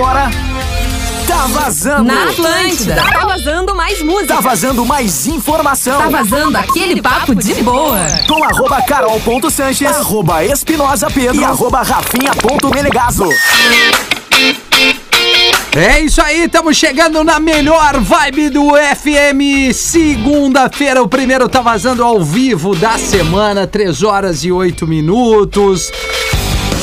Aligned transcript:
agora. 0.00 0.30
Tá 1.28 1.46
vazando! 1.46 2.04
Na 2.04 2.24
Atlântida. 2.24 2.96
Tá 2.96 3.26
vazando 3.26 3.74
mais 3.74 4.02
música. 4.02 4.34
Tá 4.34 4.40
vazando 4.40 4.86
mais 4.86 5.26
informação! 5.26 5.98
Tá 5.98 6.08
vazando 6.08 6.56
aquele 6.56 7.02
papo 7.02 7.34
de 7.34 7.62
boa. 7.62 7.98
Com 8.26 8.42
arroba 8.42 8.82
carol.sanches, 8.82 9.88
arroba 9.88 10.42
espinosa 10.44 11.08
pedro 11.10 11.40
e 11.40 11.44
arroba 11.44 11.82
rafinha.melegazo. 11.82 13.28
É 15.76 16.00
isso 16.00 16.20
aí, 16.22 16.44
estamos 16.44 16.76
chegando 16.76 17.22
na 17.22 17.38
melhor 17.38 18.00
vibe 18.00 18.48
do 18.48 18.70
FM. 18.70 19.72
Segunda-feira, 19.74 21.02
o 21.02 21.08
primeiro 21.08 21.48
tá 21.48 21.60
vazando 21.60 22.02
ao 22.02 22.24
vivo 22.24 22.74
da 22.74 22.98
semana, 22.98 23.66
3 23.66 24.02
horas 24.02 24.42
e 24.44 24.50
8 24.50 24.86
minutos. 24.86 25.92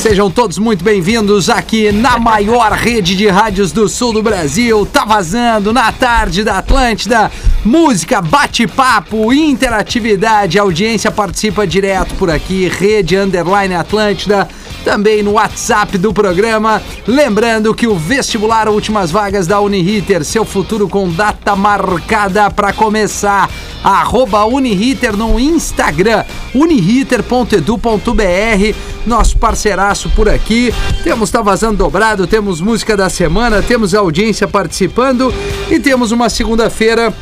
Sejam 0.02 0.30
todos 0.30 0.60
muito 0.60 0.84
bem-vindos 0.84 1.50
aqui 1.50 1.92
na 1.92 2.20
maior 2.20 2.72
rede 2.72 3.16
de 3.16 3.28
rádios 3.28 3.72
do 3.72 3.90
sul 3.90 4.14
do 4.14 4.22
Brasil. 4.22 4.86
Tá 4.86 5.04
vazando 5.04 5.74
na 5.74 5.92
tarde 5.92 6.44
da 6.44 6.60
Atlântida. 6.60 7.32
Música, 7.66 8.22
bate-papo, 8.22 9.34
interatividade. 9.34 10.60
A 10.60 10.62
audiência 10.62 11.10
participa 11.10 11.66
direto 11.66 12.14
por 12.14 12.30
aqui. 12.30 12.70
Rede 12.70 13.18
Underline 13.18 13.74
Atlântida. 13.74 14.48
Também 14.88 15.22
no 15.22 15.34
WhatsApp 15.34 15.98
do 15.98 16.14
programa. 16.14 16.82
Lembrando 17.06 17.76
que 17.76 17.86
o 17.86 17.98
vestibular 17.98 18.70
Últimas 18.70 19.12
Vagas 19.12 19.46
da 19.46 19.60
Uniriter, 19.60 20.24
seu 20.24 20.46
futuro 20.46 20.88
com 20.88 21.10
data 21.10 21.58
marcada 21.58 22.50
para 22.50 22.72
começar. 22.72 23.50
Arroba 23.84 24.46
Uniriter 24.46 25.18
no 25.18 25.38
Instagram, 25.38 26.24
uniriter.edu.br, 26.56 28.78
nosso 29.06 29.38
parceiraço 29.38 30.10
por 30.12 30.30
aqui. 30.30 30.74
Temos 31.04 31.32
Tá 31.32 31.42
Vazando 31.42 31.80
Dobrado, 31.80 32.26
temos 32.26 32.62
música 32.62 32.96
da 32.96 33.10
semana, 33.10 33.62
temos 33.62 33.94
audiência 33.94 34.48
participando 34.48 35.34
e 35.70 35.82
temos 35.82 36.14
uma 36.14 36.30
segunda-feira 36.30 37.14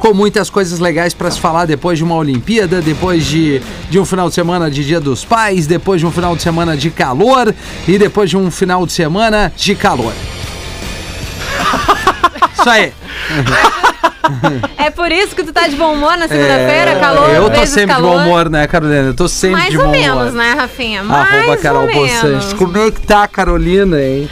com 0.00 0.12
muitas 0.14 0.50
coisas 0.50 0.78
legais 0.80 1.14
para 1.14 1.30
se 1.30 1.38
falar 1.38 1.66
depois 1.66 1.98
de 1.98 2.02
uma 2.04 2.14
Olimpíada, 2.16 2.80
depois 2.80 3.24
de, 3.26 3.60
de 3.88 3.98
um 4.00 4.04
final 4.04 4.28
de 4.28 4.34
semana 4.34 4.70
de 4.70 4.84
Dia 4.84 4.98
dos 4.98 5.24
Pais, 5.24 5.66
depois 5.66 6.00
de 6.00 6.06
um 6.06 6.10
final 6.10 6.34
de 6.34 6.42
semana 6.42 6.76
de 6.76 6.90
calor 6.90 7.54
e 7.86 7.98
depois 7.98 8.28
de 8.30 8.36
um 8.36 8.50
final 8.50 8.84
de 8.86 8.92
semana 8.92 9.52
de 9.56 9.74
calor. 9.74 10.12
Isso 12.58 12.68
aí. 12.68 12.92
É 14.78 14.90
por 14.90 15.10
isso 15.10 15.34
que 15.34 15.42
tu 15.42 15.52
tá 15.52 15.66
de 15.66 15.74
bom 15.76 15.92
humor 15.92 16.16
na 16.16 16.28
segunda-feira, 16.28 16.96
calor, 17.00 17.30
É, 17.30 17.38
Eu 17.38 17.50
tô 17.50 17.66
sempre 17.66 17.94
de 17.94 18.00
calor. 18.00 18.10
bom 18.16 18.22
humor, 18.22 18.48
né, 18.50 18.66
Carolina? 18.66 19.08
Eu 19.08 19.14
tô 19.14 19.28
sempre 19.28 19.56
Mais 19.56 19.70
de 19.70 19.78
ou 19.78 19.84
bom 19.86 19.90
menos, 19.90 20.16
humor. 20.20 20.32
né, 20.32 20.54
Rafinha? 20.56 21.02
Mais 21.02 21.34
Arroba 21.34 21.56
Carol 21.56 21.82
ou 21.82 21.88
menos. 21.88 22.52
Como 22.52 22.78
é 22.78 22.90
que 22.90 23.00
tá, 23.00 23.26
Carolina, 23.26 24.00
hein? 24.00 24.30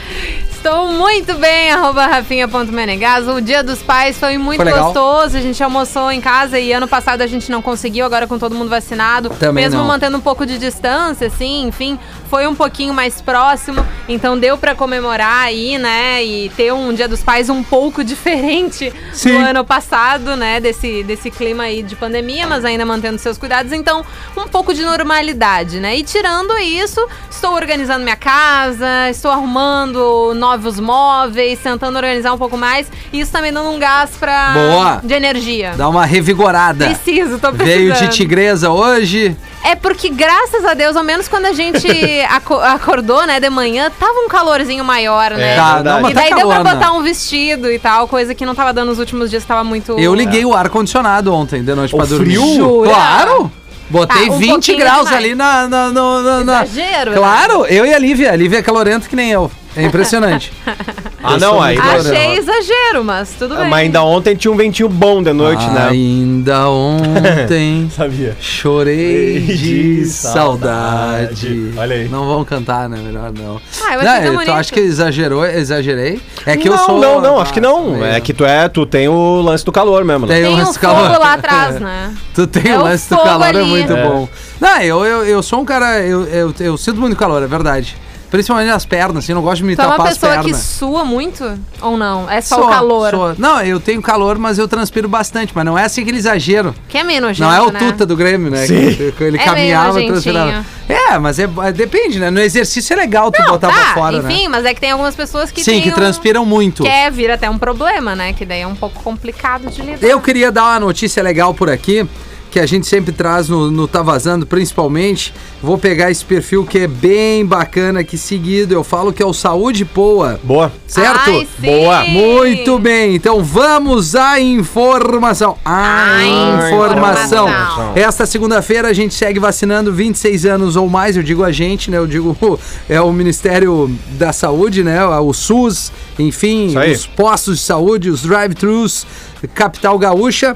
Estou 0.59 0.87
muito 0.91 1.35
bem, 1.35 1.71
arroba 1.71 2.05
rafinha.menegas. 2.05 3.29
O 3.29 3.39
dia 3.39 3.63
dos 3.63 3.81
pais 3.81 4.19
foi 4.19 4.37
muito 4.37 4.61
Foi 4.61 4.69
gostoso. 4.69 5.37
A 5.37 5.39
gente 5.39 5.63
almoçou 5.63 6.11
em 6.11 6.19
casa 6.19 6.59
e 6.59 6.73
ano 6.73 6.85
passado 6.85 7.21
a 7.21 7.27
gente 7.27 7.49
não 7.49 7.61
conseguiu, 7.61 8.05
agora 8.05 8.27
com 8.27 8.37
todo 8.37 8.53
mundo 8.53 8.69
vacinado. 8.69 9.29
Também 9.29 9.63
mesmo 9.63 9.79
não. 9.79 9.87
mantendo 9.87 10.17
um 10.17 10.21
pouco 10.21 10.45
de 10.45 10.57
distância, 10.57 11.27
assim, 11.27 11.67
enfim, 11.67 11.97
foi 12.29 12.45
um 12.45 12.53
pouquinho 12.53 12.93
mais 12.93 13.21
próximo. 13.21 13.85
Então 14.09 14.37
deu 14.37 14.57
pra 14.57 14.75
comemorar 14.75 15.45
aí, 15.45 15.77
né? 15.77 16.25
E 16.25 16.49
ter 16.49 16.73
um 16.73 16.93
dia 16.93 17.07
dos 17.07 17.23
pais 17.23 17.49
um 17.49 17.63
pouco 17.63 18.03
diferente 18.03 18.91
Sim. 19.13 19.31
do 19.31 19.37
ano 19.37 19.63
passado, 19.63 20.35
né? 20.35 20.59
Desse, 20.59 21.03
desse 21.03 21.31
clima 21.31 21.63
aí 21.63 21.81
de 21.81 21.95
pandemia, 21.95 22.45
mas 22.45 22.65
ainda 22.65 22.85
mantendo 22.85 23.17
seus 23.17 23.37
cuidados. 23.37 23.71
Então, 23.71 24.05
um 24.35 24.47
pouco 24.49 24.73
de 24.73 24.83
normalidade, 24.83 25.79
né? 25.79 25.95
E 25.95 26.03
tirando 26.03 26.57
isso, 26.57 26.99
estou 27.31 27.55
organizando 27.55 28.03
minha 28.03 28.17
casa, 28.17 29.09
estou 29.09 29.31
arrumando 29.31 30.33
novos 30.35 30.48
móveis, 30.79 31.59
tentando 31.59 31.95
organizar 31.97 32.33
um 32.33 32.37
pouco 32.37 32.57
mais. 32.57 32.87
E 33.13 33.19
isso 33.19 33.31
também 33.31 33.51
dando 33.53 33.69
um 33.69 33.79
gás 33.79 34.11
pra. 34.19 34.53
Boa. 34.53 35.01
De 35.03 35.13
energia. 35.13 35.73
Dá 35.77 35.87
uma 35.89 36.05
revigorada. 36.05 36.85
Preciso, 36.85 37.39
tô 37.39 37.51
precisando. 37.51 37.65
Veio 37.65 37.93
de 37.93 38.07
tigresa 38.09 38.69
hoje. 38.69 39.35
É 39.63 39.75
porque, 39.75 40.09
graças 40.09 40.63
a 40.65 40.73
Deus, 40.73 40.95
ao 40.95 41.03
menos 41.03 41.27
quando 41.27 41.45
a 41.45 41.51
gente 41.53 41.87
aco- 42.29 42.53
acordou, 42.61 43.25
né, 43.27 43.39
de 43.41 43.49
manhã, 43.49 43.91
tava 43.99 44.13
um 44.19 44.29
calorzinho 44.29 44.85
maior, 44.85 45.31
né? 45.31 45.55
Tá, 45.55 45.75
verdade. 45.75 45.83
não, 45.83 46.01
mas 46.01 46.11
e 46.11 46.13
tá 46.13 46.21
daí 46.21 46.29
deu 46.33 46.47
pra 46.47 46.55
calor, 46.57 46.63
né? 46.63 46.73
botar 46.75 46.93
um 46.93 47.03
vestido 47.03 47.69
e 47.69 47.77
tal, 47.77 48.07
coisa 48.07 48.33
que 48.33 48.45
não 48.45 48.55
tava 48.55 48.71
dando 48.71 48.87
nos 48.89 48.99
últimos 48.99 49.29
dias, 49.29 49.43
tava 49.43 49.63
muito. 49.63 49.99
Eu 49.99 50.15
liguei 50.15 50.45
o 50.45 50.53
ar-condicionado 50.55 51.33
ontem, 51.33 51.61
de 51.61 51.75
noite 51.75 51.93
O 51.93 51.97
pra 51.97 52.05
dormir. 52.05 52.37
frio? 52.37 52.55
Jura? 52.55 52.89
Claro! 52.89 53.51
Botei 53.89 54.27
Tá, 54.27 54.33
um 54.33 54.37
20 54.37 54.49
pouquinho 54.51 54.77
graus 54.77 55.05
demais. 55.05 55.17
ali 55.25 55.35
na. 55.35 55.67
na, 55.67 55.89
na, 55.89 56.43
na- 56.43 56.63
Exagero, 56.63 57.11
né? 57.11 57.17
Claro, 57.17 57.65
eu 57.65 57.85
e 57.85 57.93
a 57.93 57.97
Lívia. 57.97 58.31
A 58.31 58.35
Lívia 58.35 58.59
é 58.59 58.61
calorenta 58.61 59.09
que 59.09 59.15
nem 59.15 59.31
eu. 59.31 59.51
É 59.75 59.83
impressionante. 59.83 60.51
Ah, 61.21 61.33
Eu 61.33 61.39
não, 61.41 61.61
aí. 61.61 61.77
Achei 61.77 62.37
exagero, 62.37 63.03
mas 63.03 63.31
tudo 63.37 63.53
bem. 63.57 63.67
Mas 63.69 63.79
ainda 63.81 64.01
ontem 64.03 64.37
tinha 64.37 64.49
um 64.49 64.55
ventinho 64.55 64.87
bom 64.87 65.21
de 65.21 65.33
noite, 65.33 65.65
né? 65.67 65.89
Ainda 65.89 66.69
ontem 66.69 67.89
Sabia. 67.93 68.37
chorei 68.39 69.41
de 69.41 69.55
De 70.03 70.05
saudade. 70.05 71.35
saudade. 71.35 71.73
Olha 71.75 71.95
aí. 71.97 72.07
Não 72.07 72.25
vão 72.25 72.45
cantar, 72.45 72.87
né? 72.87 72.97
Melhor 73.03 73.33
não. 73.37 73.59
Ah, 73.85 73.95
eu 73.95 73.99
achei 73.99 74.31
não, 74.31 74.41
eu 74.41 74.53
acho 74.53 74.71
que 74.71 74.79
exagerou, 74.79 75.45
exagerei. 75.45 76.21
É 76.45 76.55
que 76.55 76.69
não, 76.69 76.77
eu 76.77 76.83
sou. 76.85 76.99
não, 77.01 77.19
não, 77.19 77.37
acho 77.37 77.51
que 77.51 77.59
não. 77.59 78.01
É 78.01 78.21
que 78.21 78.33
tu 78.33 78.45
é, 78.45 78.69
tu 78.69 78.85
tem 78.85 79.09
o 79.09 79.41
lance 79.41 79.65
do 79.65 79.73
calor 79.73 80.05
mesmo, 80.05 80.25
né? 80.25 80.35
Tem 80.35 80.43
Tem 80.45 80.53
um 80.53 80.57
lance 80.57 80.79
fogo 80.79 80.93
calor. 80.93 81.19
lá 81.19 81.33
atrás, 81.33 81.79
né? 81.81 82.13
Tu 82.33 82.47
tem 82.47 82.71
É 82.71 82.77
o 82.77 82.79
o 82.79 82.83
lance 82.85 83.09
do 83.09 83.17
calor, 83.17 83.45
é 83.45 83.49
ali. 83.59 83.65
muito 83.65 83.91
É. 83.91 84.07
bom. 84.07 84.29
Não, 84.61 84.81
eu, 84.81 85.05
eu, 85.05 85.25
eu 85.25 85.43
sou 85.43 85.59
um 85.59 85.65
cara, 85.65 85.99
eu, 85.99 86.23
eu, 86.27 86.53
eu 86.61 86.77
sinto 86.77 86.97
muito 87.01 87.17
calor, 87.17 87.43
é 87.43 87.47
verdade. 87.47 87.97
Principalmente 88.29 88.67
nas 88.67 88.85
pernas, 88.85 89.23
assim, 89.23 89.31
eu 89.31 89.37
não 89.37 89.41
gosto 89.41 89.57
de 89.57 89.63
me 89.63 89.75
Tu 89.75 89.81
é 89.81 89.83
tapar 89.83 89.99
uma 89.99 90.07
as 90.09 90.13
pessoa 90.17 90.37
que 90.37 90.43
pernas. 90.43 90.61
sua 90.61 91.03
muito? 91.03 91.59
Ou 91.81 91.97
não? 91.97 92.29
É 92.29 92.39
só 92.41 92.55
Sou, 92.57 92.65
o 92.65 92.69
calor? 92.69 93.09
sou. 93.09 93.35
Não, 93.37 93.59
eu 93.61 93.79
tenho 93.79 94.01
calor, 94.03 94.37
mas 94.37 94.59
eu 94.59 94.67
transpiro 94.67 95.07
bastante. 95.09 95.51
Mas 95.55 95.65
não 95.65 95.77
é 95.77 95.85
assim 95.85 96.01
aquele 96.03 96.17
exagero. 96.17 96.75
Que 96.87 96.99
é 96.99 97.03
nojento, 97.19 97.41
Não 97.49 97.51
é 97.55 97.61
o 97.61 97.71
né? 97.71 97.79
Tuta 97.79 98.05
do 98.05 98.15
Grêmio, 98.15 98.51
né? 98.51 98.67
Sim. 98.67 98.93
Que, 98.93 99.11
que 99.13 99.23
ele 99.23 99.37
É 99.37 99.43
caminhava 99.43 99.99
e 99.99 100.07
transpirava. 100.07 100.63
É, 100.87 101.17
mas 101.17 101.39
é, 101.39 101.49
é- 101.63 101.71
depende, 101.71 102.19
né? 102.19 102.29
No 102.29 102.39
exercício 102.39 102.93
é 102.93 102.97
legal 102.97 103.31
tu 103.31 103.41
Não, 103.41 103.49
botar 103.51 103.67
tá, 103.69 103.73
pra 103.73 103.93
fora, 103.95 104.17
enfim, 104.17 104.43
né? 104.43 104.49
mas 104.49 104.65
é 104.65 104.73
que 104.75 104.81
tem 104.81 104.91
algumas 104.91 105.15
pessoas 105.15 105.49
que 105.51 105.63
Sim, 105.63 105.81
que 105.81 105.89
um- 105.89 105.93
transpiram 105.93 106.45
muito. 106.45 106.83
Que 106.83 106.89
é, 106.89 107.09
vira 107.09 107.33
até 107.33 107.49
um 107.49 107.57
problema, 107.57 108.15
né? 108.15 108.33
Que 108.33 108.45
daí 108.45 108.61
é 108.61 108.67
um 108.67 108.75
pouco 108.75 109.01
complicado 109.03 109.69
de 109.71 109.81
lidar. 109.81 110.05
Eu 110.07 110.19
queria 110.21 110.51
dar 110.51 110.63
uma 110.65 110.79
notícia 110.79 111.21
legal 111.23 111.53
por 111.53 111.69
aqui, 111.69 112.07
que 112.49 112.59
a 112.59 112.65
gente 112.65 112.87
sempre 112.87 113.11
traz 113.11 113.47
no, 113.47 113.69
no 113.69 113.87
Tá 113.87 114.01
Vazando, 114.01 114.45
principalmente. 114.45 115.33
Vou 115.61 115.77
pegar 115.77 116.09
esse 116.09 116.25
perfil 116.25 116.65
que 116.65 116.79
é 116.79 116.87
bem 116.87 117.45
bacana 117.45 117.99
aqui 117.99 118.17
seguido. 118.17 118.73
Eu 118.73 118.83
falo 118.83 119.13
que 119.13 119.21
é 119.21 119.25
o 119.25 119.33
Saúde 119.33 119.85
Poa. 119.85 120.39
Boa. 120.43 120.71
Certo? 120.87 121.29
Ai, 121.29 121.47
sim. 121.59 121.65
Boa. 121.65 122.03
Muito 122.05 122.79
bem, 122.79 123.15
então 123.15 123.43
vamos 123.43 124.15
à 124.15 124.39
informação. 124.39 125.57
A 125.63 126.15
A 126.17 126.25
informação. 126.25 127.47
informação. 127.47 127.91
Esta 127.95 128.25
segunda-feira 128.25 128.87
a 128.87 128.93
gente 128.93 129.13
segue 129.13 129.39
vacinando 129.39 129.93
26 129.93 130.45
anos 130.45 130.75
ou 130.75 130.89
mais, 130.89 131.15
eu 131.15 131.23
digo 131.23 131.43
a 131.43 131.51
gente, 131.51 131.91
né? 131.91 131.97
Eu 131.97 132.07
digo 132.07 132.35
é 132.89 132.99
o 132.99 133.11
Ministério 133.11 133.95
da 134.17 134.33
Saúde, 134.33 134.83
né? 134.83 135.05
O 135.05 135.33
SUS, 135.33 135.91
enfim, 136.17 136.73
os 136.77 137.05
postos 137.05 137.59
de 137.59 137.63
saúde, 137.63 138.09
os 138.09 138.23
drive-thrus, 138.23 139.05
capital 139.53 139.97
gaúcha. 139.99 140.55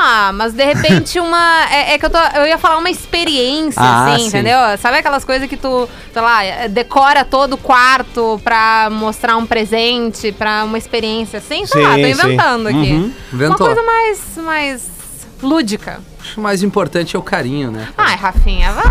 Ah, 0.01 0.31
mas 0.35 0.53
de 0.53 0.63
repente 0.65 1.19
uma. 1.21 1.65
É, 1.73 1.95
é 1.95 1.99
que 1.99 2.05
eu, 2.07 2.11
tô, 2.11 2.19
eu 2.19 2.47
ia 2.47 2.59
falar 2.59 2.77
uma 2.79 2.91
experiência, 2.91 3.81
Ah, 3.83 4.13
assim, 4.13 4.23
sim. 4.23 4.29
entendeu? 4.29 4.59
Sabe 4.81 4.99
aquelas 4.99 5.25
coisas 5.25 5.49
que 5.49 5.57
tu, 5.57 5.89
sei 6.13 6.23
lá, 6.23 6.41
decora 6.69 7.25
todo 7.25 7.55
o 7.55 7.57
quarto 7.59 8.41
pra 8.45 8.89
mostrar 8.93 9.37
um 9.37 9.47
presente, 9.47 10.31
pra 10.31 10.63
uma 10.65 10.77
experiência 10.79 11.39
assim? 11.39 11.65
Sei 11.67 11.83
lá, 11.83 11.91
tô 11.91 11.97
Sim, 11.97 12.05
sim. 12.05 12.11
inventando 12.11 12.67
aqui. 12.69 12.93
Uhum, 12.93 13.13
Uma 13.47 13.57
coisa 13.57 13.83
mais, 13.83 14.21
mais 14.37 14.89
lúdica. 15.43 16.01
Acho 16.29 16.35
que 16.35 16.41
o 16.41 16.43
mais 16.43 16.63
importante 16.63 17.17
é 17.17 17.19
o 17.19 17.23
carinho, 17.23 17.71
né? 17.71 17.89
Ai, 17.97 18.15
Rafinha, 18.15 18.71
vai. 18.73 18.85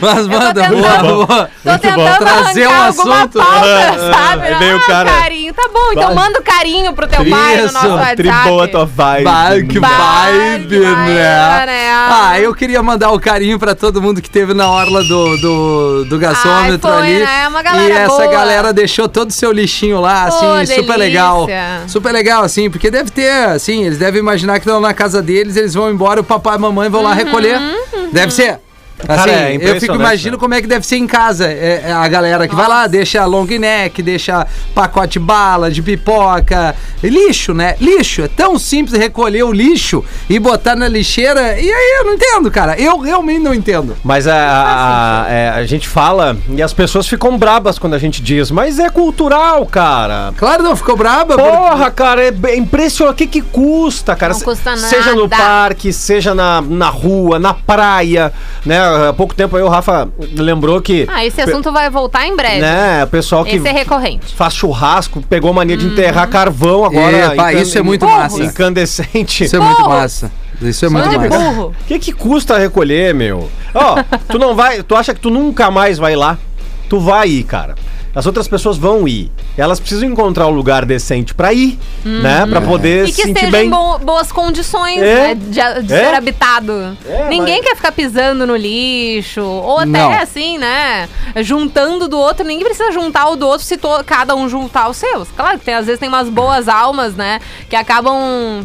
Mas 0.00 0.26
manda, 0.26 0.52
tentando- 0.54 0.76
boa, 0.82 0.98
boa. 0.98 1.26
Tô 1.62 1.70
Muito 1.70 1.80
tentando 1.82 2.18
Trazer 2.18 2.66
um 2.68 2.82
assunto. 2.82 3.38
pauta, 3.38 3.42
Ah, 3.42 4.12
sabe? 4.30 4.46
aí 4.48 4.54
veio 4.56 4.76
o 4.76 4.80
ah, 4.80 4.86
cara. 4.86 5.10
carinho. 5.10 5.54
Tá 5.54 5.68
bom, 5.72 5.92
então 5.92 6.06
Vai. 6.06 6.14
manda 6.14 6.40
o 6.40 6.42
carinho 6.42 6.92
pro 6.92 7.06
teu 7.06 7.24
pai 7.24 7.56
no 7.58 7.64
Isso, 7.66 7.74
nosso 7.74 7.88
WhatsApp. 7.88 8.70
Tua 8.70 8.84
vibe. 8.84 9.24
Bah, 9.24 9.50
que 9.68 9.78
vibe, 9.78 10.78
né? 10.80 11.64
né? 11.66 11.90
Ah, 11.92 12.40
eu 12.40 12.52
queria 12.54 12.82
mandar 12.82 13.10
o 13.12 13.20
carinho 13.20 13.58
pra 13.58 13.74
todo 13.76 14.02
mundo 14.02 14.20
que 14.20 14.28
teve 14.28 14.52
na 14.54 14.68
orla 14.68 15.02
do, 15.04 15.36
do, 15.38 16.04
do 16.04 16.18
gasômetro 16.18 16.90
Ai, 16.90 16.98
foi, 16.98 17.06
ali. 17.16 17.24
né? 17.24 17.48
Uma 17.48 17.62
galera 17.62 17.88
e 17.88 17.92
essa 17.96 18.08
boa. 18.16 18.26
galera 18.26 18.72
deixou 18.72 19.08
todo 19.08 19.30
o 19.30 19.32
seu 19.32 19.52
lixinho 19.52 20.00
lá, 20.00 20.24
assim, 20.24 20.40
Pô, 20.40 20.56
super 20.58 20.66
delícia. 20.66 20.96
legal. 20.96 21.46
Super 21.86 22.12
legal, 22.12 22.42
assim, 22.42 22.68
porque 22.70 22.90
deve 22.90 23.10
ter, 23.10 23.30
assim, 23.48 23.84
eles 23.84 23.98
devem 23.98 24.15
imaginar 24.18 24.54
que 24.60 24.66
estão 24.66 24.80
na 24.80 24.92
casa 24.94 25.22
deles, 25.22 25.56
eles 25.56 25.74
vão 25.74 25.90
embora, 25.90 26.20
o 26.20 26.24
papai 26.24 26.54
e 26.54 26.56
a 26.56 26.58
mamãe 26.58 26.88
vão 26.88 27.02
lá 27.02 27.10
Uhum, 27.10 27.16
recolher. 27.16 27.58
Deve 28.12 28.32
ser. 28.32 28.60
Assim, 28.98 29.06
Cara, 29.06 29.30
é 29.30 29.50
eu 29.50 29.54
impressionante, 29.56 29.80
fico 29.80 29.94
imaginando 29.94 30.36
né? 30.38 30.40
como 30.40 30.54
é 30.54 30.60
que 30.62 30.66
deve 30.66 30.86
ser 30.86 30.96
em 30.96 31.06
casa. 31.06 31.46
É, 31.46 31.84
é 31.86 31.92
a 31.92 32.08
galera 32.08 32.48
que 32.48 32.54
vai 32.54 32.66
lá, 32.66 32.86
deixa 32.86 33.24
long 33.26 33.44
neck, 33.44 34.02
deixa 34.02 34.46
pacote 34.74 35.18
bala 35.18 35.70
de 35.70 35.82
pipoca. 35.82 36.74
Lixo, 37.02 37.52
né? 37.52 37.76
Lixo. 37.78 38.22
É 38.22 38.28
tão 38.28 38.58
simples 38.58 38.98
recolher 38.98 39.42
o 39.44 39.52
lixo 39.52 40.02
e 40.30 40.38
botar 40.38 40.74
na 40.74 40.88
lixeira. 40.88 41.60
E 41.60 41.70
aí 41.70 41.96
eu 41.98 42.04
não 42.06 42.14
entendo, 42.14 42.50
cara. 42.50 42.80
Eu 42.80 42.98
realmente 42.98 43.40
não 43.40 43.52
entendo. 43.52 43.96
Mas 44.02 44.26
a, 44.26 44.34
a, 44.34 45.22
a- 45.24 45.30
é, 45.30 45.48
a 45.50 45.64
gente 45.66 45.86
fala 45.86 46.36
e 46.48 46.62
as 46.62 46.72
pessoas 46.72 47.06
ficam 47.06 47.36
brabas 47.36 47.78
quando 47.78 47.92
a 47.94 47.98
gente 47.98 48.22
diz, 48.22 48.50
mas 48.50 48.78
é 48.78 48.88
cultural, 48.88 49.66
cara. 49.66 50.32
Claro, 50.38 50.62
não 50.62 50.74
ficou 50.74 50.96
braba. 50.96 51.36
porque- 51.36 51.50
Porra, 51.50 51.90
cara, 51.90 52.24
é 52.24 52.30
bem 52.30 52.60
impressionante. 52.60 53.14
O 53.14 53.16
que 53.16 53.26
que 53.26 53.42
custa, 53.42 54.16
cara? 54.16 54.32
Não 54.32 54.40
custa 54.40 54.74
Seja 54.78 55.14
no 55.14 55.28
nada. 55.28 55.36
parque, 55.36 55.92
seja 55.92 56.34
na, 56.34 56.60
na 56.62 56.88
rua, 56.88 57.38
na 57.38 57.52
praia, 57.52 58.32
né? 58.64 58.85
Há 59.08 59.12
pouco 59.12 59.34
tempo 59.34 59.56
aí 59.56 59.62
o 59.62 59.68
Rafa 59.68 60.08
lembrou 60.34 60.80
que... 60.80 61.06
Ah, 61.08 61.24
esse 61.24 61.40
assunto 61.40 61.72
vai 61.72 61.90
voltar 61.90 62.26
em 62.26 62.34
breve. 62.36 62.60
Né, 62.60 63.04
o 63.04 63.06
pessoal 63.08 63.44
que 63.44 63.56
Esse 63.56 63.68
é 63.68 63.72
recorrente. 63.72 64.34
faz 64.34 64.54
churrasco, 64.54 65.20
pegou 65.22 65.52
mania 65.52 65.76
Uhum. 65.76 65.82
de 65.82 65.88
enterrar 65.88 66.28
carvão 66.28 66.84
agora. 66.84 67.16
É, 67.16 67.34
pá, 67.34 67.52
isso 67.52 67.76
é 67.78 67.82
muito 67.82 68.04
massa. 68.06 68.42
Incandescente. 68.42 69.44
Isso 69.44 69.56
é 69.56 69.60
muito 69.60 69.88
massa. 69.88 70.30
Isso 70.62 70.86
é 70.86 70.88
muito 70.88 71.08
de 71.08 71.18
massa. 71.18 71.60
O 71.66 71.72
que 71.86 71.98
que 71.98 72.12
custa 72.12 72.56
recolher, 72.58 73.12
meu? 73.14 73.50
Ó, 73.74 73.96
tu 74.30 74.38
não 74.38 74.54
vai, 74.54 74.82
tu 74.82 74.94
acha 74.94 75.12
que 75.14 75.20
tu 75.20 75.28
nunca 75.30 75.70
mais 75.70 75.98
vai 75.98 76.16
lá? 76.16 76.38
Tu 76.88 76.98
vai 77.00 77.28
ir, 77.28 77.42
cara. 77.44 77.74
As 78.16 78.24
outras 78.24 78.48
pessoas 78.48 78.78
vão 78.78 79.06
ir. 79.06 79.30
Elas 79.58 79.78
precisam 79.78 80.08
encontrar 80.08 80.46
um 80.46 80.50
lugar 80.50 80.86
decente 80.86 81.34
pra 81.34 81.52
ir, 81.52 81.78
né? 82.02 82.46
Pra 82.46 82.62
poder 82.62 83.02
Uhum. 83.02 83.04
E 83.04 83.12
se 83.12 83.16
que 83.16 83.28
sentir 83.28 83.34
esteja 83.44 83.52
bem. 83.58 83.66
em 83.66 83.70
bo- 83.70 83.98
boas 83.98 84.32
condições 84.32 84.98
É. 85.02 85.02
né, 85.02 85.34
de, 85.34 85.82
de 85.86 85.92
É. 85.94 86.08
ser 86.08 86.14
habitado. 86.14 86.96
É, 87.06 87.28
ninguém 87.28 87.58
mas- 87.58 87.68
quer 87.68 87.76
ficar 87.76 87.92
pisando 87.92 88.46
no 88.46 88.56
lixo. 88.56 89.42
Ou 89.42 89.80
até 89.80 89.86
Não. 89.86 90.10
assim, 90.12 90.56
né? 90.56 91.08
Juntando 91.42 92.08
do 92.08 92.18
outro. 92.18 92.44
Ninguém 92.46 92.64
precisa 92.64 92.90
juntar 92.90 93.28
o 93.28 93.36
do 93.36 93.46
outro 93.46 93.66
se 93.66 93.78
cada 94.06 94.34
um 94.34 94.48
juntar 94.48 94.88
os 94.88 94.96
seus. 94.96 95.28
Claro 95.36 95.58
que 95.58 95.66
tem, 95.66 95.74
às 95.74 95.84
vezes 95.84 96.00
tem 96.00 96.08
umas 96.08 96.30
boas 96.30 96.68
almas, 96.68 97.14
né? 97.14 97.38
Que 97.68 97.76
acabam 97.76 98.16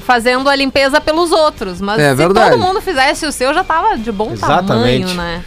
fazendo 0.05 0.47
a 0.49 0.55
limpeza 0.55 1.01
pelos 1.01 1.31
outros. 1.33 1.81
Mas 1.81 1.99
É 1.99 2.09
se 2.11 2.15
verdade. 2.15 2.51
todo 2.51 2.59
mundo 2.61 2.81
fizesse 2.81 3.25
o 3.25 3.31
seu, 3.33 3.53
já 3.53 3.65
tava 3.65 3.97
de 3.97 4.11
bom 4.13 4.31
Exatamente. 4.31 4.67
tamanho, 4.67 5.13
né? 5.13 5.43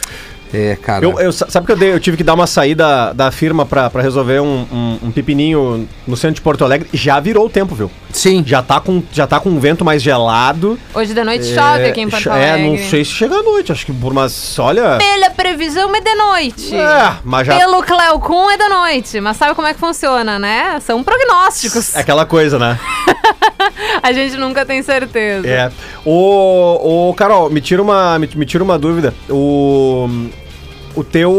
É, 0.53 0.75
cara. 0.75 1.03
Eu, 1.03 1.19
eu- 1.19 1.31
sabe 1.33 1.65
que 1.65 1.71
eu, 1.71 1.75
dei- 1.77 1.91
eu 1.93 1.99
tive 1.99 2.15
que 2.17 2.23
dar 2.23 2.33
uma 2.33 2.47
saída 2.47 3.13
da 3.13 3.31
firma 3.31 3.65
pra 3.65 3.89
resolver 4.01 4.39
um, 4.39 4.65
um, 4.71 4.99
um 5.07 5.11
pepininho 5.11 5.87
no 6.07 6.15
centro 6.15 6.35
de 6.35 6.41
Porto 6.41 6.63
Alegre. 6.63 6.87
Já 6.93 7.19
virou 7.19 7.45
o 7.45 7.49
tempo, 7.49 7.75
viu? 7.75 7.91
Sim. 8.15 8.43
Já 8.47 8.63
tá 8.63 8.79
com, 8.79 9.03
já 9.11 9.27
tá 9.27 9.39
com 9.41 9.49
um 9.49 9.59
vento 9.59 9.83
mais 9.83 10.01
gelado. 10.01 10.79
Hoje 10.93 11.13
de 11.13 11.23
noite 11.23 11.45
chove 11.53 11.85
aqui 11.85 11.99
em 12.01 12.09
Porto 12.09 12.29
É, 12.29 12.51
Alegre. 12.51 12.69
não 12.69 12.89
sei 12.89 13.03
se 13.03 13.11
chega 13.11 13.35
à 13.35 13.43
noite. 13.43 13.71
Acho 13.73 13.85
que 13.85 13.91
por 13.93 14.13
umas. 14.13 14.57
Olha. 14.57 14.97
Pela 14.97 15.29
previsão 15.31 15.93
é 15.93 15.99
de 15.99 16.15
noite. 16.15 16.75
É, 16.75 17.17
mas 17.25 17.45
já. 17.45 17.57
Pelo 17.57 17.83
Cleocum 17.83 18.49
é 18.49 18.57
da 18.57 18.69
noite, 18.69 19.19
mas 19.19 19.35
sabe 19.35 19.53
como 19.53 19.67
é 19.67 19.73
que 19.73 19.79
funciona, 19.79 20.39
né? 20.39 20.79
São 20.79 21.03
prognósticos. 21.03 21.93
É 21.95 21.99
aquela 21.99 22.25
coisa, 22.25 22.57
né? 22.57 22.79
A 24.01 24.13
gente 24.13 24.37
nunca 24.37 24.65
tem 24.65 24.81
certeza. 24.81 25.47
É. 25.47 25.71
O, 26.05 27.09
o 27.09 27.13
Carol, 27.15 27.49
me 27.49 27.59
tira 27.59 27.81
uma, 27.81 28.17
me, 28.17 28.29
me 28.33 28.45
tira 28.45 28.63
uma 28.63 28.79
dúvida. 28.79 29.13
O, 29.29 30.07
o 30.95 31.03
teu, 31.03 31.31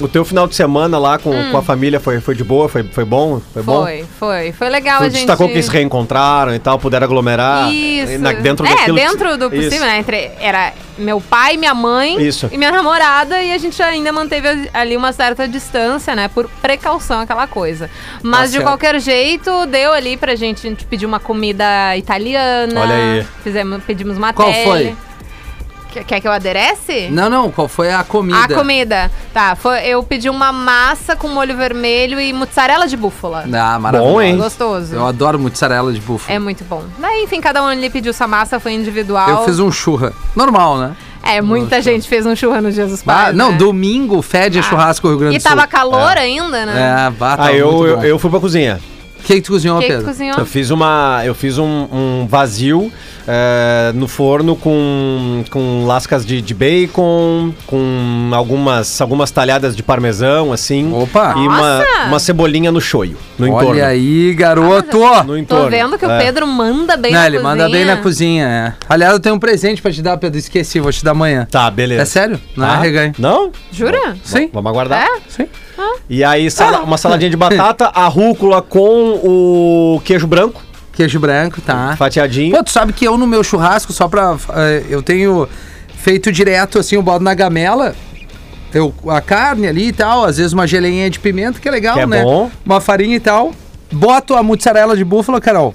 o 0.00 0.08
teu 0.08 0.24
final 0.24 0.46
de 0.46 0.54
semana 0.54 0.98
lá 0.98 1.18
com, 1.18 1.30
com 1.50 1.56
a 1.56 1.62
família 1.62 1.98
foi, 1.98 2.20
foi 2.20 2.34
de 2.34 2.44
boa, 2.44 2.68
foi, 2.68 2.82
foi 2.84 3.04
bom, 3.04 3.40
foi, 3.52 3.62
bom. 3.62 3.80
Hum. 3.82 3.84
Foi, 3.84 4.04
foi. 4.18 4.52
Foi 4.52 4.68
legal 4.68 4.98
Tu 4.98 5.02
a 5.04 5.08
gente... 5.08 5.16
destacou 5.18 5.48
que 5.48 5.62
se 5.62 5.70
reencontraram 5.70 6.54
e 6.54 6.58
tal, 6.58 6.78
puderam 6.78 7.04
aglomerar 7.04 7.72
Isso. 7.72 8.18
na- 8.18 8.32
dentro 8.32 8.66
é, 8.66 8.70
daquilo. 8.70 8.96
que- 8.98 9.04
dentro 9.06 9.36
do 9.38 9.48
possível, 9.50 9.72
Isso. 9.76 9.84
né? 9.84 9.98
Entre, 9.98 10.30
era 10.38 10.72
meu 10.98 11.20
pai, 11.20 11.56
minha 11.56 11.74
mãe 11.74 12.20
Isso. 12.22 12.48
e 12.52 12.58
minha 12.58 12.70
namorada, 12.70 13.42
e 13.42 13.52
a 13.52 13.58
gente 13.58 13.82
ainda 13.82 14.12
manteve 14.12 14.68
ali 14.72 14.96
uma 14.96 15.12
certa 15.12 15.48
distância, 15.48 16.14
né? 16.14 16.28
Por 16.28 16.48
precaução, 16.62 17.20
aquela 17.20 17.46
coisa. 17.46 17.90
Mas 18.22 18.52
Tá 18.52 18.58
de 18.58 18.62
qualquer 18.64 19.00
jeito, 19.00 19.66
deu 19.66 19.92
ali 19.92 20.16
pra 20.16 20.34
gente, 20.36 20.66
a 20.66 20.70
gente 20.70 20.84
pediu 20.84 21.08
uma 21.08 21.18
comida 21.20 21.96
italiana. 21.96 22.80
Olha 22.80 22.94
aí. 22.94 23.26
Fizemos, 23.42 23.82
pedimos 23.84 24.16
uma 24.16 24.32
Qual 24.32 24.50
tele. 24.52 24.64
foi? 24.64 24.96
Quer, 26.02 26.20
que 26.20 26.26
eu 26.26 26.32
aderece? 26.32 27.08
Não, 27.10 27.30
não, 27.30 27.50
qual 27.50 27.68
foi 27.68 27.92
a 27.92 28.02
comida? 28.02 28.38
A 28.38 28.48
comida. 28.48 29.10
Tá, 29.32 29.54
foi, 29.54 29.80
eu 29.86 30.02
pedi 30.02 30.28
uma 30.28 30.52
massa 30.52 31.14
com 31.14 31.28
molho 31.28 31.56
vermelho 31.56 32.20
e 32.20 32.32
mussarela 32.32 32.86
de 32.88 32.96
búfala. 32.96 33.44
Ah, 33.52 33.78
maravilhoso. 33.78 34.14
Bom, 34.14 34.22
hein? 34.22 34.36
Gostoso. 34.36 34.94
Eu 34.94 35.06
adoro 35.06 35.38
mussarela 35.38 35.92
de 35.92 36.00
búfalo. 36.00 36.34
É 36.34 36.38
muito 36.38 36.64
bom. 36.64 36.82
Daí, 36.98 37.22
enfim, 37.24 37.40
cada 37.40 37.62
um 37.62 37.66
ali 37.66 37.88
pediu 37.90 38.12
sua 38.12 38.26
massa, 38.26 38.58
foi 38.58 38.72
individual. 38.72 39.28
Eu 39.28 39.44
fiz 39.44 39.58
um 39.58 39.70
churra. 39.70 40.12
Normal, 40.34 40.78
né? 40.78 40.96
É, 41.22 41.40
muita 41.40 41.80
gente 41.80 42.06
fez 42.06 42.26
um 42.26 42.36
churra 42.36 42.60
no 42.60 42.70
Dia 42.70 42.86
dos 42.86 43.00
Ah, 43.00 43.04
Pais. 43.04 43.36
não, 43.36 43.52
né? 43.52 43.56
domingo 43.56 44.20
fede 44.20 44.62
churrasco 44.62 45.08
Rio 45.08 45.18
Grande 45.18 45.36
E 45.36 45.38
do 45.38 45.42
Sul. 45.42 45.50
tava 45.50 45.66
calor 45.66 46.18
ainda, 46.18 46.66
né? 46.66 47.06
É, 47.06 47.10
bah, 47.10 47.36
tava 47.36 47.48
Ah, 47.48 47.52
eu, 47.54 47.86
eu, 47.86 48.02
eu 48.04 48.18
fui 48.18 48.28
pra 48.28 48.38
cozinha. 48.40 48.78
O 49.20 49.26
que, 49.26 49.36
que 49.36 49.40
tu 49.40 49.52
cozinhou, 49.52 49.78
O 49.78 49.80
que, 49.80 49.86
que 49.86 49.92
tu 49.92 49.96
Pedro? 49.96 50.10
cozinhou? 50.12 50.38
Eu 50.38 50.44
fiz 50.44 50.70
uma. 50.70 51.22
Eu 51.24 51.34
fiz 51.34 51.56
um, 51.56 51.88
um 51.90 52.26
vazio 52.28 52.92
é, 53.26 53.92
no 53.94 54.06
forno 54.06 54.54
com, 54.56 55.42
com 55.50 55.84
lascas 55.86 56.24
de, 56.26 56.40
de 56.42 56.54
bacon, 56.54 57.52
com 57.66 58.30
algumas, 58.32 59.00
algumas 59.00 59.30
talhadas 59.30 59.74
de 59.74 59.82
parmesão, 59.82 60.52
assim. 60.52 60.92
Opa! 60.92 61.34
E 61.36 61.46
uma, 61.46 61.84
uma 62.08 62.18
cebolinha 62.18 62.70
no 62.70 62.80
shoyu, 62.80 63.16
no 63.38 63.46
entorno. 63.46 63.70
Olha 63.70 63.86
aí, 63.86 64.34
garoto! 64.34 64.98
No 65.24 65.36
entorno. 65.38 65.64
Tô 65.64 65.70
vendo 65.70 65.98
que 65.98 66.04
o 66.06 66.10
É. 66.10 66.18
Pedro 66.24 66.46
manda 66.46 66.96
bem 66.96 67.12
Não, 67.12 67.20
na 67.20 67.26
ele 67.26 67.36
cozinha. 67.38 67.50
manda 67.56 67.68
bem 67.70 67.84
na 67.84 67.96
cozinha, 67.98 68.46
é. 68.46 68.72
Aliás, 68.88 69.12
eu 69.14 69.20
tenho 69.20 69.34
um 69.34 69.38
presente 69.38 69.80
pra 69.80 69.90
te 69.92 70.02
dar, 70.02 70.16
Pedro. 70.18 70.38
Esqueci, 70.38 70.78
vou 70.80 70.92
te 70.92 71.04
dar 71.04 71.12
amanhã. 71.12 71.46
Tá, 71.50 71.70
beleza. 71.70 72.02
É 72.02 72.04
sério? 72.04 72.40
Não 72.56 72.66
Tá? 72.66 72.74
é 72.76 72.80
reganho. 72.80 73.12
Não? 73.18 73.50
Jura? 73.72 74.16
Sim, 74.22 74.50
Vamos 74.52 74.70
aguardar. 74.70 75.02
É? 75.06 75.08
sim. 75.28 75.46
E 76.08 76.22
aí, 76.22 76.50
sala- 76.50 76.80
uma 76.82 76.96
saladinha 76.98 77.30
de 77.30 77.36
batata, 77.36 77.86
a 77.94 78.06
rúcula 78.06 78.60
com 78.62 79.20
o 79.24 80.00
queijo 80.04 80.26
branco, 80.26 80.62
Queijo 80.94 81.18
branco, 81.18 81.60
tá. 81.60 81.96
fatiadinho. 81.96 82.56
Pô, 82.56 82.62
tu 82.62 82.70
sabe 82.70 82.92
que 82.92 83.04
eu 83.04 83.18
no 83.18 83.26
meu 83.26 83.42
churrasco, 83.42 83.92
só 83.92 84.06
pra. 84.08 84.36
eh, 84.54 84.84
eu 84.88 85.02
tenho 85.02 85.48
feito 85.96 86.30
direto 86.30 86.78
assim, 86.78 86.94
eu 86.96 87.02
boto 87.02 87.24
na 87.24 87.34
gamela. 87.34 87.94
Eu, 88.72 88.92
a 89.08 89.20
carne 89.20 89.66
ali 89.68 89.88
e 89.88 89.92
tal, 89.92 90.24
às 90.24 90.36
vezes 90.36 90.52
uma 90.52 90.66
geleinha 90.66 91.08
de 91.08 91.18
pimenta, 91.20 91.60
que 91.60 91.68
é 91.68 91.70
legal, 91.70 91.94
Que 91.94 92.00
é 92.00 92.06
né? 92.06 92.22
bom. 92.22 92.50
Uma 92.64 92.80
farinha 92.80 93.14
e 93.16 93.20
tal. 93.20 93.52
Boto 93.92 94.34
a 94.34 94.42
mussarela 94.42 94.96
de 94.96 95.04
búfala, 95.04 95.40
Carol. 95.40 95.74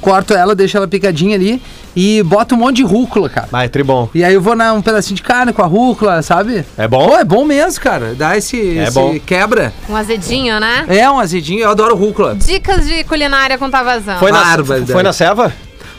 Corto 0.00 0.34
ela, 0.34 0.54
deixo 0.54 0.76
ela 0.76 0.86
picadinha 0.88 1.36
ali 1.36 1.60
e 1.96 2.22
boto 2.24 2.54
um 2.54 2.58
monte 2.58 2.76
de 2.76 2.82
rúcula, 2.82 3.28
cara. 3.28 3.48
Vai, 3.50 3.68
tribom. 3.68 4.08
E 4.14 4.24
aí 4.24 4.34
eu 4.34 4.40
vou 4.40 4.56
na 4.56 4.72
um 4.72 4.82
pedacinho 4.82 5.16
de 5.16 5.22
carne 5.22 5.52
com 5.52 5.62
a 5.62 5.66
rúcula, 5.66 6.20
sabe? 6.22 6.64
É 6.76 6.88
bom? 6.88 7.08
Pô, 7.08 7.16
é 7.16 7.24
bom 7.24 7.44
mesmo, 7.44 7.80
cara. 7.80 8.14
Dá 8.14 8.36
esse, 8.36 8.60
É 8.78 8.84
esse 8.84 8.92
bom. 8.92 9.16
quebra. 9.24 9.72
Um 9.88 9.94
azedinho, 9.96 10.58
né? 10.58 10.84
É 10.88 11.08
um 11.10 11.18
azedinho, 11.20 11.60
eu 11.62 11.70
adoro 11.70 11.94
rúcula. 11.94 12.34
Dicas 12.34 12.86
de 12.86 13.04
culinária 13.04 13.56
com 13.58 13.70
Tavazão. 13.70 14.18
Foi 14.18 14.32
na, 14.32 14.42
Barbaridade. 14.44 14.92
foi 14.92 15.02
na 15.02 15.12
ceva? 15.12 15.52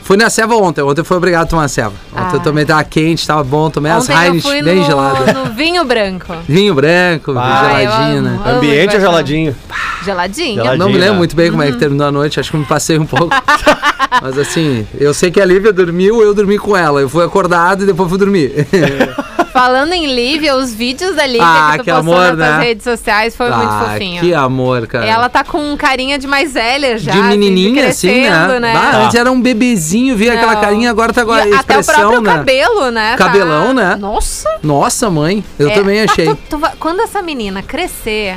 Fui 0.06 0.16
na 0.18 0.30
ceva 0.30 0.56
ontem, 0.56 0.84
ontem 0.84 1.02
eu 1.02 1.06
fui 1.06 1.18
obrigado 1.18 1.46
a 1.46 1.48
tomar 1.48 1.68
ceva. 1.68 1.92
Ontem 2.14 2.24
Ah. 2.34 2.36
eu 2.36 2.40
tomei, 2.40 2.64
tava 2.64 2.84
quente, 2.84 3.26
tava 3.26 3.44
bom, 3.44 3.72
tomei 3.72 3.92
as 3.92 4.04
Ontem 4.04 4.14
eu 4.14 4.34
Heinz 4.36 4.44
fui 4.44 4.62
bem 4.62 4.76
no, 4.76 4.86
geladas. 4.86 5.34
no 5.34 5.46
vinho 5.56 5.84
branco. 5.84 6.32
Vinho 6.48 6.76
branco, 6.76 7.34
Ah, 7.36 7.72
geladinho, 7.82 8.22
né? 8.22 8.40
Ambiente 8.46 8.92
ou 8.92 9.00
de 9.00 9.02
geladinho? 9.02 9.56
Geladinho. 10.04 10.56
Geladinho. 10.58 10.78
Não 10.78 10.90
me 10.90 10.94
lembro 11.00 11.14
né? 11.14 11.18
muito 11.18 11.36
bem 11.36 11.50
como 11.50 11.64
é 11.64 11.72
que 11.72 11.80
terminou 11.80 12.06
a 12.06 12.12
noite, 12.12 12.40
acho 12.40 12.52
que 12.52 12.58
me 12.58 12.66
passei 12.66 13.00
um 13.00 13.06
pouco. 13.08 13.30
Mas 14.22 14.38
assim, 14.38 14.88
eu 15.00 15.12
sei 15.12 15.32
que 15.32 15.42
a 15.42 15.46
Lívia 15.46 15.74
dormiu, 15.74 16.22
eu 16.22 16.36
dormi 16.36 16.60
com 16.60 16.78
ela. 16.78 17.02
Eu 17.02 17.10
fui 17.10 17.26
acordado 17.26 17.82
e 17.82 17.88
depois 17.88 18.08
fui 18.08 18.20
dormir. 18.20 18.54
Falando 19.56 19.94
em 19.94 20.06
Lívia, 20.14 20.54
os 20.58 20.74
vídeos 20.74 21.16
da 21.16 21.26
Lívia 21.26 21.42
Ah, 21.48 21.72
que 21.72 21.78
tu 21.78 21.84
que 21.86 21.92
postou 21.94 22.14
amor, 22.14 22.36
nas 22.36 22.58
né? 22.58 22.64
redes 22.66 22.84
sociais 22.84 23.38
foi 23.38 23.50
muito 23.50 23.72
Ah, 23.72 23.86
fofinho. 23.90 24.20
Que 24.20 24.34
amor, 24.34 24.86
cara. 24.86 25.06
Ela 25.06 25.30
tá 25.30 25.46
com 25.46 25.78
carinha 25.78 26.20
de 26.20 26.28
mais 26.28 26.52
velha 26.54 26.98
já. 26.98 27.14
de 27.14 27.18
assim, 27.20 27.28
menininha, 27.30 27.88
assim, 27.88 28.24
né? 28.24 28.60
né? 28.60 28.74
Ah, 28.76 28.98
antes 29.06 29.16
era 29.16 29.32
um 29.32 29.40
bebezinho, 29.40 30.14
via 30.18 30.34
aquela 30.34 30.56
Não. 30.56 30.60
carinha, 30.62 30.90
agora 30.90 31.14
tá 31.14 31.24
com 31.24 31.32
a 31.32 31.38
até 31.42 31.78
o 31.78 31.80
expressão, 31.80 31.94
próprio 31.96 32.22
né? 32.22 32.34
cabelo, 32.34 32.92
né? 32.92 33.16
Cabelão, 33.18 33.74
né? 33.74 33.96
Nossa. 33.96 34.50
Nossa, 34.62 35.10
mãe, 35.10 35.42
eu 35.58 35.70
É, 35.70 35.74
também 35.74 36.02
achei. 36.02 36.26
tu- 36.26 36.38
tu 36.50 36.58
vai- 36.58 36.74
quando 36.78 37.00
essa 37.00 37.22
menina 37.22 37.64
crescer, 37.64 38.36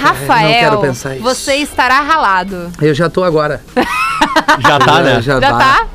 Rafael, 0.00 0.58
quero 0.58 0.78
pensar 0.80 1.14
isso. 1.14 1.22
você 1.22 1.54
estará 1.54 2.00
ralado. 2.00 2.68
Eu 2.82 2.92
já 2.94 3.08
tô 3.08 3.22
agora. 3.22 3.62
Já 4.60 4.78
tá, 4.78 5.00
né? 5.02 5.20
Já, 5.22 5.38
Já 5.40 5.52
tá? 5.52 5.86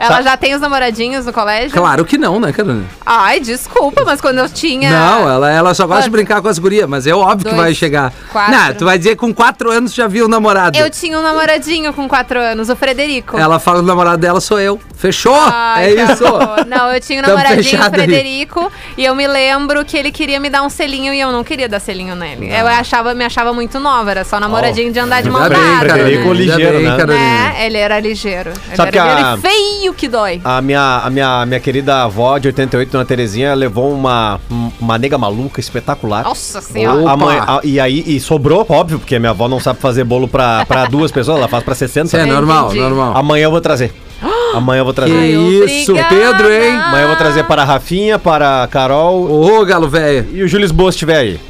Ela 0.00 0.12
Sabe- 0.14 0.24
já 0.24 0.36
tem 0.38 0.54
os 0.54 0.62
namoradinhos 0.62 1.26
no 1.26 1.32
colégio? 1.32 1.72
Claro 1.72 2.06
que 2.06 2.16
não, 2.16 2.40
né, 2.40 2.52
Carolina? 2.52 2.86
Ai, 3.04 3.38
desculpa, 3.38 4.02
mas 4.02 4.18
quando 4.18 4.38
eu 4.38 4.48
tinha. 4.48 4.90
Não, 4.90 5.28
ela, 5.28 5.50
ela 5.50 5.74
só 5.74 5.86
gosta 5.86 6.04
de 6.04 6.10
brincar 6.10 6.40
com 6.40 6.48
as 6.48 6.58
gurias, 6.58 6.88
mas 6.88 7.06
é 7.06 7.14
óbvio 7.14 7.38
que 7.50 7.54
Dois, 7.54 7.56
vai 7.60 7.74
chegar. 7.74 8.10
quatro. 8.32 8.50
Não, 8.52 8.74
tu 8.74 8.84
vai 8.86 8.96
dizer 8.96 9.10
que 9.10 9.16
com 9.16 9.34
quatro 9.34 9.70
anos 9.70 9.92
já 9.92 10.06
viu 10.06 10.24
o 10.24 10.28
namorado. 10.28 10.78
Eu 10.78 10.88
tinha 10.88 11.18
um 11.18 11.22
namoradinho 11.22 11.92
com 11.92 12.08
quatro 12.08 12.40
anos, 12.40 12.70
o 12.70 12.76
Frederico. 12.76 13.36
Ela 13.38 13.58
fala 13.58 13.76
que 13.80 13.84
o 13.84 13.86
namorado 13.86 14.16
dela 14.16 14.40
sou 14.40 14.58
eu. 14.58 14.80
Fechou? 14.96 15.34
Ai, 15.38 15.92
é 15.98 16.06
tá 16.06 16.12
isso. 16.14 16.24
Não, 16.66 16.90
eu 16.92 17.00
tinha 17.00 17.22
um 17.22 17.26
namoradinho, 17.26 17.78
o 17.80 17.84
ali. 17.84 17.90
Frederico, 17.94 18.72
e 18.96 19.04
eu 19.04 19.14
me 19.14 19.26
lembro 19.26 19.84
que 19.84 19.98
ele 19.98 20.10
queria 20.10 20.40
me 20.40 20.48
dar 20.48 20.62
um 20.62 20.70
selinho 20.70 21.12
e 21.12 21.20
eu 21.20 21.30
não 21.30 21.44
queria 21.44 21.68
dar 21.68 21.78
selinho 21.78 22.14
nele. 22.14 22.50
Eu 22.50 22.66
achava, 22.66 23.12
me 23.14 23.24
achava 23.24 23.52
muito 23.52 23.78
nova, 23.78 24.10
era 24.10 24.24
só 24.24 24.40
namoradinho 24.40 24.90
de 24.92 24.98
andar 24.98 25.22
de 25.22 25.28
mão 25.28 25.42
dada. 25.42 25.56
Frederico 25.80 26.28
né? 26.28 26.34
Ligeiro, 26.34 26.78
bem, 26.78 26.88
né? 26.88 26.96
Carolina. 26.96 27.54
É, 27.58 27.66
ele 27.66 27.76
era 27.76 28.00
ligeiro. 28.00 28.50
Ele 28.66 28.76
Sabe 28.76 28.88
era 28.88 28.90
que 28.92 28.98
a- 28.98 29.14
ligeiro 29.14 29.38
e 29.38 29.40
feio 29.42 29.89
que 29.94 30.08
dói. 30.08 30.40
A 30.44 30.60
minha, 30.60 31.00
a 31.04 31.10
minha, 31.10 31.44
minha 31.46 31.60
querida 31.60 32.02
avó 32.04 32.38
de 32.38 32.48
88, 32.48 32.90
Dona 32.90 33.04
Terezinha, 33.04 33.54
levou 33.54 33.92
uma, 33.92 34.40
uma 34.80 34.98
nega 34.98 35.16
maluca 35.18 35.60
espetacular. 35.60 36.24
Nossa 36.24 36.60
senhora. 36.60 37.10
A 37.10 37.16
mãe- 37.16 37.38
a- 37.38 37.60
e 37.64 37.78
aí, 37.80 38.02
e 38.06 38.18
sobrou, 38.20 38.64
óbvio, 38.68 38.98
porque 38.98 39.18
minha 39.18 39.30
avó 39.30 39.48
não 39.48 39.60
sabe 39.60 39.80
fazer 39.80 40.04
bolo 40.04 40.26
pra, 40.28 40.64
pra 40.66 40.84
duas 40.86 41.10
pessoas, 41.10 41.38
ela 41.38 41.48
faz 41.48 41.62
pra 41.64 41.74
60. 41.74 42.16
É 42.16 42.26
né? 42.26 42.32
normal, 42.32 42.66
Entendi. 42.66 42.80
normal. 42.80 43.16
Amanhã 43.16 43.44
eu 43.44 43.50
vou 43.50 43.60
trazer. 43.60 43.92
Amanhã 44.54 44.80
eu 44.80 44.84
vou 44.84 44.92
Que 44.94 45.00
trazer. 45.00 45.26
isso, 45.26 45.92
obrigada. 45.92 46.14
Pedro, 46.14 46.52
hein? 46.52 46.70
Amanhã 46.76 47.02
eu 47.02 47.08
vou 47.08 47.16
trazer 47.16 47.44
para 47.44 47.62
a 47.62 47.64
Rafinha, 47.64 48.18
para 48.18 48.64
a 48.64 48.68
Carol 48.68 49.30
Ô, 49.30 49.64
galo 49.64 49.88
velho. 49.88 50.26
e 50.32 50.42
o 50.42 50.48
Júlio 50.48 50.62
Lisboa 50.64 50.90
se 50.92 50.96
estiver 50.96 51.16
aí. 51.16 51.40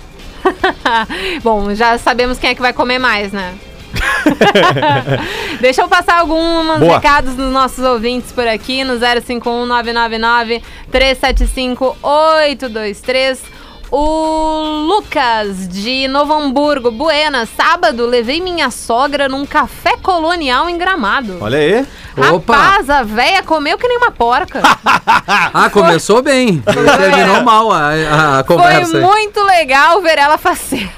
Bom, 1.43 1.75
já 1.75 1.97
sabemos 1.99 2.39
quem 2.39 2.51
é 2.51 2.55
que 2.55 2.61
vai 2.63 2.73
comer 2.73 2.99
mais, 2.99 3.33
né? 3.33 3.55
Deixa 5.61 5.83
eu 5.83 5.89
passar 5.89 6.19
alguns 6.19 6.79
Boa. 6.79 6.95
recados 6.95 7.35
dos 7.35 7.53
nossos 7.53 7.85
ouvintes 7.85 8.33
por 8.33 8.47
aqui 8.47 8.85
no 8.85 8.99
051 8.99 9.67
999 9.67 10.63
375 10.91 11.97
823. 12.03 13.61
O 13.93 14.87
Lucas 14.87 15.69
de 15.69 16.07
Novo 16.07 16.33
Hamburgo, 16.33 16.93
Buenas, 16.93 17.49
sábado 17.57 18.07
levei 18.07 18.41
minha 18.41 18.71
sogra 18.71 19.29
num 19.29 19.45
café 19.45 19.97
colonial 19.97 20.69
em 20.69 20.79
Gramado. 20.79 21.39
Olha 21.41 21.59
aí. 21.59 21.87
Opa. 22.33 22.57
Rapaz, 22.57 22.89
a 22.89 23.03
véia 23.03 23.43
comeu 23.43 23.77
que 23.77 23.89
nem 23.89 23.97
uma 23.99 24.13
porca. 24.13 24.61
Ah, 25.53 25.69
começou 25.71 26.23
bem. 26.23 26.61
Terminou 26.61 27.43
mal 27.43 27.73
a, 27.73 28.39
a 28.39 28.45
conversa. 28.45 28.91
Foi 28.93 29.01
muito 29.01 29.43
legal 29.43 30.01
ver 30.01 30.19
ela 30.19 30.39
fazer. 30.39 30.89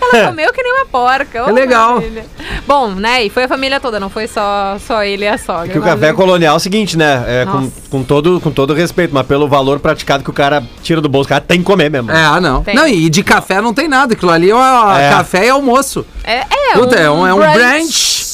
Ela 0.00 0.26
comeu 0.28 0.52
que 0.52 0.62
nem 0.62 0.72
uma 0.72 0.86
porca. 0.86 1.38
É 1.38 1.52
legal. 1.52 1.94
maravilha. 1.96 2.26
Bom, 2.66 2.88
né? 2.92 3.24
E 3.24 3.30
foi 3.30 3.44
a 3.44 3.48
família 3.48 3.78
toda, 3.80 3.98
não 4.00 4.08
foi 4.10 4.26
só, 4.26 4.76
só 4.78 5.02
ele 5.04 5.24
e 5.24 5.28
a 5.28 5.36
sogra. 5.38 5.68
Que 5.68 5.78
o 5.78 5.82
mas- 5.82 5.90
café 5.92 6.12
colonial 6.12 6.54
é 6.54 6.56
o 6.56 6.60
seguinte, 6.60 6.96
né? 6.96 7.24
É, 7.26 7.46
com, 7.46 7.70
com, 7.90 8.02
todo, 8.02 8.40
com 8.40 8.50
todo 8.50 8.72
respeito, 8.74 9.14
mas 9.14 9.26
pelo 9.26 9.48
valor 9.48 9.80
praticado 9.80 10.22
que 10.24 10.30
o 10.30 10.32
cara 10.32 10.62
tira 10.82 11.00
do 11.00 11.08
bolso, 11.08 11.26
o 11.26 11.28
cara 11.30 11.40
tem 11.40 11.58
que 11.58 11.64
comer 11.64 11.90
mesmo. 11.90 12.10
É, 12.10 12.24
ah, 12.24 12.40
não. 12.40 12.62
Tem. 12.62 12.74
Não, 12.74 12.86
e 12.86 13.08
de 13.10 13.22
café 13.22 13.60
não 13.60 13.74
tem 13.74 13.88
nada. 13.88 14.14
Aquilo 14.14 14.30
ali 14.30 14.50
é, 14.50 14.54
uma- 14.54 15.00
É. 15.00 15.10
café 15.10 15.46
e 15.46 15.50
almoço. 15.50 16.06
É, 16.22 16.40
é, 16.50 16.72
Puta, 16.74 16.96
é 16.96 17.10
um, 17.10 17.26
é 17.26 17.32
um 17.34 17.38
brunch. 17.38 17.54
brunch. 17.58 18.24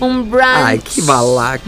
Um 0.00 0.22
brunch. 0.22 0.46
Ai, 0.46 0.78
que 0.82 1.02
balaca. 1.02 1.62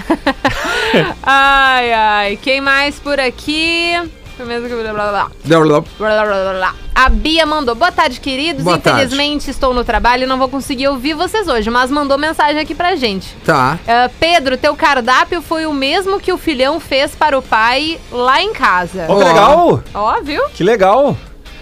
Ai, 1.23 1.93
ai. 1.93 2.39
Quem 2.41 2.61
mais 2.61 2.99
por 2.99 3.19
aqui? 3.21 3.95
Foi 4.37 4.47
mesmo 4.47 4.69
que- 4.69 4.75
blá, 4.75 4.93
blá, 4.93 5.09
blá. 5.11 5.31
Blá, 5.45 5.61
blá, 5.61 5.81
blá, 5.81 6.25
blá, 6.25 6.53
blá. 6.55 6.75
A 6.95 7.09
Bia 7.09 7.45
mandou. 7.47 7.75
Boa 7.75 7.93
tarde, 7.93 8.19
queridos. 8.21 8.63
Boa 8.63 8.79
tarde. 8.79 9.05
Infelizmente 9.05 9.51
estou 9.51 9.75
no 9.75 9.85
trabalho 9.85 10.25
e 10.25 10.27
não 10.27 10.39
vou 10.39 10.49
conseguir 10.49 10.89
ouvir 10.89 11.15
vocês 11.15 11.49
hoje, 11.49 11.69
mas 11.71 11.91
mandou 11.91 12.17
mensagem 12.19 12.61
aqui 12.61 12.75
pra 12.75 12.97
gente. 12.97 13.35
Tá. 13.45 13.79
Ah, 13.87 14.11
Pedro, 14.21 14.57
teu 14.57 14.75
cardápio 14.75 15.43
foi 15.43 15.67
o 15.67 15.73
mesmo 15.73 16.19
que 16.21 16.33
o 16.33 16.39
filhão 16.39 16.79
fez 16.81 17.15
para 17.15 17.39
o 17.39 17.43
pai 17.43 17.99
lá 18.11 18.43
em 18.43 18.53
casa. 18.53 19.07
Ó, 19.09 19.17
que 19.17 19.25
Ó. 19.25 19.29
legal! 19.29 19.83
Ó, 19.95 20.21
viu? 20.23 20.43
Que 20.55 20.63
legal! 20.65 21.17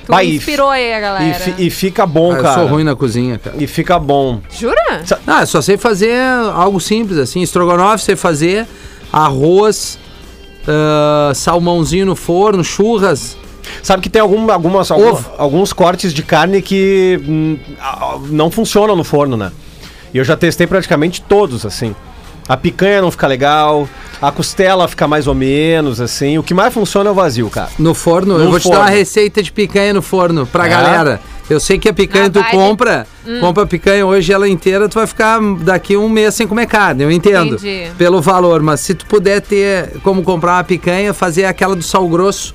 Tu 0.06 0.14
e 0.20 0.36
inspirou 0.36 0.68
aí 0.68 0.92
a 0.92 0.98
E, 0.98 1.00
galera. 1.00 1.34
fi- 1.34 1.54
e 1.58 1.70
fica 1.70 2.04
bom, 2.06 2.32
Ah, 2.32 2.36
eu 2.38 2.42
cara. 2.42 2.54
sou 2.54 2.66
ruim 2.66 2.82
na 2.84 2.96
cozinha, 2.96 3.38
cara. 3.38 3.56
E 3.58 3.66
fica 3.66 3.98
bom. 3.98 4.40
Jura? 4.50 5.02
Ah, 5.26 5.42
eu 5.42 5.46
só 5.46 5.60
sei 5.60 5.76
fazer 5.76 6.16
algo 6.54 6.80
simples, 6.80 7.18
assim. 7.18 7.42
Estrogonofe, 7.42 8.04
sei 8.04 8.16
fazer. 8.16 8.66
Arroz, 9.12 9.98
ah, 10.68 11.32
salmãozinho 11.34 12.06
no 12.06 12.16
forno, 12.16 12.62
churras. 12.64 13.36
Sabe 13.82 14.02
que 14.02 14.08
tem 14.08 14.20
algum, 14.20 14.50
algumas, 14.50 14.90
algum- 14.90 15.16
alguns 15.38 15.72
cortes 15.72 16.12
de 16.12 16.22
carne 16.22 16.60
que 16.60 17.20
hum, 17.26 17.58
não 18.30 18.50
funcionam 18.50 18.96
no 18.96 19.04
forno, 19.04 19.36
né? 19.36 19.52
E 20.12 20.18
eu 20.18 20.24
já 20.24 20.36
testei 20.36 20.66
praticamente 20.66 21.22
todos, 21.22 21.64
assim. 21.64 21.94
A 22.48 22.56
picanha 22.56 23.00
não 23.00 23.12
fica 23.12 23.28
legal, 23.28 23.88
a 24.20 24.32
costela 24.32 24.88
fica 24.88 25.06
mais 25.06 25.28
ou 25.28 25.34
menos, 25.36 26.00
assim. 26.00 26.36
O 26.36 26.42
que 26.42 26.52
mais 26.52 26.74
funciona 26.74 27.08
é 27.08 27.12
o 27.12 27.14
vazio, 27.14 27.48
cara. 27.48 27.68
No 27.78 27.94
forno, 27.94 28.36
No 28.38 28.44
eu 28.44 28.50
vou 28.50 28.58
te 28.58 28.64
dar 28.68 28.70
uma 28.78 28.82
forno. 28.86 28.96
receita 28.98 29.40
de 29.40 29.52
picanha 29.52 29.94
no 29.94 30.02
forno 30.02 30.44
pra 30.46 30.66
É? 30.66 30.68
galera. 30.68 31.20
Eu 31.50 31.58
sei 31.60 31.78
que 31.78 31.88
a 31.88 31.92
picanha 31.92 32.24
Na 32.26 32.30
tu 32.30 32.38
vibe. 32.40 32.52
compra, 32.52 33.06
compra 33.40 33.64
a 33.64 33.66
picanha 33.66 34.06
hoje 34.06 34.32
ela 34.32 34.48
inteira, 34.48 34.88
tu 34.88 34.94
vai 34.94 35.06
ficar 35.06 35.40
daqui 35.60 35.96
um 35.96 36.08
mês 36.08 36.34
sem 36.34 36.46
comer 36.46 36.66
carne, 36.66 37.02
eu 37.02 37.10
entendo. 37.10 37.56
Entendi. 37.56 37.90
Pelo 37.98 38.20
valor, 38.22 38.62
mas 38.62 38.78
se 38.80 38.94
tu 38.94 39.04
puder 39.06 39.40
ter 39.40 39.98
como 40.04 40.22
comprar 40.22 40.54
uma 40.58 40.64
picanha, 40.64 41.12
fazer 41.12 41.44
aquela 41.46 41.74
do 41.74 41.82
sal 41.82 42.08
grosso, 42.08 42.54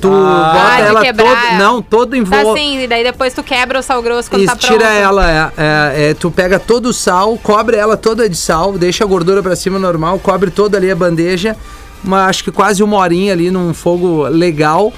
tu 0.00 0.08
Ah, 0.10 0.52
bota 0.54 0.76
de 0.82 0.88
ela 0.88 1.00
quebrar 1.02 1.26
toda, 1.26 1.58
não, 1.58 1.82
todo 1.82 2.16
em 2.16 2.24
Tá 2.24 2.42
volta. 2.42 2.58
assim, 2.58 2.80
e 2.82 2.86
daí 2.86 3.04
depois 3.04 3.34
tu 3.34 3.42
quebra 3.42 3.78
o 3.78 3.82
sal 3.82 4.00
grosso 4.02 4.30
quando 4.30 4.42
Isso, 4.42 4.50
tá 4.52 4.56
pronto. 4.56 4.72
tira 4.72 4.90
ela, 4.90 5.30
é, 5.30 5.52
é, 5.58 6.10
é, 6.10 6.14
tu 6.14 6.30
pega 6.30 6.58
todo 6.58 6.86
o 6.86 6.92
sal, 6.94 7.36
cobre 7.42 7.76
ela 7.76 7.96
toda 7.98 8.26
de 8.26 8.36
sal, 8.38 8.72
deixa 8.78 9.04
a 9.04 9.06
gordura 9.06 9.42
pra 9.42 9.54
cima 9.54 9.78
normal, 9.78 10.18
cobre 10.18 10.50
toda 10.50 10.78
ali 10.78 10.90
a 10.90 10.96
bandeja, 10.96 11.54
uma, 12.02 12.24
acho 12.24 12.42
que 12.42 12.50
quase 12.50 12.82
uma 12.82 12.96
horinha 12.96 13.34
ali 13.34 13.50
num 13.50 13.74
fogo 13.74 14.22
legal. 14.28 14.90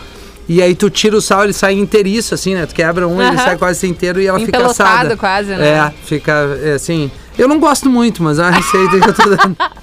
E 0.48 0.60
aí 0.60 0.74
tu 0.74 0.90
tira 0.90 1.16
o 1.16 1.20
sal, 1.20 1.44
ele 1.44 1.52
sai 1.52 1.74
inteiriço, 1.74 2.34
assim, 2.34 2.54
né? 2.54 2.66
Tu 2.66 2.74
quebra 2.74 3.06
um, 3.06 3.22
ele 3.22 3.36
sai 3.36 3.56
quase 3.56 3.86
inteiro 3.86 4.20
e 4.20 4.26
ela 4.26 4.38
fica 4.40 4.66
assada. 4.66 5.16
quase, 5.16 5.54
né? 5.54 5.68
É, 5.68 5.92
fica 6.04 6.32
é, 6.62 6.72
assim. 6.74 7.10
Eu 7.38 7.48
não 7.48 7.58
gosto 7.58 7.88
muito, 7.88 8.22
mas 8.22 8.38
é 8.38 8.42
uma 8.42 8.50
receita 8.50 9.00
que 9.00 9.08
eu 9.08 9.14
tô 9.14 9.22
dando. 9.28 9.56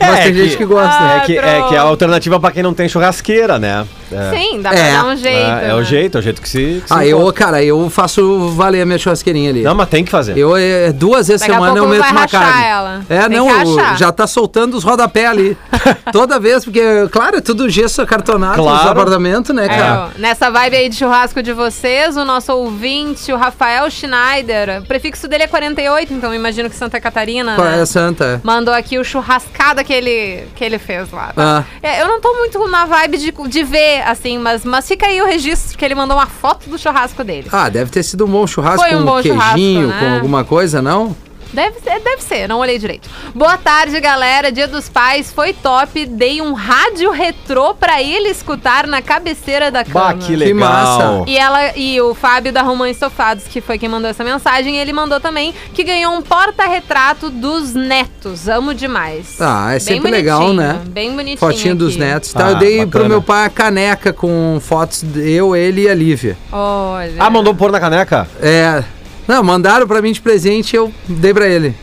Mas 0.00 0.18
É 0.20 0.22
tem 0.24 0.32
que- 0.32 0.44
gente 0.44 0.56
que 0.56 0.64
gosta. 0.64 0.96
Ah, 0.98 1.16
É 1.16 1.20
que, 1.20 1.36
é 1.38 1.62
que 1.68 1.74
é 1.74 1.78
a 1.78 1.82
alternativa 1.82 2.38
pra 2.40 2.50
quem 2.50 2.62
não 2.62 2.72
tem 2.74 2.88
churrasqueira, 2.88 3.58
né? 3.58 3.86
É. 4.10 4.30
Sim, 4.36 4.60
dá 4.62 4.72
É. 4.72 4.90
pra 4.92 5.02
dar 5.02 5.06
um 5.08 5.16
jeito. 5.16 5.36
É, 5.36 5.68
é 5.70 5.74
o 5.74 5.78
né? 5.78 5.84
jeito, 5.84 6.16
é 6.16 6.20
o 6.20 6.22
jeito 6.22 6.42
que 6.42 6.48
se. 6.48 6.80
que 6.82 6.88
se 6.88 6.94
Ah, 6.94 7.04
eu, 7.06 7.18
encontra. 7.18 7.32
cara, 7.44 7.62
eu 7.62 7.90
faço 7.90 8.48
valer 8.50 8.82
a 8.82 8.86
minha 8.86 8.98
churrasqueirinha 8.98 9.50
ali. 9.50 9.62
Não, 9.62 9.74
mas 9.74 9.88
tem 9.88 10.04
que 10.04 10.10
fazer. 10.10 10.36
Eu 10.38 10.56
é, 10.56 10.92
duas 10.92 11.26
vezes 11.28 11.40
Daqui 11.40 11.52
a 11.52 11.54
semana 11.56 11.78
eu 11.78 11.88
meto 11.88 12.10
uma 12.10 12.26
carne. 12.28 12.64
ela. 12.64 13.00
É, 13.08 13.28
Tem 13.28 13.36
não, 13.36 13.46
que 13.48 13.98
já 13.98 14.10
tá 14.12 14.26
soltando 14.26 14.74
os 14.76 14.84
rodapé 14.84 15.26
ali. 15.26 15.56
Toda 16.12 16.38
vez, 16.40 16.64
porque, 16.64 16.80
claro, 17.10 17.36
é 17.36 17.40
tudo 17.40 17.68
gesso 17.68 18.00
acartonado 18.00 18.56
nos 18.56 18.64
Claro. 18.66 18.88
apartamentos, 18.90 19.54
né, 19.54 19.66
É, 19.66 19.68
cara? 19.68 20.08
nessa 20.18 20.50
vibe 20.50 20.76
aí 20.76 20.88
de 20.88 20.96
churrasco 20.96 21.42
de 21.42 21.52
vocês, 21.52 22.16
o 22.16 22.24
nosso 22.24 22.52
ouvinte, 22.52 23.32
o 23.32 23.36
Rafael 23.36 23.88
Schneider, 23.90 24.80
o 24.82 24.86
prefixo 24.86 25.28
dele 25.28 25.44
é 25.44 25.48
48, 25.48 26.12
então 26.14 26.30
eu 26.32 26.36
imagino 26.38 26.70
que 26.70 26.76
Santa 26.88 27.00
Catarina, 27.02 27.54
Qual 27.54 27.68
né? 27.68 27.82
é 27.82 27.84
santa? 27.86 28.40
Mandou 28.42 28.72
aqui 28.72 28.98
o 28.98 29.04
churrascada 29.04 29.84
que 29.84 29.92
ele, 29.92 30.46
que 30.56 30.64
ele 30.64 30.78
fez 30.78 31.10
lá. 31.12 31.32
tá? 31.34 31.58
Ah. 31.58 31.64
É, 31.82 32.00
eu 32.00 32.08
não 32.08 32.18
tô 32.18 32.32
muito 32.34 32.66
na 32.66 32.86
vibe 32.86 33.18
de, 33.18 33.30
de 33.30 33.62
ver, 33.62 34.00
assim, 34.06 34.38
mas, 34.38 34.64
mas 34.64 34.88
fica 34.88 35.06
aí 35.06 35.20
o 35.20 35.26
registro 35.26 35.76
que 35.76 35.84
ele 35.84 35.94
mandou 35.94 36.16
uma 36.16 36.26
foto 36.26 36.70
do 36.70 36.78
churrasco 36.78 37.22
dele. 37.22 37.48
Ah, 37.52 37.68
deve 37.68 37.90
ter 37.90 38.02
sido 38.02 38.24
um 38.24 38.28
bom 38.28 38.46
churrasco 38.46 38.80
Foi 38.80 38.94
um 38.96 39.00
com 39.00 39.04
bom 39.04 39.20
queijinho, 39.22 39.88
né? 39.88 39.98
com 40.00 40.14
alguma 40.14 40.44
coisa, 40.44 40.80
não? 40.80 41.14
Deve 41.52 41.80
ser, 41.80 41.98
deve 42.00 42.22
ser, 42.22 42.46
não 42.48 42.58
olhei 42.58 42.78
direito. 42.78 43.08
Boa 43.34 43.56
tarde, 43.56 43.98
galera. 44.00 44.52
Dia 44.52 44.68
dos 44.68 44.88
Pais 44.88 45.32
foi 45.32 45.52
top. 45.54 46.04
Dei 46.04 46.42
um 46.42 46.52
rádio 46.52 47.10
retrô 47.10 47.74
pra 47.74 48.02
ele 48.02 48.28
escutar 48.28 48.86
na 48.86 49.00
cabeceira 49.00 49.70
da 49.70 49.82
cama. 49.82 50.12
Bah, 50.12 50.14
que 50.14 50.36
legal. 50.36 50.54
massa. 50.54 51.24
E 51.26 51.38
ela 51.38 51.72
e 51.76 51.98
o 52.02 52.14
Fábio 52.14 52.52
da 52.52 52.60
Romã 52.62 52.88
Estofados, 52.90 53.44
que 53.44 53.60
foi 53.62 53.78
quem 53.78 53.88
mandou 53.88 54.10
essa 54.10 54.22
mensagem, 54.22 54.76
ele 54.76 54.92
mandou 54.92 55.20
também 55.20 55.54
que 55.72 55.82
ganhou 55.82 56.12
um 56.14 56.20
porta-retrato 56.22 57.30
dos 57.30 57.72
netos. 57.74 58.46
Amo 58.48 58.74
demais. 58.74 59.40
Ah, 59.40 59.68
é 59.70 59.72
Bem 59.72 59.80
sempre 59.80 60.10
legal, 60.10 60.52
né? 60.52 60.80
Bem 60.88 61.12
bonitinho. 61.12 61.38
Fotinho 61.38 61.74
dos 61.74 61.94
aqui. 61.94 61.98
netos. 62.00 62.30
Então 62.34 62.46
Ah, 62.46 62.50
eu 62.50 62.56
dei 62.56 62.76
pro 62.80 62.86
bacana. 62.86 63.08
meu 63.08 63.22
pai 63.22 63.46
a 63.46 63.50
caneca 63.50 64.12
com 64.12 64.58
fotos 64.60 65.02
de 65.02 65.30
eu, 65.30 65.56
ele 65.56 65.82
e 65.84 65.88
a 65.88 65.94
Lívia. 65.94 66.36
Olha. 66.52 67.14
Ah, 67.18 67.30
mandou 67.30 67.54
pôr 67.54 67.72
na 67.72 67.80
caneca? 67.80 68.28
É. 68.42 68.84
Não, 69.28 69.42
mandaram 69.44 69.86
pra 69.86 70.00
mim 70.02 70.10
de 70.12 70.20
presente 70.20 70.72
e 70.72 70.76
eu 70.76 70.90
dei 71.08 71.32
pra 71.34 71.46
ele. 71.46 71.74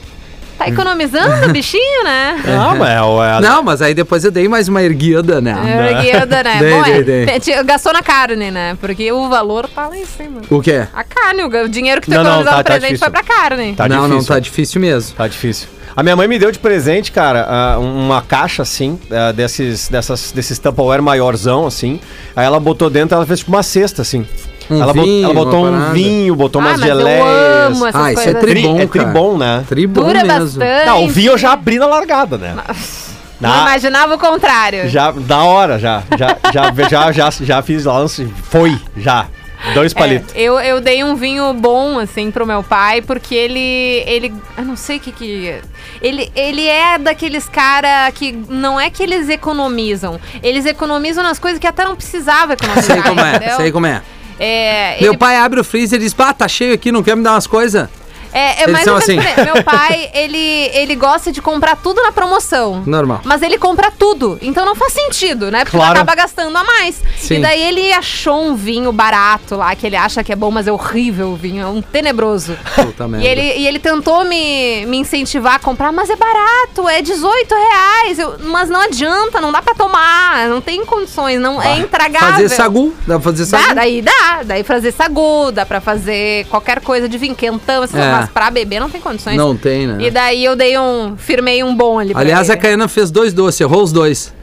Tá 0.58 0.70
economizando, 0.70 1.52
bichinho, 1.52 2.04
né? 2.06 2.42
Ah, 2.48 2.74
mas 2.80 2.90
é, 2.90 3.38
é, 3.38 3.42
Não, 3.42 3.62
mas 3.62 3.82
aí 3.82 3.94
depois 3.94 4.24
eu 4.24 4.32
dei 4.32 4.48
mais 4.48 4.70
uma 4.70 4.82
erguida, 4.82 5.42
né? 5.42 5.54
É, 5.66 5.92
erguida, 5.92 6.42
né? 6.44 6.56
Dei, 6.60 6.72
Bom, 6.72 6.86
é, 6.86 7.02
dei, 7.04 7.26
dei. 7.26 7.40
te- 7.42 7.64
gastou 7.64 7.92
na 7.92 8.02
carne, 8.02 8.50
né? 8.52 8.78
Porque 8.80 9.12
o 9.12 9.28
valor 9.28 9.68
tá 9.68 9.88
lá 9.90 9.98
em 9.98 10.06
cima. 10.06 10.42
O 10.50 10.62
quê? 10.62 10.88
A 10.94 11.04
carne, 11.04 11.44
o 11.44 11.66
o 11.66 11.68
dinheiro 11.68 12.00
que 12.00 12.08
tu 12.08 12.14
Não, 12.14 12.24
não, 12.24 12.42
economizou 12.42 12.52
tá- 12.54 12.58
no 12.58 12.64
tá 12.64 12.72
presente 12.72 12.94
difícil. 12.94 13.12
foi 13.12 13.22
pra 13.22 13.24
carne. 13.36 13.76
Tá 13.76 13.90
não, 13.90 13.98
não, 14.04 14.10
difícil. 14.12 14.34
tá 14.34 14.40
difícil 14.40 14.82
mesmo. 14.82 15.16
Tá 15.18 15.28
difícil. 15.28 15.68
A 15.94 16.02
minha 16.02 16.16
mãe 16.16 16.28
me 16.28 16.40
deu 16.40 16.52
de 16.52 16.60
presente, 16.60 17.12
cara, 17.12 17.46
ah, 17.50 17.78
uma 17.80 18.22
caixa 18.22 18.62
assim, 18.64 18.98
ah, 19.12 19.34
desses, 19.34 19.90
dessas, 19.90 20.32
desses 20.32 20.58
Tupperware 20.58 21.02
maiorzão, 21.02 21.68
assim. 21.68 22.00
Aí 22.36 22.46
ela 22.46 22.60
botou 22.62 22.90
dentro, 22.90 23.16
ela 23.16 23.26
fez 23.26 23.40
tipo 23.40 23.52
uma 23.52 23.64
cesta, 23.64 24.02
assim. 24.02 24.26
Um 24.70 24.82
ela, 24.82 24.94
bot- 24.94 25.06
vinho, 25.06 25.26
ela 25.26 25.34
botou 25.34 25.66
um 25.68 25.72
parada. 25.72 25.94
vinho, 25.94 26.36
botou 26.36 26.62
ah, 26.62 26.66
umas 26.66 26.80
mas 26.80 26.88
geleias. 26.90 27.20
eu 27.20 27.68
amo 27.68 27.86
essas 27.86 28.02
Ah, 28.02 28.12
isso 28.12 28.22
é 28.22 28.24
coisas. 28.26 28.42
tri- 28.42 28.52
Tri, 28.54 28.62
bom, 28.64 28.80
é 28.80 28.88
tribom, 28.88 29.38
né? 29.38 29.64
Tribom 29.70 30.04
Dura 30.04 30.24
mesmo. 30.24 30.60
bastante. 30.60 30.86
Não, 30.88 31.04
o 31.06 31.10
vinho 31.10 31.32
eu 31.34 31.38
já 31.38 31.52
abri 31.54 31.78
na 31.78 31.86
largada, 31.86 32.38
né? 32.38 32.56
Não 33.40 33.50
Na- 33.50 33.62
imaginava 33.62 34.16
o 34.16 34.18
contrário. 34.18 34.90
já, 34.90 35.12
da 35.12 35.44
hora, 35.44 35.78
já. 35.78 36.02
Já, 36.18 36.38
já, 36.52 36.74
já, 36.90 37.12
já, 37.12 37.30
já 37.46 37.62
fiz 37.62 37.86
lance. 37.86 38.28
Foi, 38.50 38.76
já. 38.98 39.28
Dois 39.74 39.94
É, 39.94 39.96
palitos. 39.96 40.32
eu, 40.36 40.60
eu 40.60 40.80
dei 40.80 41.04
um 41.04 41.16
vinho 41.16 41.52
bom, 41.54 41.98
assim, 41.98 42.30
pro 42.30 42.46
meu 42.46 42.62
pai, 42.62 43.02
porque 43.02 43.34
ele. 43.34 44.04
ele 44.06 44.34
eu 44.58 44.64
não 44.66 44.76
sei 44.76 44.98
o 44.98 45.00
que 45.00 45.12
que. 45.12 45.56
Ele, 46.02 46.32
ele 46.36 46.68
é 46.68 46.98
daqueles 47.00 47.50
cara 47.50 48.12
que 48.12 48.32
não 48.50 48.80
é 48.80 48.90
que 48.92 49.02
eles 49.02 49.28
economizam. 49.28 50.20
Eles 50.44 50.66
economizam 50.66 51.24
nas 51.24 51.40
coisas 51.40 51.60
que 51.60 51.66
até 51.66 51.84
não 51.84 51.96
precisava 51.96 52.54
economizar. 52.54 52.84
Sei 52.96 53.02
como 53.02 53.22
é, 53.22 53.36
entendeu? 53.38 53.56
sei 53.58 53.72
como 53.72 53.86
é. 53.88 54.02
É, 54.40 54.98
Meu 55.02 55.12
ele- 55.12 55.18
pai 55.18 55.38
abre 55.38 55.60
o 55.60 55.64
freezer 55.64 56.00
e 56.00 56.04
diz, 56.04 56.14
pá, 56.14 56.34
tá 56.34 56.48
cheio 56.48 56.74
aqui, 56.74 56.92
não 56.92 57.02
quer 57.04 57.16
me 57.16 57.24
dar 57.24 57.34
umas 57.34 57.48
coisas? 57.48 57.88
É, 58.36 58.64
é 58.64 58.68
mais 58.68 58.86
assim. 58.88 59.18
Meu 59.46 59.64
pai, 59.64 60.10
ele, 60.14 60.38
ele 60.74 60.96
gosta 60.96 61.32
de 61.32 61.42
comprar 61.42 61.76
tudo 61.78 62.02
na 62.04 62.12
promoção. 62.12 62.84
Normal. 62.86 63.22
Mas 63.24 63.42
ele 63.42 63.58
compra 63.58 63.90
tudo. 63.92 64.38
Então 64.42 64.66
não 64.66 64.76
faz 64.76 64.92
sentido, 64.94 65.50
né? 65.50 65.64
Porque 65.64 65.78
Claro. 65.78 65.94
acaba 65.94 66.16
gastando 66.16 66.56
a 66.58 66.64
mais. 66.64 67.02
Sim. 67.18 67.36
E 67.36 67.40
daí 67.42 67.62
ele 67.64 67.94
achou 67.94 68.42
um 68.44 68.56
vinho 68.56 68.92
barato 68.92 69.56
lá, 69.56 69.74
que 69.76 69.88
ele 69.88 69.96
acha 69.96 70.24
que 70.24 70.34
é 70.34 70.36
bom, 70.36 70.52
mas 70.52 70.68
é 70.68 70.72
horrível 70.72 71.30
o 71.30 71.36
vinho, 71.36 71.64
é 71.64 71.68
um 71.68 71.82
tenebroso. 71.82 72.58
Puta 72.76 73.08
merda. 73.08 73.26
E 73.26 73.30
ele, 73.30 73.42
e 73.60 73.68
ele 73.68 73.80
tentou 73.80 74.26
me, 74.26 74.86
me 74.86 74.98
incentivar 74.98 75.56
a 75.56 75.60
comprar, 75.60 75.92
mas 75.94 76.10
é 76.10 76.16
barato, 76.18 76.88
é 76.90 77.02
18 77.02 77.56
reais. 77.56 78.20
Eu- 78.20 78.36
mas 78.44 78.70
não 78.70 78.82
adianta, 78.82 79.40
não 79.40 79.52
dá 79.52 79.62
pra 79.62 79.74
tomar, 79.74 80.50
não 80.50 80.60
tem 80.60 80.86
condições, 80.86 81.40
não 81.40 81.62
é 81.62 81.80
intragável. 81.80 82.32
Fazer 82.34 82.50
sagu, 82.50 82.94
dá 83.08 83.16
pra 83.20 83.32
fazer 83.32 83.46
sagu. 83.46 83.68
Dá, 83.70 83.74
daí 83.76 84.02
dá. 84.02 84.42
Daí 84.44 84.64
fazer 84.64 84.92
sagu, 84.92 85.52
dá 85.54 85.66
pra 85.66 85.80
fazer 85.80 86.46
qualquer 86.48 86.82
coisa 86.82 87.08
de 87.08 87.18
vinho 87.18 87.36
quentão, 87.36 87.84
essas 87.84 88.00
É. 88.00 88.25
mas 88.26 88.30
pra 88.32 88.52
beber 88.52 88.80
não 88.80 88.90
tem 88.90 89.00
condições. 89.02 89.38
Não 89.38 89.56
tem, 89.56 89.88
né? 89.88 89.98
E 90.00 90.12
daí 90.12 90.44
eu 90.44 90.56
dei 90.56 90.78
um. 90.78 91.16
Firmei 91.18 91.64
um 91.64 91.76
bom 91.76 92.00
ali. 92.00 92.12
pra 92.14 92.22
Aliás, 92.22 92.50
a. 92.50 92.58
Caiana 92.58 92.88
fez 92.88 93.12
dois 93.12 93.34
doces, 93.34 93.62
errou 93.62 93.84
os 93.84 93.92
dois. 93.92 94.34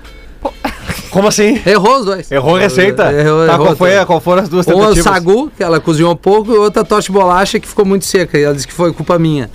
Como 1.10 1.28
assim? 1.28 1.60
Errou 1.66 1.98
os 2.00 2.04
dois. 2.06 2.30
Errou 2.32 2.56
a 2.56 2.60
receita? 2.60 3.12
Errou, 3.12 3.46
tá, 3.46 3.52
errou 3.52 3.66
qual, 3.66 3.76
foi, 3.76 4.04
qual 4.06 4.20
foram 4.20 4.42
as 4.42 4.48
duas 4.48 4.66
Uma 4.66 4.74
tentativas? 4.88 5.04
sagu, 5.12 5.52
que 5.56 5.62
ela 5.62 5.78
cozinhou 5.78 6.16
pouco, 6.16 6.52
e 6.52 6.56
outra 6.56 6.82
torta 6.84 7.04
de 7.04 7.12
bolacha 7.12 7.60
que 7.60 7.68
ficou 7.68 7.84
muito 7.84 8.04
seca. 8.06 8.38
E 8.38 8.42
ela 8.42 8.54
disse 8.54 8.66
que 8.66 8.72
foi 8.72 8.92
culpa 8.92 9.18
minha. 9.18 9.50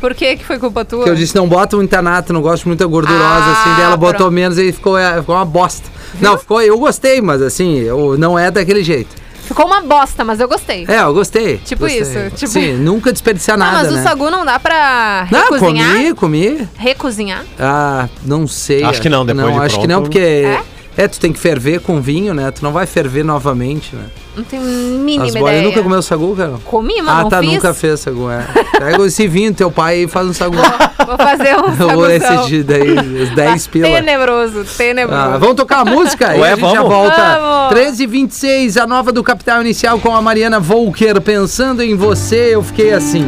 Por 0.00 0.14
que 0.14 0.36
que 0.36 0.44
foi 0.44 0.58
culpa 0.58 0.84
tua? 0.84 1.04
Que 1.04 1.10
eu 1.10 1.14
disse, 1.14 1.34
não 1.34 1.48
bota 1.48 1.76
muita 1.76 2.02
nata, 2.02 2.30
não 2.32 2.42
gosto 2.42 2.66
muito 2.68 2.86
gordurosa, 2.86 3.24
Ah, 3.24 3.52
assim. 3.62 3.70
Daí 3.76 3.84
ela 3.86 3.96
botou 3.96 4.16
pronto. 4.16 4.32
menos 4.32 4.58
e 4.58 4.70
ficou, 4.70 4.98
é, 4.98 5.18
ficou 5.20 5.34
uma 5.34 5.46
bosta. 5.46 5.88
Não, 6.20 6.36
ficou, 6.36 6.60
eu 6.60 6.78
gostei, 6.78 7.22
mas 7.22 7.40
assim, 7.40 7.78
eu, 7.78 8.18
não 8.18 8.38
é 8.38 8.50
daquele 8.50 8.84
jeito. 8.84 9.16
Ficou 9.44 9.66
uma 9.66 9.80
bosta, 9.82 10.24
mas 10.24 10.40
eu 10.40 10.48
gostei. 10.48 10.84
É, 10.88 11.00
eu 11.02 11.12
gostei. 11.14 11.58
Tipo 11.58 11.82
gostei. 11.82 12.00
isso, 12.02 12.30
tipo- 12.36 12.52
Sim, 12.52 12.72
nunca 12.74 13.12
desperdiciar 13.12 13.58
não, 13.58 13.66
nada, 13.66 13.84
mas 13.84 13.92
né? 13.92 14.00
o 14.00 14.02
sagu 14.02 14.30
não 14.30 14.44
dá 14.44 14.58
pra 14.58 15.28
Não, 15.30 15.40
recozinhar? 15.42 15.92
comi, 15.92 16.14
comi. 16.14 16.68
Recozinhar? 16.76 17.44
Ah, 17.58 18.08
não 18.24 18.46
sei. 18.46 18.82
Acho 18.82 19.00
que 19.02 19.08
não, 19.08 19.24
depois 19.26 19.46
Não, 19.46 19.52
de 19.54 19.58
acho 19.66 19.78
que 19.78 19.86
pronto. 19.86 19.90
não, 19.90 20.02
porque... 20.02 20.18
É? 20.18 20.62
É? 20.96 21.08
tu 21.08 21.18
tem 21.18 21.32
que 21.32 21.38
ferver 21.38 21.80
com 21.80 22.00
vinho, 22.00 22.32
né? 22.32 22.50
Tu 22.50 22.62
não 22.62 22.72
vai 22.72 22.86
ferver 22.86 23.24
novamente, 23.24 23.94
né? 23.96 24.04
Não 24.36 24.44
tenho 24.44 24.62
mínima 24.62 25.24
As 25.24 25.30
ideia. 25.30 25.44
bolas 25.44 25.62
nunca 25.62 25.82
comeu 25.82 26.02
sagu, 26.02 26.34
cara? 26.36 26.52
Comi, 26.64 27.00
mas 27.02 27.08
Ah, 27.18 27.22
não 27.22 27.28
tá, 27.28 27.40
fiz. 27.40 27.52
nunca 27.52 27.74
fez 27.74 28.00
sagu, 28.00 28.28
é. 28.30 28.44
Pega 28.78 29.04
esse 29.06 29.26
vinho 29.28 29.52
do 29.52 29.56
teu 29.56 29.70
pai 29.70 30.04
e 30.04 30.08
faz 30.08 30.26
um 30.26 30.32
sagu. 30.32 30.56
Vou 30.56 31.16
fazer 31.16 31.54
um 31.56 31.94
Ou 31.98 32.10
esse 32.10 32.46
de 32.48 32.62
daí, 32.64 33.22
os 33.22 33.30
10 33.30 33.66
pila. 33.68 33.88
Tenebroso, 33.88 34.64
tenebroso. 34.76 35.20
Ah, 35.20 35.36
vamos 35.38 35.54
tocar 35.54 35.80
a 35.80 35.84
música? 35.84 36.36
e 36.36 36.40
Ué, 36.40 36.52
a 36.52 36.56
gente 36.56 36.70
já 36.70 36.82
vamos? 36.82 36.88
volta. 36.92 37.38
Vamos. 37.40 37.76
13h26, 37.78 38.80
a 38.82 38.86
nova 38.86 39.12
do 39.12 39.22
Capital 39.22 39.60
Inicial 39.60 39.98
com 40.00 40.14
a 40.14 40.20
Mariana 40.22 40.58
Volker. 40.58 41.20
Pensando 41.20 41.82
em 41.82 41.94
você, 41.94 42.54
eu 42.54 42.62
fiquei 42.62 42.92
assim. 42.92 43.24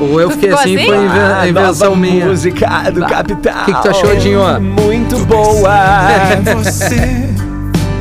Ou 0.00 0.20
eu 0.20 0.30
fiquei 0.30 0.50
assim, 0.52 0.76
assim? 0.76 0.86
foi 0.86 0.96
inven- 0.96 1.18
Ah, 1.20 1.48
invenção 1.48 1.90
nova 1.90 1.96
minha. 2.00 2.26
música 2.26 2.90
do 2.92 3.00
Capital. 3.06 3.62
O 3.62 3.64
que, 3.66 3.74
que 3.74 3.82
tu 3.82 3.88
achou, 3.90 4.16
Dinho? 4.16 4.60
Muito 4.60 5.18
boa. 5.26 5.70
em 6.38 6.42
você, 6.54 7.28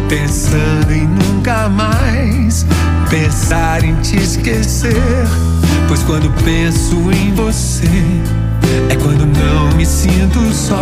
pensando 0.08 0.92
em 0.92 1.08
nunca 1.08 1.68
mais 1.70 2.66
pensar 3.10 3.84
em 3.84 3.96
te 3.96 4.18
esquecer. 4.18 4.96
Pois 5.88 6.04
quando 6.04 6.30
penso 6.44 6.96
em 7.12 7.34
você, 7.34 7.88
é 8.90 8.96
quando 8.96 9.26
não 9.26 9.76
me 9.76 9.86
sinto 9.86 10.40
só. 10.54 10.80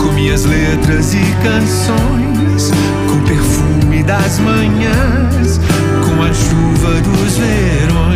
Com 0.00 0.12
minhas 0.12 0.44
letras 0.44 1.14
e 1.14 1.18
canções, 1.42 2.70
com 3.08 3.16
o 3.16 3.20
perfume 3.22 4.02
das 4.04 4.38
manhãs, 4.38 5.60
com 6.04 6.22
a 6.22 6.32
chuva 6.32 7.00
dos 7.00 7.36
verões, 7.38 8.15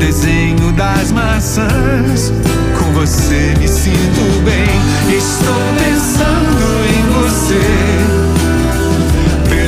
desenho 0.00 0.72
das 0.72 1.12
maçãs. 1.12 2.32
Com 2.76 2.92
você 2.92 3.54
me 3.58 3.68
sinto 3.68 4.42
bem. 4.44 5.16
Estou 5.16 5.54
pensando 5.78 6.64
em 6.88 7.02
você 7.22 8.30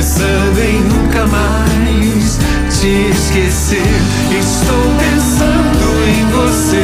pensando 0.03 0.59
em 0.59 0.81
nunca 0.81 1.25
mais 1.27 2.37
te 2.77 3.09
esquecer. 3.09 3.81
Estou 4.37 4.91
pensando 4.99 5.85
em 6.09 6.25
você, 6.29 6.83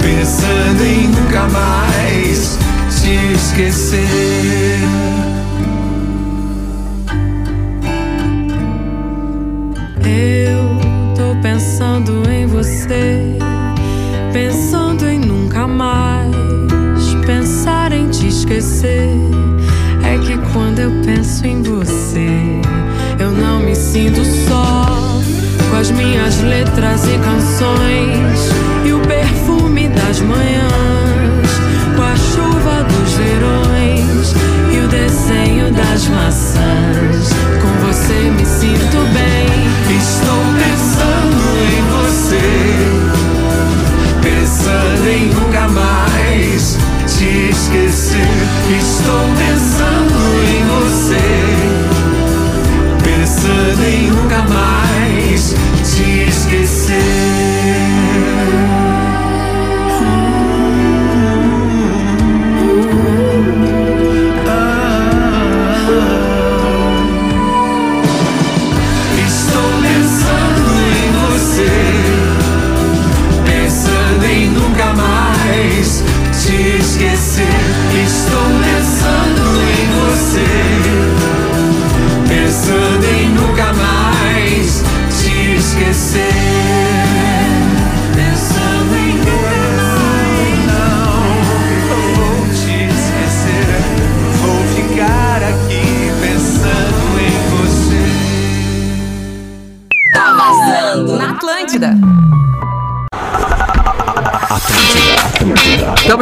pensando 0.00 0.82
em 0.82 1.08
nunca 1.08 1.46
mais 1.48 2.58
te 3.02 3.34
esquecer. 3.34 4.05
Sinto 23.96 24.22
só. 24.46 25.22
com 25.70 25.76
as 25.76 25.90
minhas 25.90 26.42
letras 26.42 27.08
e 27.08 27.18
canções 27.18 28.50
e 28.84 28.92
o 28.92 29.00
perfume 29.00 29.88
das 29.88 30.20
manhãs, 30.20 30.85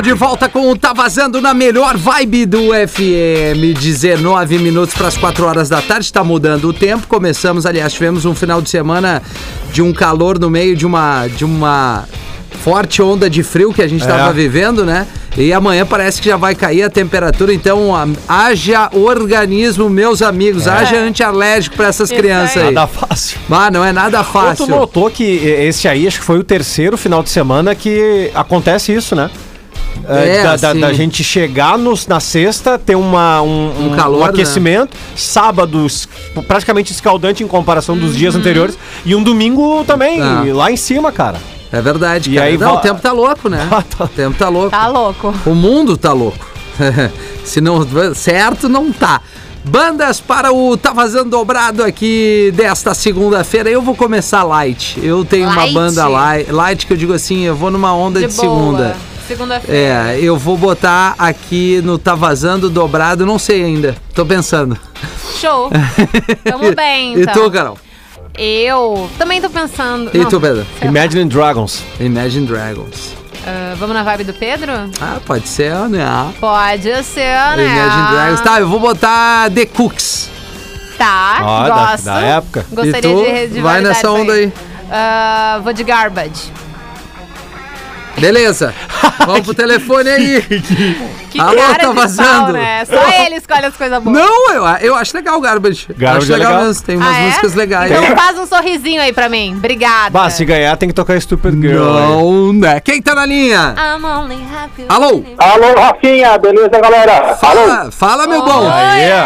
de 0.04 0.12
volta 0.12 0.50
com 0.50 0.70
o 0.70 0.76
Tá 0.76 0.92
Vazando 0.92 1.40
na 1.40 1.54
melhor 1.54 1.96
vibe 1.96 2.44
do 2.44 2.58
FM. 2.74 3.74
19 3.80 4.58
minutos 4.58 4.94
para 4.94 5.08
as 5.08 5.16
4 5.16 5.46
horas 5.46 5.70
da 5.70 5.80
tarde. 5.80 6.04
Está 6.04 6.22
mudando 6.22 6.68
o 6.68 6.72
tempo. 6.74 7.06
Começamos, 7.06 7.64
aliás, 7.64 7.94
tivemos 7.94 8.26
um 8.26 8.34
final 8.34 8.60
de 8.60 8.68
semana 8.68 9.22
de 9.72 9.80
um 9.80 9.94
calor 9.94 10.38
no 10.38 10.50
meio 10.50 10.76
de 10.76 10.84
uma, 10.84 11.26
de 11.26 11.42
uma 11.44 12.04
forte 12.62 13.00
onda 13.00 13.30
de 13.30 13.42
frio 13.42 13.72
que 13.72 13.80
a 13.80 13.88
gente 13.88 14.02
estava 14.02 14.28
É. 14.28 14.32
vivendo, 14.34 14.84
né? 14.84 15.06
E 15.38 15.52
amanhã 15.54 15.86
parece 15.86 16.20
que 16.20 16.28
já 16.28 16.36
vai 16.36 16.54
cair 16.54 16.82
a 16.82 16.90
temperatura. 16.90 17.52
Então, 17.54 17.90
haja 18.28 18.90
organismo, 18.92 19.88
meus 19.88 20.20
amigos. 20.20 20.68
Haja 20.68 20.98
antialérgico 20.98 21.76
para 21.76 21.88
essas 21.88 22.10
Isso 22.10 22.20
crianças 22.20 22.58
aí. 22.62 22.72
Nada 22.74 22.86
fácil. 22.86 23.38
Ah, 23.50 23.70
não 23.70 23.82
é 23.82 23.90
nada 23.90 24.18
Ou 24.18 24.24
fácil. 24.24 24.66
tu 24.66 24.70
notou 24.70 25.10
que 25.10 25.24
esse 25.24 25.88
aí, 25.88 26.06
acho 26.06 26.18
que 26.20 26.24
foi 26.26 26.38
o 26.38 26.44
terceiro 26.44 26.98
final 26.98 27.22
de 27.22 27.30
semana 27.30 27.74
que 27.74 28.30
acontece 28.34 28.92
isso, 28.94 29.16
né? 29.16 29.30
É, 30.08 30.42
da, 30.42 30.56
da- 30.56 30.70
assim. 30.70 30.80
da 30.80 30.92
gente 30.92 31.24
chegar 31.24 31.78
nos- 31.78 32.06
na 32.06 32.20
sexta, 32.20 32.78
ter 32.78 32.94
uma, 32.94 33.40
um, 33.42 33.92
Um 33.92 33.96
calor, 33.96 34.20
né? 34.24 34.28
aquecimento, 34.30 34.96
sábado 35.16 35.86
es- 35.86 36.08
praticamente 36.46 36.92
escaldante 36.92 37.42
em 37.42 37.46
comparação 37.46 37.96
dos 37.96 38.16
dias 38.16 38.34
anteriores, 38.34 38.76
e 39.04 39.14
um 39.14 39.22
domingo 39.22 39.84
também, 39.86 40.20
Ah. 40.20 40.42
lá 40.52 40.70
em 40.70 40.76
cima, 40.76 41.10
cara. 41.12 41.38
É 41.72 41.80
verdade, 41.80 42.30
E 42.30 42.34
cara. 42.34 42.46
aí 42.46 42.58
não, 42.58 42.74
o 42.74 42.80
tempo 42.80 43.00
tá 43.00 43.12
louco, 43.12 43.48
né? 43.48 43.66
Ah, 43.70 43.82
tá. 43.96 44.04
O 44.04 44.08
tempo 44.08 44.36
tá 44.38 44.48
louco. 44.48 44.70
Tá 44.70 44.86
louco. 44.86 45.34
O 45.46 45.54
mundo 45.54 45.96
tá 45.96 46.12
louco. 46.12 46.46
Se 47.44 47.60
não 47.60 47.86
certo, 48.14 48.68
não 48.68 48.92
tá. 48.92 49.20
Bandas 49.64 50.20
para 50.20 50.52
o 50.52 50.76
Tá 50.76 50.92
Vazando 50.92 51.30
Dobrado 51.30 51.82
aqui 51.82 52.52
desta 52.54 52.92
segunda-feira. 52.94 53.70
Eu 53.70 53.80
vou 53.80 53.94
começar 53.94 54.42
light. 54.44 54.98
Eu 55.02 55.24
tenho 55.24 55.46
uma 55.48 55.62
Light? 55.62 55.72
banda 55.72 56.06
light, 56.06 56.52
light 56.52 56.86
que 56.86 56.92
eu 56.92 56.96
digo 56.96 57.12
assim, 57.14 57.44
eu 57.44 57.56
vou 57.56 57.70
numa 57.70 57.94
onda 57.94 58.20
de, 58.20 58.26
De, 58.26 58.32
segunda. 58.34 58.94
Segunda-feira. 59.26 60.12
É, 60.12 60.18
eu 60.20 60.36
vou 60.36 60.56
botar 60.56 61.14
aqui 61.18 61.80
no 61.82 61.98
Tá 61.98 62.14
Vazando 62.14 62.68
Dobrado, 62.68 63.24
não 63.24 63.38
sei 63.38 63.64
ainda. 63.64 63.96
Tô 64.14 64.24
pensando. 64.26 64.76
Show. 65.40 65.70
Tamo 66.44 66.74
bem, 66.74 67.16
E 67.16 67.22
então. 67.22 67.32
tu, 67.34 67.50
Carol? 67.50 67.78
Eu 68.36 69.08
também 69.16 69.40
tô 69.40 69.48
pensando. 69.48 70.10
E 70.12 70.18
Não, 70.18 70.28
tu, 70.28 70.40
Pedro? 70.40 70.66
Imagine 70.82 71.24
Dragons. 71.26 71.82
Imagine 72.00 72.46
Dragons. 72.46 73.14
Ah, 73.46 73.74
vamos 73.78 73.94
na 73.94 74.02
vibe 74.02 74.24
do 74.24 74.32
Pedro? 74.34 74.72
Ah, 75.00 75.18
pode 75.24 75.46
ser, 75.48 75.72
né? 75.88 76.04
Pode 76.40 76.82
ser, 77.04 77.56
né? 77.56 77.64
Imagine 77.64 78.08
Dragons. 78.10 78.40
Tá, 78.40 78.60
eu 78.60 78.68
vou 78.68 78.80
botar 78.80 79.50
The 79.52 79.66
Cooks. 79.66 80.30
Tá, 80.98 81.38
Ó, 81.42 81.62
da- 81.68 81.74
gosto. 81.90 82.04
da 82.04 82.20
época. 82.20 82.66
Gostaria 82.70 82.98
E 82.98 83.02
tu? 83.14 83.24
de, 83.24 83.54
de 83.54 83.60
Vai 83.60 83.80
nessa 83.80 84.10
onda 84.10 84.32
aí. 84.32 84.52
Ah, 84.90 85.60
vou 85.62 85.72
de 85.72 85.82
Garbage. 85.84 86.52
Beleza. 88.18 88.74
Vamos 89.26 89.40
pro 89.42 89.54
telefone 89.54 90.08
aí. 90.10 90.42
Que 91.30 91.40
Alô, 91.40 91.56
cara 91.56 91.74
tá 91.78 91.88
de 91.88 91.94
vazando. 91.94 92.28
pau, 92.44 92.52
né? 92.52 92.84
Só 92.84 93.24
ele 93.24 93.36
escolhe 93.36 93.64
as 93.66 93.76
coisas 93.76 94.02
boas. 94.02 94.16
Não, 94.16 94.52
eu, 94.52 94.64
eu 94.80 94.94
acho 94.94 95.16
legal 95.16 95.36
o 95.36 95.40
Garbage. 95.40 95.86
Garbage 95.96 96.24
acho 96.24 96.32
é 96.32 96.36
legal, 96.36 96.52
legal. 96.52 96.66
mesmo. 96.68 96.82
Tem 96.84 96.96
umas 96.96 97.08
Ah, 97.14 97.18
é? 97.18 97.26
músicas 97.26 97.54
legais. 97.54 97.90
Então 97.90 98.16
faz 98.16 98.38
um 98.38 98.46
sorrisinho 98.46 99.00
aí 99.02 99.12
pra 99.12 99.28
mim. 99.28 99.54
Obrigada. 99.56 100.10
Bah, 100.10 100.30
se 100.30 100.44
ganhar 100.44 100.76
tem 100.76 100.88
que 100.88 100.94
tocar 100.94 101.20
Stupid 101.20 101.60
Girl. 101.60 101.82
Não, 101.82 102.52
né? 102.52 102.80
Quem 102.80 103.00
tá 103.02 103.14
na 103.14 103.26
linha? 103.26 103.74
I'm 103.76 104.04
only 104.04 104.38
happy 104.54 104.84
Alô? 104.88 105.24
Alô, 105.38 105.74
Rafinha, 105.80 106.38
beleza, 106.38 106.68
galera? 106.80 107.18
Alô, 107.18 107.36
Fala, 107.36 107.90
fala 107.90 108.26
meu 108.26 108.42
bom. 108.44 108.64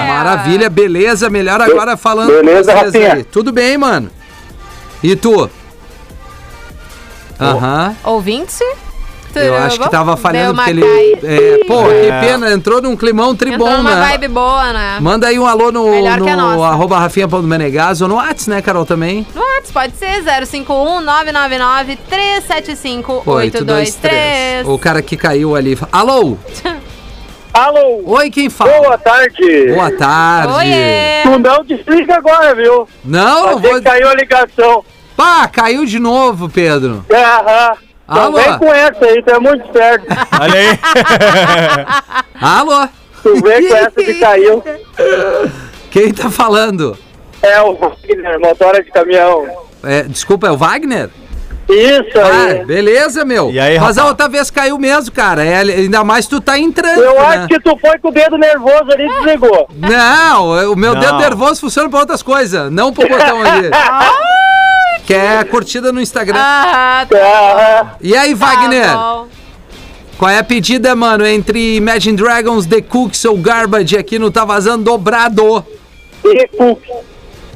Maravilha, 0.09 0.71
beleza. 0.71 1.29
Melhor 1.29 1.61
agora 1.61 1.97
falando 1.97 2.29
beleza, 2.31 2.73
com 2.73 2.79
vocês 2.81 2.95
Rafinha? 2.95 3.15
aí. 3.15 3.25
Tudo 3.25 3.53
bem, 3.53 3.77
mano? 3.77 4.11
E 5.03 5.15
tu? 5.15 5.49
Aham. 7.41 7.97
Ouvinte? 8.05 8.65
Eu 9.35 9.57
acho 9.57 9.79
que 9.79 9.89
tava 9.91 10.17
falhando 10.17 10.55
uma 10.55 10.65
porque 10.65 10.81
ele. 10.81 11.19
É, 11.23 11.65
pô, 11.67 11.89
É. 11.89 12.01
que 12.21 12.27
pena, 12.27 12.51
entrou 12.51 12.83
num 12.83 12.97
climão 12.97 13.37
tribom, 13.37 13.67
Entrou 13.69 13.79
numa 13.85 13.95
né? 13.95 14.09
vibe 14.09 14.29
boa, 14.29 14.73
né? 14.73 14.99
Manda 15.01 15.29
aí 15.29 15.39
um 15.39 15.47
alô 15.47 15.71
no, 15.71 15.91
Melhor 15.91 16.19
no 16.19 16.65
arroba 16.65 16.99
rafinha.menegas 16.99 18.01
ou 18.01 18.09
no 18.09 18.17
Whats, 18.17 18.49
né, 18.49 18.61
Carol, 18.61 18.85
também? 18.85 19.25
No 19.35 19.41
WhatsApp 19.41 19.73
pode 19.73 19.97
ser 19.97 20.25
051 20.47 21.01
999 21.03 21.97
375 22.09 23.23
823. 23.27 24.65
823. 24.65 24.69
O 24.69 24.79
cara 24.79 25.03
que 25.03 25.17
caiu 25.17 25.55
ali. 25.55 25.79
Alô? 25.93 26.37
alô, 27.55 28.03
Oi, 28.07 28.31
quem 28.31 28.49
fala? 28.51 28.73
boa 28.81 28.99
tarde. 28.99 29.73
Boa 29.73 29.91
tarde. 29.93 30.53
Oiê! 30.55 31.23
Tu 31.23 31.39
não 31.39 31.65
desliga 31.65 32.17
agora, 32.17 32.55
viu? 32.57 32.89
Não, 33.05 33.47
não 33.53 33.61
Você 33.61 33.69
vou. 33.73 33.83
caiu 33.83 34.09
a 34.09 34.15
ligação. 34.15 34.85
Pá, 35.19 35.49
caiu 35.49 35.85
de 35.85 35.99
novo, 35.99 36.49
Pedro. 36.49 37.05
É, 37.09 37.25
Aham. 37.25 37.73
Então 38.09 38.23
Alô? 38.23 38.37
vem 38.39 38.59
com 38.59 38.73
essa 38.73 39.05
aí, 39.05 39.21
tu 39.23 39.31
é 39.31 39.39
muito 39.41 39.73
certo. 39.73 40.07
Olha 40.41 40.55
aí. 40.55 40.79
Alô? 42.41 42.89
Tu 43.25 43.35
vem 43.43 43.69
com 43.69 43.77
essa 43.77 43.91
que 43.91 44.15
caiu. 44.15 44.63
Quem 45.91 46.15
tá 46.15 46.31
falando? 46.31 46.97
É 47.43 47.61
o 47.61 47.75
Wagner, 47.75 48.39
motora 48.39 48.81
de 48.81 48.93
caminhão. 48.93 49.45
É, 49.83 50.05
desculpa, 50.05 50.47
é 50.47 50.51
o 50.53 50.57
Wagner? 50.57 51.11
Isso 51.69 52.17
Ah, 52.19 52.45
aí. 52.53 52.65
beleza, 52.65 53.25
meu. 53.25 53.51
E 53.51 53.59
aí, 53.59 53.79
Mas 53.79 53.99
a 53.99 54.07
outra 54.07 54.29
vez 54.29 54.51
caiu 54.53 54.79
mesmo, 54.79 55.13
cara. 55.13 55.45
É, 55.45 55.57
ainda 55.59 56.03
mais 56.05 56.27
tu 56.29 56.41
tá 56.41 56.57
em 56.57 56.71
trânsito, 56.73 57.03
Eu 57.03 57.15
né? 57.15 57.27
acho 57.27 57.49
que 57.49 57.61
tu 57.61 57.77
foi 57.79 57.99
com 57.99 58.09
o 58.09 58.13
dedo 58.13 58.39
nervoso 58.39 58.85
ali 58.93 59.05
e 59.05 59.09
desligou. 59.17 59.69
Não, 59.75 60.73
o 60.73 60.77
meu 60.77 60.95
Não. 60.95 61.01
dedo 61.01 61.19
nervoso 61.19 61.61
funciona 61.61 61.91
pra 61.91 61.99
outras 62.01 62.23
coisas, 62.23 62.71
não 62.73 62.93
pro 62.93 63.07
botão 63.09 63.43
ali. 63.43 63.69
que 65.09 65.15
é 65.15 65.43
curtida 65.43 65.91
no 65.91 66.03
Instagram. 66.03 66.39
Ah, 66.39 67.07
tá. 67.09 67.97
E 67.99 68.15
aí, 68.15 68.35
Wagner? 68.35 68.93
bom. 68.93 69.27
Qual 70.19 70.31
é 70.31 70.37
a 70.37 70.45
pedida, 70.45 70.95
mano, 70.95 71.27
entre 71.27 71.77
Imagine 71.77 72.15
Dragons, 72.15 72.67
The 72.67 72.83
Cooks 72.83 73.25
ou 73.25 73.39
Garbage 73.39 73.97
aqui 73.97 74.19
no 74.19 74.31
Tá 74.31 74.45
Vazando 74.45 74.85
Dobrado? 74.85 75.65
E 76.23 76.47
cu. 76.49 76.79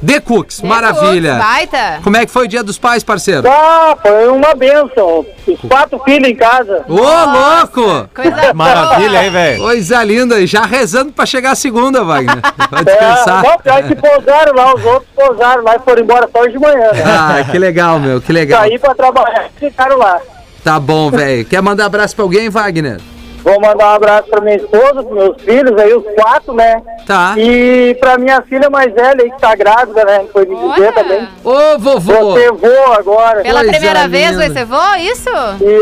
The 0.05 0.19
Cooks, 0.19 0.61
maravilha. 0.61 1.35
Baita. 1.35 1.99
Como 2.03 2.17
é 2.17 2.25
que 2.25 2.31
foi 2.31 2.45
o 2.45 2.47
dia 2.47 2.61
dos 2.63 2.77
pais, 2.77 3.03
parceiro? 3.03 3.47
Ah, 3.49 3.95
foi 4.01 4.27
uma 4.27 4.53
benção. 4.53 5.25
Os 5.47 5.59
quatro 5.69 5.99
filhos 5.99 6.27
em 6.29 6.35
casa. 6.35 6.83
Ô, 6.89 6.93
louco! 6.95 8.09
Coisa 8.13 8.53
Maravilha, 8.53 9.23
hein, 9.23 9.31
velho? 9.31 9.61
Coisa 9.61 10.03
linda, 10.03 10.39
e 10.39 10.47
já 10.47 10.65
rezando 10.65 11.11
pra 11.13 11.25
chegar 11.25 11.51
a 11.51 11.55
segunda, 11.55 12.03
Wagner. 12.03 12.39
Vai 12.69 12.81
É, 12.81 12.83
descansar. 12.83 13.43
não, 13.43 13.57
pior 13.59 13.83
que 13.83 13.95
pousaram 13.95 14.53
lá, 14.53 14.75
os 14.75 14.85
outros 14.85 15.07
pousaram 15.15 15.63
lá 15.63 15.75
e 15.75 15.79
foram 15.79 16.01
embora 16.03 16.29
só 16.31 16.41
hoje 16.41 16.51
de 16.53 16.59
manhã. 16.59 16.91
Né? 16.91 17.03
Ah, 17.05 17.43
que 17.49 17.57
legal, 17.57 17.99
meu, 17.99 18.19
que 18.21 18.33
legal. 18.33 18.61
Saí 18.61 18.77
pra 18.79 18.93
trabalhar 18.95 19.45
e 19.55 19.59
ficaram 19.59 19.97
lá. 19.97 20.19
Tá 20.63 20.79
bom, 20.79 21.09
velho. 21.11 21.45
Quer 21.45 21.61
mandar 21.61 21.85
abraço 21.85 22.15
pra 22.15 22.23
alguém, 22.23 22.49
Wagner? 22.49 22.99
Vou 23.43 23.59
mandar 23.59 23.91
um 23.91 23.95
abraço 23.95 24.29
pra 24.29 24.39
minha 24.39 24.55
esposa, 24.55 25.03
pros 25.03 25.11
meus 25.11 25.41
filhos, 25.41 25.77
aí 25.77 25.93
os 25.93 26.03
quatro, 26.15 26.53
né? 26.53 26.81
Tá. 27.05 27.35
E 27.37 27.93
pra 27.99 28.17
minha 28.17 28.41
filha 28.43 28.69
mais 28.69 28.93
velha 28.93 29.21
aí 29.21 29.29
que 29.31 29.39
tá 29.39 29.53
grávida, 29.53 30.05
né? 30.05 30.25
Foi 30.31 30.45
me 30.45 30.55
dizer 30.55 30.69
Olha, 30.69 30.93
também. 30.93 31.27
Ô, 31.43 31.77
vovô! 31.77 32.13
Vou 32.13 32.37
ser 32.37 32.51
vô 32.53 32.93
agora. 32.93 33.41
pela 33.41 33.59
Coisa 33.59 33.71
primeira 33.73 34.07
vez 34.07 34.31
linda. 34.31 34.37
vai 34.37 34.49
ser 34.49 34.65
vô, 34.65 34.95
isso? 34.97 35.29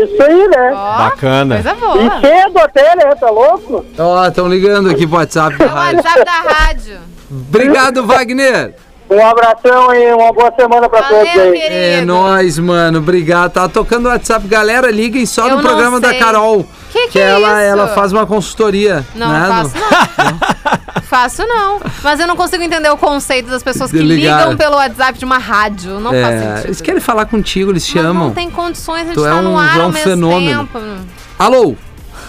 Isso 0.04 0.22
aí, 0.24 0.48
né? 0.48 0.72
Ó, 0.74 0.98
Bacana. 0.98 1.54
Coisa 1.62 1.70
E 1.70 1.80
boa. 2.08 2.20
cedo 2.20 2.58
até, 2.58 2.96
né? 2.96 3.14
Tá 3.14 3.30
louco? 3.30 3.86
Ó, 3.96 4.26
estão 4.26 4.48
ligando 4.48 4.90
aqui 4.90 5.06
pro 5.06 5.18
WhatsApp 5.18 5.56
da 5.56 5.64
O 5.64 5.68
rádio. 5.68 5.96
WhatsApp 5.98 6.24
da 6.24 6.32
rádio. 6.54 6.98
Obrigado, 7.30 8.04
Wagner. 8.06 8.74
Um 9.10 9.24
abração 9.26 9.94
e 9.94 10.12
uma 10.14 10.32
boa 10.32 10.52
semana 10.58 10.88
pra 10.88 11.02
todos 11.02 11.28
Valeu, 11.28 11.52
aí. 11.52 11.60
querido. 11.60 11.74
É 11.74 12.00
nóis, 12.04 12.58
mano. 12.58 12.98
Obrigado. 12.98 13.52
Tá 13.52 13.68
tocando 13.68 14.06
o 14.06 14.08
WhatsApp. 14.08 14.48
Galera, 14.48 14.90
liguem 14.90 15.26
só 15.26 15.42
Eu 15.44 15.50
no 15.50 15.56
não 15.56 15.62
programa 15.62 16.00
da 16.00 16.08
sei. 16.10 16.18
Carol. 16.18 16.64
Que 16.92 17.08
que 17.08 17.18
é 17.18 17.22
ela, 17.22 17.48
isso? 17.48 17.70
ela 17.72 17.88
faz 17.88 18.12
uma 18.12 18.26
consultoria. 18.26 19.04
Não, 19.14 19.28
né, 19.32 19.40
não 19.40 19.48
faço 19.48 19.74
não. 19.78 21.02
faço 21.02 21.46
não. 21.46 21.80
Mas 22.02 22.20
eu 22.20 22.26
não 22.26 22.36
consigo 22.36 22.62
entender 22.62 22.90
o 22.90 22.96
conceito 22.98 23.48
das 23.48 23.62
pessoas 23.62 23.90
que 23.90 23.98
ligar. 23.98 24.40
ligam 24.42 24.56
pelo 24.58 24.76
WhatsApp 24.76 25.18
de 25.18 25.24
uma 25.24 25.38
rádio. 25.38 25.98
Não 26.00 26.10
faz 26.10 26.22
É, 26.24 26.38
sentido. 26.50 26.66
eles 26.66 26.80
querem 26.80 27.00
falar 27.00 27.24
contigo, 27.26 27.70
eles 27.72 27.82
Mas 27.94 28.02
chamam. 28.04 28.26
não 28.28 28.34
tem 28.34 28.50
condições 28.50 29.08
de 29.08 29.14
Tu 29.14 29.24
é 29.24 29.28
estar 29.28 29.40
um- 29.40 29.42
no 29.42 29.58
ar 29.58 29.76
é 29.76 29.80
um 29.80 29.84
ao 29.84 29.90
mesmo 29.92 30.04
fenômeno. 30.10 30.66
tempo. 30.66 30.80
Alô, 31.38 31.74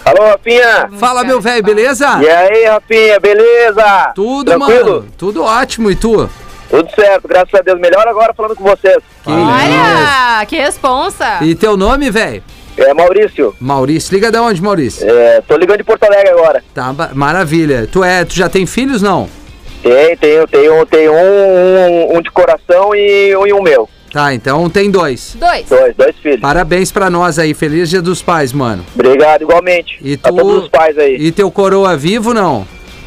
Alô, 0.05 0.25
Rafinha. 0.31 0.89
fala 0.99 1.23
meu 1.23 1.39
velho, 1.41 1.63
beleza? 1.63 2.07
E 2.21 2.29
aí, 2.29 2.65
Rafinha, 2.65 3.19
beleza? 3.19 4.11
Tudo, 4.15 4.51
Tranquilo? 4.51 4.89
mano. 4.95 5.05
Tudo 5.17 5.43
ótimo. 5.43 5.91
E 5.91 5.95
tu? 5.95 6.29
Tudo 6.69 6.89
certo, 6.95 7.27
graças 7.27 7.53
a 7.53 7.61
Deus. 7.61 7.79
Melhor 7.79 8.07
agora 8.07 8.33
falando 8.33 8.55
com 8.55 8.63
vocês. 8.63 8.97
Que 9.23 9.29
Olha, 9.31 10.45
que 10.47 10.55
responsa. 10.57 11.37
E 11.41 11.53
teu 11.53 11.77
nome, 11.77 12.09
velho? 12.09 12.43
É 12.77 12.93
Maurício. 12.93 13.53
Maurício. 13.59 14.13
Liga 14.13 14.31
de 14.31 14.37
onde, 14.37 14.61
Maurício? 14.61 15.07
É, 15.09 15.41
tô 15.41 15.55
ligando 15.57 15.77
de 15.77 15.83
Porto 15.83 16.03
Alegre 16.03 16.29
agora. 16.29 16.63
Tá, 16.73 16.93
maravilha. 17.13 17.87
Tu 17.91 18.03
é, 18.03 18.25
tu 18.25 18.33
já 18.35 18.49
tem 18.49 18.65
filhos, 18.65 19.01
não? 19.01 19.29
Tem, 19.81 20.15
tenho, 20.17 20.47
tenho, 20.47 20.85
tenho 20.85 21.11
um, 21.13 21.17
um, 22.13 22.17
um 22.17 22.21
de 22.21 22.31
coração 22.31 22.95
e 22.95 23.35
um, 23.35 23.45
e 23.45 23.53
um 23.53 23.61
meu. 23.61 23.87
Tá, 24.11 24.33
então 24.33 24.69
tem 24.69 24.89
dois. 24.91 25.35
Dois. 25.39 25.65
Dois, 25.67 25.95
dois 25.95 26.15
filhos. 26.17 26.39
Parabéns 26.39 26.91
pra 26.91 27.09
nós 27.09 27.37
aí. 27.39 27.53
Feliz 27.53 27.89
Dia 27.89 28.01
dos 28.01 28.21
Pais, 28.21 28.53
mano. 28.53 28.85
Obrigado, 28.95 29.41
igualmente. 29.41 29.97
E 30.01 30.13
A 30.23 30.29
tu- 30.29 30.35
todos 30.35 30.63
os 30.63 30.69
pais 30.69 30.97
aí. 30.97 31.15
E 31.19 31.31
teu 31.31 31.49
coroa 31.51 31.97
vivo, 31.97 32.33
não? 32.33 32.65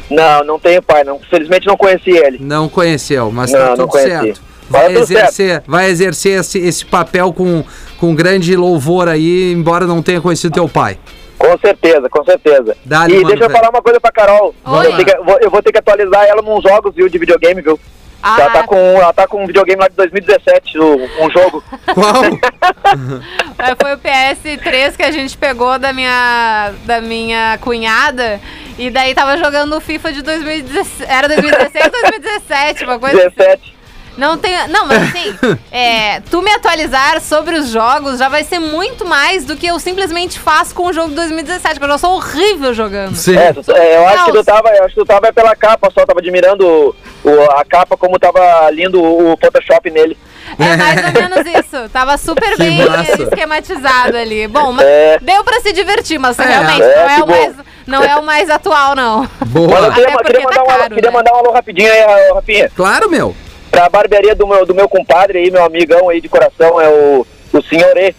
Não, 0.09 0.43
não 0.43 0.59
tenho 0.59 0.81
pai, 0.81 1.03
não. 1.03 1.19
Felizmente 1.29 1.65
não 1.67 1.75
conheci 1.75 2.11
ele. 2.11 2.37
Não 2.41 2.69
conheceu, 2.69 3.29
mas 3.31 3.51
Não, 3.51 3.59
tá 3.59 3.69
tudo 3.75 3.87
conheci. 3.87 4.09
certo. 4.09 4.41
Vai 4.69 4.95
exercer, 4.95 5.63
vai 5.67 5.89
exercer 5.89 6.39
esse, 6.39 6.59
esse 6.59 6.85
papel 6.85 7.31
com, 7.33 7.63
com 7.99 8.13
grande 8.15 8.55
louvor 8.55 9.07
aí, 9.07 9.51
embora 9.53 9.85
não 9.85 10.01
tenha 10.01 10.19
conhecido 10.21 10.53
teu 10.53 10.67
pai. 10.67 10.97
Com 11.37 11.57
certeza, 11.59 12.09
com 12.09 12.23
certeza. 12.25 12.75
E 12.85 12.89
mano, 12.89 13.07
deixa 13.27 13.43
eu 13.43 13.47
velho. 13.47 13.51
falar 13.51 13.69
uma 13.69 13.81
coisa 13.81 13.99
pra 14.01 14.11
Carol. 14.11 14.53
Eu, 14.65 15.05
que- 15.05 15.11
eu 15.15 15.23
vou, 15.23 15.37
eu 15.39 15.49
vou 15.51 15.61
ter 15.61 15.71
que 15.71 15.77
atualizar 15.77 16.25
ela 16.25 16.41
nos 16.41 16.63
jogos, 16.63 16.93
viu, 16.95 17.07
de 17.07 17.17
videogame, 17.17 17.61
viu? 17.61 17.79
Ah, 18.21 18.37
Ela, 18.41 18.49
tá 18.49 18.63
com, 18.63 18.75
ela 18.75 19.13
tá 19.13 19.27
com 19.27 19.43
um 19.43 19.45
videogame 19.47 19.79
lá 19.79 19.87
de 19.87 19.95
2017, 19.95 20.79
o- 20.79 21.07
um 21.23 21.29
jogo. 21.29 21.63
Qual? 21.93 22.23
é, 23.59 23.75
foi 23.79 23.93
o 23.93 23.97
PS3 23.99 24.95
que 24.97 25.03
a 25.03 25.11
gente 25.11 25.37
pegou 25.37 25.77
da 25.77 25.93
minha, 25.93 26.71
da 26.85 26.99
minha 27.01 27.57
cunhada. 27.61 28.39
E 28.77 28.89
daí 28.89 29.13
tava 29.13 29.37
jogando 29.37 29.75
o 29.77 29.81
FIFA 29.81 30.13
de 30.13 30.21
2017. 30.23 31.05
Era 31.11 31.27
2016 31.27 31.85
ou 31.85 31.91
2017, 31.91 32.83
uma 32.85 32.99
coisa 32.99 33.27
assim. 33.27 33.35
17. 33.37 33.76
Não 34.17 34.37
tem. 34.37 34.67
Não, 34.69 34.85
mas 34.87 35.03
assim, 35.09 35.35
é, 35.71 36.19
tu 36.29 36.41
me 36.41 36.51
atualizar 36.51 37.21
sobre 37.21 37.55
os 37.55 37.69
jogos 37.69 38.17
já 38.19 38.27
vai 38.29 38.43
ser 38.43 38.59
muito 38.59 39.05
mais 39.05 39.45
do 39.45 39.55
que 39.55 39.67
eu 39.67 39.79
simplesmente 39.79 40.39
faço 40.39 40.73
com 40.73 40.87
o 40.87 40.93
jogo 40.93 41.09
de 41.09 41.15
2017, 41.15 41.75
porque 41.75 41.85
eu 41.85 41.89
já 41.89 41.97
sou 41.97 42.15
horrível 42.15 42.73
jogando. 42.73 43.15
Sim. 43.15 43.37
É, 43.37 43.53
tu- 43.53 43.71
é, 43.71 43.97
eu 43.97 44.07
acho 44.07 44.25
que 44.25 44.31
tu 44.33 44.43
tava, 44.43 44.69
eu 44.69 44.83
acho 44.85 44.95
que 44.95 44.99
tu 45.01 45.05
tava 45.05 45.31
pela 45.31 45.55
capa 45.55 45.89
só, 45.93 46.05
tava 46.05 46.19
admirando 46.19 46.65
o, 46.67 46.95
o- 47.29 47.51
a 47.51 47.63
capa, 47.63 47.95
como 47.95 48.17
tava 48.19 48.69
lindo 48.71 49.01
o, 49.01 49.33
o 49.33 49.37
Photoshop 49.37 49.89
nele. 49.91 50.17
É 50.57 50.77
mais 50.77 51.05
ou 51.05 51.11
menos 51.21 51.45
isso. 51.59 51.89
Tava 51.89 52.17
super 52.17 52.51
Que 52.51 52.57
bem 52.57 52.85
massa. 52.89 53.21
esquematizado 53.23 54.17
ali. 54.17 54.47
Bom, 54.47 54.71
mas 54.71 54.85
É. 54.85 55.19
deu 55.21 55.43
pra 55.43 55.59
se 55.59 55.73
divertir, 55.73 56.17
mas 56.17 56.39
É. 56.39 56.43
realmente 56.45 56.81
É, 56.83 56.95
não, 56.95 57.09
é 57.09 57.17
o 57.17 57.25
bom. 57.25 57.31
mais, 57.31 57.55
não 57.85 58.03
é 58.03 58.15
o 58.15 58.23
mais 58.23 58.49
atual, 58.49 58.95
não. 58.95 59.21
Mas 59.21 59.29
eu 59.41 59.45
Boa. 59.47 59.91
queria, 59.93 60.15
Até 60.15 60.23
queria 60.23 60.41
porque 60.41 60.43
mandar, 60.43 60.55
tá 60.55 60.63
um, 60.63 60.67
caro, 60.79 60.95
queria 60.95 61.11
né? 61.11 61.17
mandar 61.17 61.33
um 61.33 61.35
alô 61.37 61.51
rapidinho 61.51 61.91
aí, 61.91 62.31
Rafinha. 62.33 62.71
Claro, 62.75 63.09
meu. 63.09 63.35
Pra 63.71 63.89
barbearia 63.89 64.35
do 64.35 64.47
meu, 64.47 64.65
do 64.65 64.73
meu 64.73 64.87
compadre 64.89 65.39
aí, 65.39 65.51
meu 65.51 65.63
amigão 65.63 66.09
aí 66.09 66.21
de 66.21 66.29
coração, 66.29 66.79
é 66.79 66.89
o, 66.89 67.25
o 67.53 67.61
Senhorê. 67.63 68.15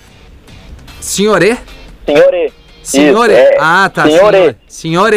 Senhorê? 1.00 1.56
Senhorê. 2.06 2.52
Senhorê. 2.82 3.34
Isso, 3.34 3.54
é. 3.54 3.56
Ah, 3.58 3.90
tá. 3.92 4.04
Senhorê. 4.04 4.38
Senhorê. 4.38 4.56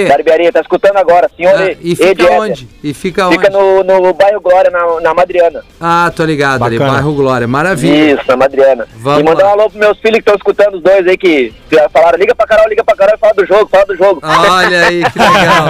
Barbearia, 0.07 0.51
tá 0.51 0.61
escutando 0.61 0.97
agora, 0.97 1.29
Senhorê. 1.35 1.73
Ah, 1.73 1.77
e 1.81 1.95
fica 1.95 2.31
onde? 2.31 2.67
E 2.83 2.93
fica 2.93 3.27
onde? 3.27 3.37
Fica 3.37 3.49
no, 3.49 3.83
no 3.83 4.13
bairro 4.13 4.39
Glória, 4.41 4.71
na, 4.71 5.01
na 5.01 5.13
Madriana. 5.13 5.63
Ah, 5.79 6.11
tô 6.15 6.23
ligado 6.23 6.63
ali. 6.63 6.77
Bacana. 6.77 6.97
Bairro 6.97 7.13
Glória. 7.13 7.47
Maravilha. 7.47 8.13
Isso, 8.13 8.23
na 8.27 8.37
Madriana. 8.37 8.87
Vamos 8.95 9.21
e 9.21 9.23
mandar 9.23 9.43
lá. 9.43 9.49
um 9.49 9.53
alô 9.53 9.69
pros 9.69 9.79
meus 9.79 9.97
filhos 9.99 10.15
que 10.15 10.19
estão 10.19 10.35
escutando 10.35 10.75
os 10.75 10.81
dois 10.83 11.05
aí 11.07 11.17
que 11.17 11.53
falaram, 11.91 12.17
liga 12.17 12.33
pra 12.33 12.47
Carol, 12.47 12.67
liga 12.69 12.83
pra 12.83 12.95
Carol 12.95 13.15
e 13.15 13.19
fala 13.19 13.33
do 13.33 13.45
jogo, 13.45 13.69
fala 13.69 13.85
do 13.85 13.95
jogo. 13.97 14.21
Olha 14.23 14.87
aí, 14.87 15.03
que 15.11 15.19
legal. 15.19 15.65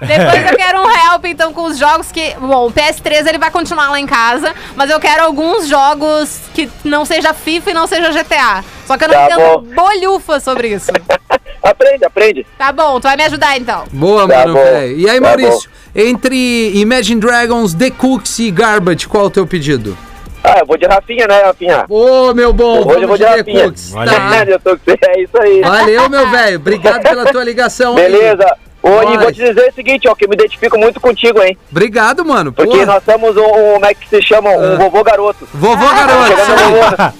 Depois 0.00 0.50
eu 0.50 0.56
quero 0.56 0.80
um 0.82 0.90
help, 0.90 1.24
então, 1.26 1.52
com 1.52 1.64
os 1.64 1.78
jogos 1.78 2.12
que. 2.12 2.34
Bom, 2.38 2.66
o 2.66 2.72
PS3 2.72 3.26
ele 3.26 3.38
vai 3.38 3.50
continuar 3.50 3.90
lá 3.90 3.98
em 3.98 4.06
casa, 4.06 4.54
mas 4.74 4.90
eu 4.90 5.00
quero 5.00 5.24
alguns 5.24 5.66
jogos 5.66 6.40
que 6.54 6.68
não 6.84 7.04
seja 7.04 7.34
FIFA 7.34 7.70
e 7.70 7.74
não 7.74 7.86
seja 7.86 8.10
GTA. 8.12 8.64
Só 8.86 8.96
que 8.96 9.04
eu 9.04 9.08
não 9.08 9.14
Tá 9.16 9.24
entendo 9.26 9.74
bolhufa 9.74 10.38
sobre 10.40 10.68
isso. 10.68 10.92
aprende, 11.70 12.04
aprende. 12.04 12.46
Tá 12.58 12.72
bom, 12.72 12.98
tu 13.00 13.04
vai 13.04 13.16
me 13.16 13.24
ajudar 13.24 13.56
então. 13.56 13.84
Boa, 13.92 14.26
Tá 14.28 14.38
mano, 14.38 14.54
bom. 14.54 14.62
velho. 14.62 14.98
E 14.98 15.08
aí, 15.08 15.20
Tá 15.20 15.26
Maurício? 15.26 15.70
Entre 15.94 16.72
Imagine 16.78 17.20
Dragons, 17.20 17.72
The 17.74 17.90
Cooks 17.90 18.38
e 18.38 18.50
Garbage, 18.50 19.08
qual 19.08 19.24
é 19.24 19.26
o 19.26 19.30
teu 19.30 19.46
pedido? 19.46 19.96
Ah, 20.44 20.58
eu 20.60 20.66
vou 20.66 20.76
de 20.76 20.86
Rafinha, 20.86 21.26
né, 21.26 21.42
Rafinha? 21.42 21.84
Ô, 21.88 22.32
meu 22.34 22.52
bom, 22.52 22.86
Hoje 22.86 23.02
eu 23.02 23.08
vou 23.08 23.16
de 23.16 23.24
The 23.24 23.36
Rafinha. 23.36 23.64
Cooks. 23.64 23.92
Tá. 23.92 24.44
eu 24.46 24.60
tô 24.60 24.70
com 24.76 24.82
você, 24.84 24.98
é 25.08 25.20
isso 25.22 25.40
aí. 25.40 25.60
Valeu, 25.62 26.08
meu 26.08 26.30
velho. 26.30 26.56
Obrigado 26.58 27.02
pela 27.02 27.24
tua 27.32 27.42
ligação. 27.42 27.96
aí. 27.96 28.02
Beleza. 28.04 28.56
Ô, 28.82 29.02
e 29.02 29.04
Nós. 29.06 29.22
vou 29.24 29.32
te 29.32 29.40
dizer 29.44 29.68
o 29.68 29.74
seguinte, 29.74 30.06
ó, 30.06 30.14
que 30.14 30.24
eu 30.24 30.28
me 30.28 30.36
identifico 30.36 30.78
muito 30.78 31.00
contigo, 31.00 31.42
hein? 31.42 31.58
Obrigado, 31.72 32.24
mano. 32.24 32.52
Porque 32.52 32.70
Porra. 32.78 32.86
nós 32.86 33.02
somos 33.04 33.36
um, 33.36 33.40
um, 33.44 33.72
como 33.72 33.86
é 33.86 33.94
que 33.94 34.08
se 34.08 34.22
chama? 34.22 34.50
Um 34.50 34.74
Ah. 34.74 34.76
vovô 34.76 35.02
garoto. 35.02 35.48
Vovô 35.52 35.86
garoto. 35.88 36.32
Aí. 36.32 36.36
vovô. 36.70 37.12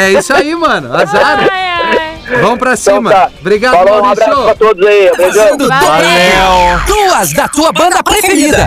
É 0.00 0.10
isso 0.12 0.32
aí, 0.32 0.54
mano. 0.54 0.94
Azar. 0.96 1.40
Ai, 1.40 1.48
ai. 1.50 1.75
Vamos 2.40 2.58
pra 2.58 2.72
Então 2.74 2.94
cima. 2.96 3.10
tá. 3.10 3.30
Obrigado, 3.40 3.72
Falou, 3.74 4.02
um 4.02 4.04
abraço 4.10 4.30
pra 4.30 4.34
Maurício. 4.36 4.58
todos 4.58 4.86
aí. 4.86 5.12
Beijão. 5.16 5.58
Valeu. 5.58 6.80
Duas 6.86 7.32
da 7.32 7.48
tua 7.48 7.72
banda 7.72 8.02
preferida. 8.02 8.66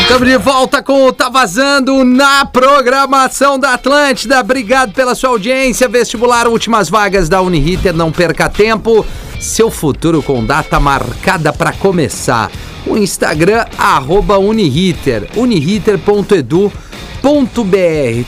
Estamos 0.00 0.26
de 0.28 0.38
volta 0.38 0.82
com 0.82 1.04
o 1.06 1.12
Tá 1.12 1.28
Vazando 1.28 2.04
na 2.04 2.46
programação 2.46 3.58
da 3.58 3.74
Atlântida. 3.74 4.40
Obrigado 4.40 4.92
pela 4.92 5.14
sua 5.14 5.30
audiência. 5.30 5.88
Vestibular, 5.88 6.46
últimas 6.46 6.88
vagas 6.88 7.28
da 7.28 7.42
Uniriter. 7.42 7.92
Não 7.92 8.10
perca 8.10 8.48
tempo. 8.48 9.04
Seu 9.40 9.70
futuro 9.70 10.22
com 10.22 10.44
data 10.44 10.80
marcada 10.80 11.52
para 11.52 11.72
começar. 11.72 12.50
O 12.86 12.96
Instagram, 12.96 13.64
arroba 13.76 14.38
Uniriter. 14.38 15.28
uniriter.edu.br. 15.36 16.70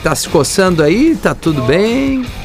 Tá 0.03 0.13
se 0.15 0.27
coçando 0.29 0.83
aí? 0.83 1.15
Tá 1.15 1.33
tudo 1.33 1.61
bem? 1.63 2.25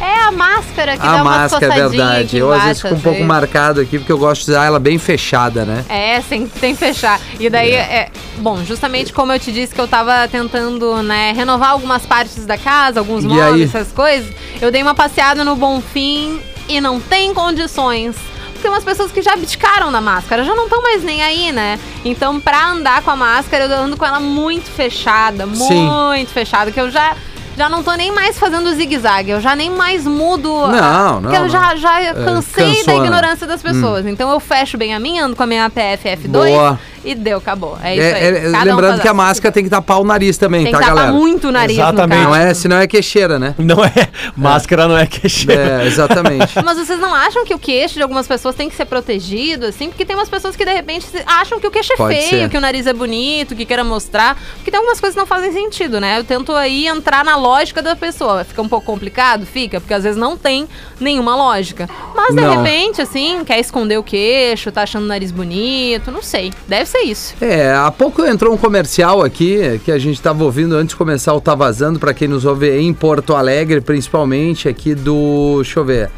É 0.00 0.14
a 0.14 0.30
máscara 0.30 0.96
que 0.96 1.02
A 1.02 1.10
dá 1.10 1.22
uma 1.22 1.24
máscara, 1.24 1.64
é 1.64 1.68
coçadinha 1.68 2.04
verdade. 2.04 2.24
aqui 2.26 2.36
Eu 2.38 2.52
às 2.52 2.62
vezes 2.64 2.82
fico 2.82 2.94
um 2.94 3.00
pouco 3.00 3.24
marcado 3.24 3.80
aqui 3.80 3.98
porque 3.98 4.12
eu 4.12 4.18
gosto 4.18 4.44
de 4.44 4.50
usar 4.52 4.64
ela 4.64 4.78
bem 4.78 4.96
fechada, 4.98 5.64
né? 5.64 5.84
É, 5.88 6.20
sem, 6.20 6.48
sem 6.48 6.74
fechar. 6.76 7.20
E 7.40 7.50
daí, 7.50 7.72
é. 7.72 8.08
bom, 8.38 8.62
justamente 8.64 9.12
como 9.12 9.32
eu 9.32 9.40
te 9.40 9.50
disse 9.50 9.74
que 9.74 9.80
eu 9.80 9.88
tava 9.88 10.28
tentando, 10.28 11.02
né, 11.02 11.32
renovar 11.32 11.70
algumas 11.70 12.06
partes 12.06 12.46
da 12.46 12.56
casa, 12.56 13.00
alguns 13.00 13.24
móveis, 13.24 13.74
essas 13.74 13.90
coisas, 13.92 14.30
eu 14.60 14.70
dei 14.70 14.82
uma 14.82 14.94
passeada 14.94 15.44
no 15.44 15.56
Bonfim 15.56 16.40
e 16.68 16.80
não 16.80 17.00
tem 17.00 17.34
condições. 17.34 18.14
Tem 18.60 18.70
umas 18.70 18.84
pessoas 18.84 19.10
que 19.12 19.22
já 19.22 19.32
abdicaram 19.34 19.90
da 19.92 20.00
máscara, 20.00 20.42
já 20.44 20.54
não 20.54 20.64
estão 20.64 20.82
mais 20.82 21.02
nem 21.04 21.22
aí, 21.22 21.52
né? 21.52 21.78
Então, 22.04 22.40
pra 22.40 22.68
andar 22.70 23.02
com 23.02 23.10
a 23.10 23.16
máscara, 23.16 23.64
eu 23.64 23.72
ando 23.72 23.96
com 23.96 24.04
ela 24.04 24.20
muito 24.20 24.68
fechada, 24.70 25.46
Sim. 25.54 25.88
muito 25.88 26.30
fechada, 26.30 26.70
que 26.70 26.80
eu 26.80 26.90
já. 26.90 27.14
Já 27.56 27.68
não 27.68 27.82
tô 27.82 27.92
nem 27.94 28.12
mais 28.12 28.38
fazendo 28.38 28.72
zigue-zague, 28.72 29.30
eu 29.32 29.40
já 29.40 29.56
nem 29.56 29.68
mais 29.68 30.06
mudo. 30.06 30.48
a- 30.64 30.68
Não, 30.68 31.14
não, 31.14 31.22
Porque 31.22 31.36
eu 31.36 31.40
não. 31.42 31.48
já, 31.48 31.74
já 31.74 32.14
cansei 32.14 32.66
cansou, 32.76 32.84
da 32.86 32.92
né? 32.92 32.98
ignorância 33.06 33.46
das 33.48 33.60
pessoas. 33.60 34.06
Então 34.06 34.30
eu 34.30 34.38
fecho 34.38 34.78
bem 34.78 34.94
a 34.94 35.00
minha, 35.00 35.24
ando 35.24 35.34
com 35.34 35.42
a 35.42 35.46
minha 35.46 35.68
PF 35.68 36.08
F2 36.08 36.28
Boa. 36.28 36.78
E 37.10 37.14
deu, 37.14 37.38
acabou. 37.38 37.78
É 37.82 37.94
isso 37.94 38.02
É, 38.02 38.12
aí. 38.14 38.24
é, 38.24 38.50
Cada 38.52 38.58
um 38.58 38.64
lembrando 38.64 38.90
faz 38.92 39.02
que 39.02 39.08
a 39.08 39.14
máscara 39.14 39.52
tem 39.52 39.64
que 39.64 39.70
tapar 39.70 40.00
o 40.00 40.04
nariz 40.04 40.36
também, 40.38 40.64
Tem 40.64 40.72
tá, 40.72 40.78
que 40.78 40.84
tapar 40.84 40.96
galera? 40.96 41.12
muito 41.16 41.48
o 41.48 41.52
nariz 41.52 41.76
Exatamente. 41.78 42.18
no 42.22 42.24
Não 42.28 42.34
é, 42.36 42.54
senão 42.54 42.76
é 42.78 42.86
queixeira, 42.86 43.38
né? 43.38 43.54
Não 43.58 43.84
é. 43.84 44.08
Máscara 44.36 44.86
não 44.88 44.96
é 44.96 45.06
queixeira. 45.06 45.82
É, 45.82 45.86
exatamente. 45.86 46.54
Mas 46.64 46.78
vocês 46.78 46.98
não 47.00 47.14
acham 47.14 47.44
que 47.44 47.54
o 47.54 47.58
queixo 47.58 47.94
de 47.94 48.02
algumas 48.02 48.26
pessoas 48.26 48.54
tem 48.54 48.68
que 48.68 48.76
ser 48.76 48.84
protegido, 48.84 49.66
assim? 49.66 49.88
Porque 49.88 50.04
tem 50.04 50.14
umas 50.16 50.28
pessoas 50.28 50.54
que 50.56 50.64
de 50.64 50.72
repente 50.72 51.06
acham 51.26 51.58
que 51.60 51.66
o 51.66 51.70
queixo 51.70 51.92
é 51.92 51.96
Pode 51.96 52.14
feio, 52.14 52.28
ser. 52.42 52.48
que 52.48 52.56
o 52.56 52.60
nariz 52.60 52.86
é 52.86 52.92
bonito, 52.92 53.54
que 53.56 53.64
queira 53.64 53.82
mostrar. 53.84 54.36
Porque 54.56 54.70
tem 54.70 54.78
algumas 54.78 55.00
coisas 55.00 55.14
que 55.14 55.20
não 55.20 55.26
fazem 55.26 55.52
sentido, 55.52 56.00
né? 56.00 56.18
Eu 56.18 56.24
tento 56.24 56.52
aí 56.52 56.86
entrar 56.86 57.24
na 57.24 57.36
lógica 57.36 57.82
da 57.82 57.96
pessoa. 57.96 58.44
Fica 58.44 58.62
um 58.62 58.68
pouco 58.68 58.86
complicado? 58.86 59.44
Fica, 59.46 59.80
porque 59.80 59.94
às 59.94 60.04
vezes 60.04 60.18
não 60.18 60.36
tem 60.36 60.68
nenhuma 61.00 61.34
lógica. 61.36 61.88
Mas 62.14 62.34
de 62.34 62.40
Não. 62.40 62.62
repente, 62.62 63.00
assim, 63.02 63.42
quer 63.44 63.58
esconder 63.58 63.98
o 63.98 64.02
queixo, 64.02 64.70
tá 64.72 64.82
achando 64.82 65.04
o 65.04 65.06
nariz 65.08 65.30
bonito, 65.30 66.10
não 66.10 66.22
sei. 66.22 66.52
Deve 66.66 66.86
ser 66.86 66.97
isso. 67.02 67.34
É, 67.40 67.74
há 67.74 67.90
pouco 67.90 68.24
entrou 68.24 68.52
um 68.52 68.56
comercial 68.56 69.22
aqui 69.22 69.80
que 69.84 69.92
a 69.92 69.98
gente 69.98 70.16
estava 70.16 70.42
ouvindo 70.44 70.74
antes 70.74 70.90
de 70.90 70.96
começar 70.96 71.34
o 71.34 71.40
Tá 71.40 71.54
Vazando, 71.54 71.98
para 71.98 72.14
quem 72.14 72.28
nos 72.28 72.44
ouve 72.44 72.78
em 72.78 72.92
Porto 72.92 73.34
Alegre, 73.34 73.80
principalmente 73.80 74.68
aqui 74.68 74.94
do. 74.94 75.60
Deixa 75.62 75.80
eu 75.80 75.84
ver. 75.84 76.10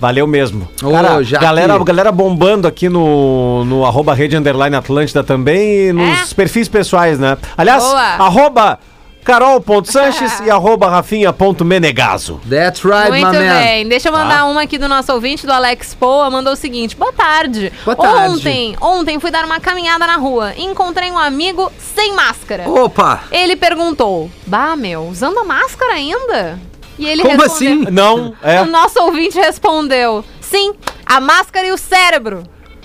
Valeu 0.00 0.26
mesmo. 0.26 0.68
Ô, 0.82 0.90
Cara, 0.90 1.22
Jaque. 1.22 1.44
galera, 1.44 1.78
galera 1.84 2.12
bombando 2.12 2.66
aqui 2.66 2.88
no, 2.88 3.64
no 3.64 3.84
arroba 3.84 4.14
rede 4.14 4.36
underline 4.36 4.74
Atlântida 4.76 5.22
também 5.22 5.88
e 5.88 5.92
nos 5.92 6.32
É? 6.32 6.34
perfis 6.34 6.68
pessoais, 6.68 7.18
né? 7.18 7.36
Aliás, 7.56 7.82
Boa. 7.82 8.00
arroba 8.00 8.78
carol.sanches 9.24 10.40
e 10.46 10.50
arroba 10.50 10.88
rafinha.menegaso. 10.88 12.40
That's 12.48 12.84
right, 12.84 13.10
Muito 13.10 13.26
my 13.26 13.32
man. 13.38 13.60
bem. 13.60 13.88
Deixa 13.88 14.08
eu 14.08 14.12
mandar 14.12 14.38
Tá. 14.40 14.44
uma 14.46 14.62
aqui 14.62 14.78
do 14.78 14.88
nosso 14.88 15.12
ouvinte, 15.12 15.46
do 15.46 15.52
Alex 15.52 15.94
Poa. 15.94 16.30
Mandou 16.30 16.52
o 16.52 16.56
seguinte: 16.56 16.96
Boa 16.96 17.12
tarde. 17.12 17.72
Boa 17.84 17.96
tarde. 17.96 18.34
Ontem, 18.34 18.76
ontem 18.80 19.20
fui 19.20 19.30
dar 19.30 19.44
uma 19.44 19.60
caminhada 19.60 20.06
na 20.06 20.16
rua 20.16 20.52
e 20.56 20.64
encontrei 20.64 21.10
um 21.10 21.18
amigo 21.18 21.70
sem 21.78 22.14
máscara. 22.14 22.68
Opa! 22.68 23.24
Ele 23.30 23.56
perguntou: 23.56 24.30
Bah, 24.46 24.76
meu, 24.76 25.02
usando 25.08 25.38
a 25.38 25.44
máscara 25.44 25.94
ainda? 25.94 26.58
E 26.98 27.06
ele 27.06 27.22
Como 27.22 27.40
respondeu- 27.42 27.82
assim? 27.82 27.90
Não, 27.90 28.34
é. 28.42 28.60
O 28.60 28.66
nosso 28.66 29.00
ouvinte 29.02 29.38
respondeu: 29.38 30.24
Sim, 30.40 30.72
a 31.06 31.20
máscara 31.20 31.66
e 31.66 31.72
o 31.72 31.78
cérebro. 31.78 32.42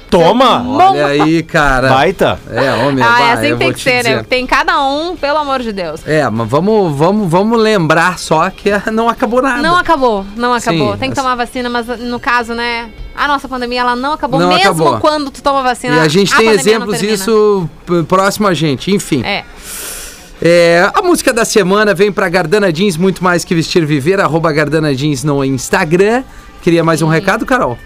Toma! 0.09 0.63
Olha 0.67 1.07
aí, 1.07 1.43
cara. 1.43 1.89
Baita. 1.89 2.39
É, 2.49 2.73
homem, 2.73 3.03
ah, 3.03 3.07
é 3.07 3.21
vai, 3.21 3.31
assim 3.33 3.47
eu 3.47 3.57
que 3.57 3.63
tem 3.63 3.73
que 3.73 3.79
te 3.79 3.83
ser, 3.83 4.03
né? 4.03 4.09
dizer. 4.09 4.25
Tem 4.25 4.47
cada 4.47 4.83
um, 4.83 5.15
pelo 5.15 5.37
amor 5.37 5.61
de 5.61 5.73
Deus. 5.73 6.01
É, 6.07 6.29
mas 6.29 6.47
vamos, 6.47 6.95
vamos, 6.95 7.29
vamos 7.29 7.59
lembrar 7.59 8.17
só 8.19 8.49
que 8.49 8.69
não 8.91 9.09
acabou 9.09 9.41
nada. 9.41 9.61
Não 9.61 9.75
acabou, 9.75 10.25
não 10.35 10.53
acabou. 10.53 10.93
Sim, 10.93 10.99
Tem 10.99 11.09
que 11.09 11.15
tomar 11.15 11.35
vacina, 11.35 11.69
mas 11.69 11.87
no 11.99 12.19
caso, 12.19 12.53
né? 12.53 12.89
A 13.15 13.27
nossa 13.27 13.47
pandemia, 13.47 13.81
ela 13.81 13.95
não 13.95 14.13
acabou. 14.13 14.39
Não 14.39 14.49
mesmo 14.49 14.61
acabou. 14.61 14.99
quando 14.99 15.31
tu 15.31 15.41
toma 15.41 15.63
vacina. 15.63 15.95
E 15.95 15.99
a 15.99 16.07
gente 16.07 16.35
tem 16.35 16.45
pandemia 16.45 16.79
não 16.79 16.89
exemplos 16.89 16.99
disso 16.99 17.69
próximo 18.07 18.47
a 18.47 18.53
gente, 18.53 18.91
enfim. 18.91 19.23
É. 19.23 19.43
É, 20.41 20.91
a 20.93 21.01
música 21.01 21.31
da 21.31 21.45
semana 21.45 21.93
vem 21.93 22.11
pra 22.11 22.27
Gardana 22.27 22.71
Jeans, 22.71 22.97
muito 22.97 23.23
mais 23.23 23.45
que 23.45 23.55
vestir 23.55 23.85
viver, 23.85 24.19
arroba 24.19 24.51
Gardana 24.51 24.93
Jeans 24.93 25.23
no 25.23 25.43
Instagram. 25.45 26.23
Queria 26.61 26.83
mais 26.83 27.01
um 27.01 27.07
recado, 27.07 27.45
Carol? 27.45 27.77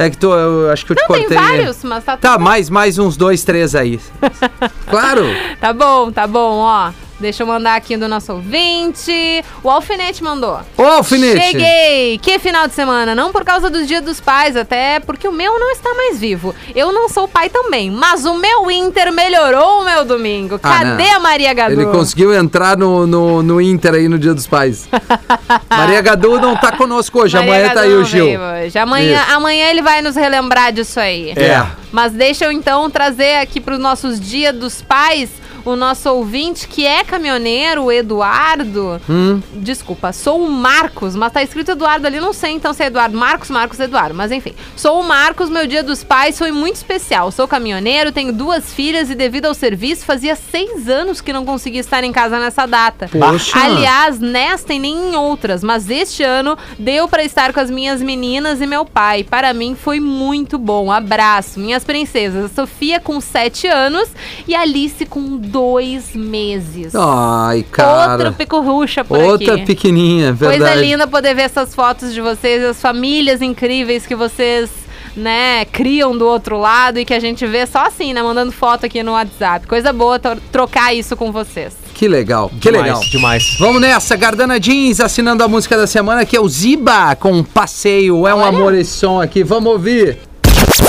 É 0.00 0.08
que 0.08 0.16
tu, 0.16 0.32
eu 0.32 0.70
acho 0.70 0.86
que 0.86 0.92
eu 0.92 0.96
te 0.96 1.02
Não, 1.02 1.08
tem 1.08 1.20
cortei. 1.28 1.36
vários, 1.36 1.84
mas 1.84 2.02
tá 2.02 2.16
Tá, 2.16 2.38
mais, 2.38 2.70
mais 2.70 2.96
uns 2.98 3.18
dois, 3.18 3.44
três 3.44 3.74
aí. 3.74 4.00
claro. 4.88 5.26
Tá 5.60 5.74
bom, 5.74 6.10
tá 6.10 6.26
bom, 6.26 6.56
ó. 6.56 6.90
Deixa 7.20 7.42
eu 7.42 7.46
mandar 7.46 7.74
aqui 7.74 7.98
do 7.98 8.08
nosso 8.08 8.32
ouvinte. 8.32 9.44
O 9.62 9.68
Alfinete 9.68 10.24
mandou. 10.24 10.58
Ô, 10.76 10.82
Alfinete. 10.82 11.38
Cheguei! 11.48 12.18
Que 12.18 12.38
final 12.38 12.66
de 12.66 12.72
semana? 12.72 13.14
Não 13.14 13.30
por 13.30 13.44
causa 13.44 13.68
do 13.68 13.84
dia 13.84 14.00
dos 14.00 14.20
pais, 14.20 14.56
até 14.56 15.00
porque 15.00 15.28
o 15.28 15.32
meu 15.32 15.60
não 15.60 15.70
está 15.70 15.92
mais 15.94 16.18
vivo. 16.18 16.54
Eu 16.74 16.92
não 16.92 17.10
sou 17.10 17.28
pai 17.28 17.50
também, 17.50 17.90
mas 17.90 18.24
o 18.24 18.34
meu 18.34 18.70
Inter 18.70 19.12
melhorou 19.12 19.82
o 19.82 19.84
meu 19.84 20.04
domingo. 20.04 20.54
Ah, 20.62 20.78
Cadê 20.78 21.08
não. 21.08 21.16
a 21.16 21.20
Maria 21.20 21.52
Gadu? 21.52 21.72
Ele 21.72 21.86
conseguiu 21.86 22.32
entrar 22.32 22.76
no, 22.76 23.06
no, 23.06 23.42
no 23.42 23.60
Inter 23.60 23.94
aí 23.94 24.08
no 24.08 24.18
Dia 24.18 24.32
dos 24.32 24.46
Pais. 24.46 24.88
Maria 25.68 26.00
Gadu 26.00 26.40
não 26.40 26.56
tá 26.56 26.72
conosco 26.72 27.20
hoje, 27.20 27.36
Maria 27.36 27.52
amanhã 27.52 27.68
tá 27.68 27.74
Gadu 27.74 27.86
aí 27.86 27.94
o 27.96 28.04
Gil. 28.04 28.26
hoje. 28.40 28.78
Amanhã, 28.78 29.20
Isso. 29.22 29.32
amanhã 29.34 29.66
ele 29.68 29.82
vai 29.82 30.00
nos 30.00 30.16
relembrar 30.16 30.72
disso 30.72 30.98
aí. 30.98 31.32
É. 31.36 31.66
Mas 31.92 32.12
deixa 32.12 32.46
eu 32.46 32.52
então 32.52 32.88
trazer 32.88 33.36
aqui 33.36 33.60
para 33.60 33.74
os 33.74 33.80
nossos 33.80 34.18
Dia 34.18 34.52
dos 34.52 34.80
Pais 34.80 35.28
o 35.64 35.76
nosso 35.76 36.10
ouvinte 36.10 36.68
que 36.68 36.86
é 36.86 37.04
caminhoneiro, 37.04 37.84
o 37.84 37.92
Eduardo. 37.92 39.00
Hum. 39.08 39.40
Desculpa, 39.54 40.12
sou 40.12 40.44
o 40.44 40.50
Marcos, 40.50 41.14
mas 41.16 41.32
tá 41.32 41.42
escrito 41.42 41.72
Eduardo 41.72 42.06
ali, 42.06 42.20
não 42.20 42.32
sei 42.32 42.52
então 42.52 42.72
se 42.72 42.82
é 42.82 42.86
Eduardo. 42.86 43.16
Marcos, 43.16 43.50
Marcos, 43.50 43.80
Eduardo, 43.80 44.14
mas 44.14 44.32
enfim. 44.32 44.54
Sou 44.76 45.00
o 45.00 45.04
Marcos, 45.04 45.48
meu 45.48 45.66
dia 45.66 45.82
dos 45.82 46.02
pais 46.04 46.38
foi 46.38 46.52
muito 46.52 46.76
especial. 46.76 47.30
Sou 47.30 47.46
caminhoneiro, 47.46 48.12
tenho 48.12 48.32
duas 48.32 48.72
filhas 48.72 49.10
e 49.10 49.14
devido 49.14 49.46
ao 49.46 49.54
serviço 49.54 50.04
fazia 50.04 50.36
seis 50.36 50.88
anos 50.88 51.20
que 51.20 51.32
não 51.32 51.44
conseguia 51.44 51.80
estar 51.80 52.02
em 52.04 52.12
casa 52.12 52.38
nessa 52.38 52.66
data. 52.66 53.08
Poxa. 53.08 53.58
Aliás, 53.58 54.18
nesta 54.18 54.72
e 54.74 54.78
nem 54.78 55.10
em 55.10 55.16
outras, 55.16 55.62
mas 55.62 55.90
este 55.90 56.22
ano 56.22 56.56
deu 56.78 57.08
pra 57.08 57.24
estar 57.24 57.52
com 57.52 57.60
as 57.60 57.70
minhas 57.70 58.02
meninas 58.02 58.60
e 58.60 58.66
meu 58.66 58.84
pai. 58.84 59.24
Para 59.24 59.52
mim 59.52 59.74
foi 59.74 60.00
muito 60.00 60.58
bom. 60.58 60.90
Abraço, 60.90 61.60
minhas 61.60 61.84
princesas. 61.84 62.46
A 62.46 62.48
Sofia 62.48 63.00
com 63.00 63.20
sete 63.20 63.66
anos 63.66 64.08
e 64.46 64.54
a 64.54 64.62
Alice 64.62 65.04
com 65.06 65.36
dois 65.50 66.14
meses. 66.14 66.94
Ai, 66.94 67.64
cara. 67.70 68.12
Outra 68.12 68.32
picurrucha 68.32 69.04
por 69.04 69.18
Outra 69.18 69.54
aqui. 69.54 69.66
pequenininha, 69.66 70.32
verdade. 70.32 70.60
Coisa 70.62 70.74
linda 70.76 71.06
poder 71.06 71.34
ver 71.34 71.42
essas 71.42 71.74
fotos 71.74 72.12
de 72.14 72.20
vocês, 72.20 72.62
as 72.64 72.80
famílias 72.80 73.42
incríveis 73.42 74.06
que 74.06 74.14
vocês, 74.14 74.70
né, 75.16 75.64
criam 75.66 76.16
do 76.16 76.26
outro 76.26 76.58
lado 76.58 76.98
e 76.98 77.04
que 77.04 77.12
a 77.14 77.20
gente 77.20 77.46
vê 77.46 77.66
só 77.66 77.86
assim, 77.86 78.12
né, 78.12 78.22
mandando 78.22 78.52
foto 78.52 78.86
aqui 78.86 79.02
no 79.02 79.12
WhatsApp. 79.12 79.66
Coisa 79.66 79.92
boa 79.92 80.18
tro- 80.18 80.38
trocar 80.52 80.94
isso 80.94 81.16
com 81.16 81.32
vocês. 81.32 81.74
Que 81.94 82.08
legal, 82.08 82.48
que 82.48 82.70
Demais, 82.70 82.84
legal. 82.86 83.00
Demais. 83.10 83.56
Vamos 83.58 83.80
nessa, 83.80 84.16
Gardana 84.16 84.58
Jeans 84.58 85.00
assinando 85.00 85.44
a 85.44 85.48
música 85.48 85.76
da 85.76 85.86
semana, 85.86 86.24
que 86.24 86.34
é 86.36 86.40
o 86.40 86.48
Ziba 86.48 87.14
com 87.16 87.42
Passeio. 87.44 88.26
É 88.26 88.34
um 88.34 88.38
Olha. 88.38 88.48
amor 88.48 88.74
esse 88.74 88.92
som 88.96 89.20
aqui, 89.20 89.42
vamos 89.42 89.70
ouvir. 89.70 90.18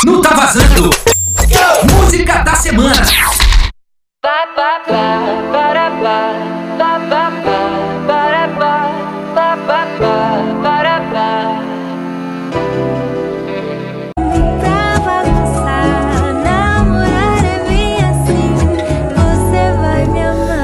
Não 0.05 0.21
tá 0.21 0.29
vazando. 0.33 0.89
Música 1.99 2.43
da 2.43 2.55
semana. 2.55 2.93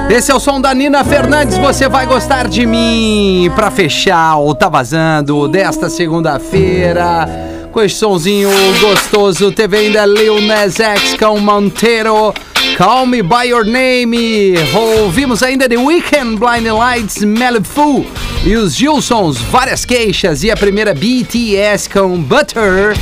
Esse 0.10 0.32
é 0.32 0.36
o 0.36 0.40
som 0.40 0.60
da 0.60 0.74
Nina 0.74 1.04
Fernandes, 1.04 1.60
você 1.60 1.88
vai 1.88 2.08
gostar 2.08 2.48
de 2.48 2.66
mim. 2.66 3.52
Pra 3.56 3.70
fechar 3.70 4.40
o 4.40 4.56
Tá 4.56 4.70
Vazando 4.70 5.48
desta 5.48 5.88
segunda-feira. 5.88 7.30
Com 7.72 7.84
esse 7.84 7.96
sonzinho 7.96 8.50
gostoso, 8.82 9.52
teve 9.52 9.78
ainda 9.78 10.04
Lil 10.04 10.42
Nas 10.42 10.80
X 10.80 11.16
com 11.16 11.40
Monteiro. 11.40 12.34
Call 12.78 13.08
Me 13.08 13.24
By 13.24 13.48
Your 13.48 13.66
Name. 13.66 14.54
Ouvimos 14.72 15.42
ainda 15.42 15.68
The 15.68 15.78
Weekend, 15.78 16.38
Blind 16.38 16.68
Lights, 16.68 17.24
Malibu. 17.24 18.06
E 18.46 18.56
os 18.56 18.76
Gilsons, 18.76 19.40
várias 19.40 19.84
queixas. 19.84 20.44
E 20.44 20.52
a 20.52 20.56
primeira 20.56 20.94
BTS 20.94 21.90
com 21.90 22.22
Butter. 22.22 22.96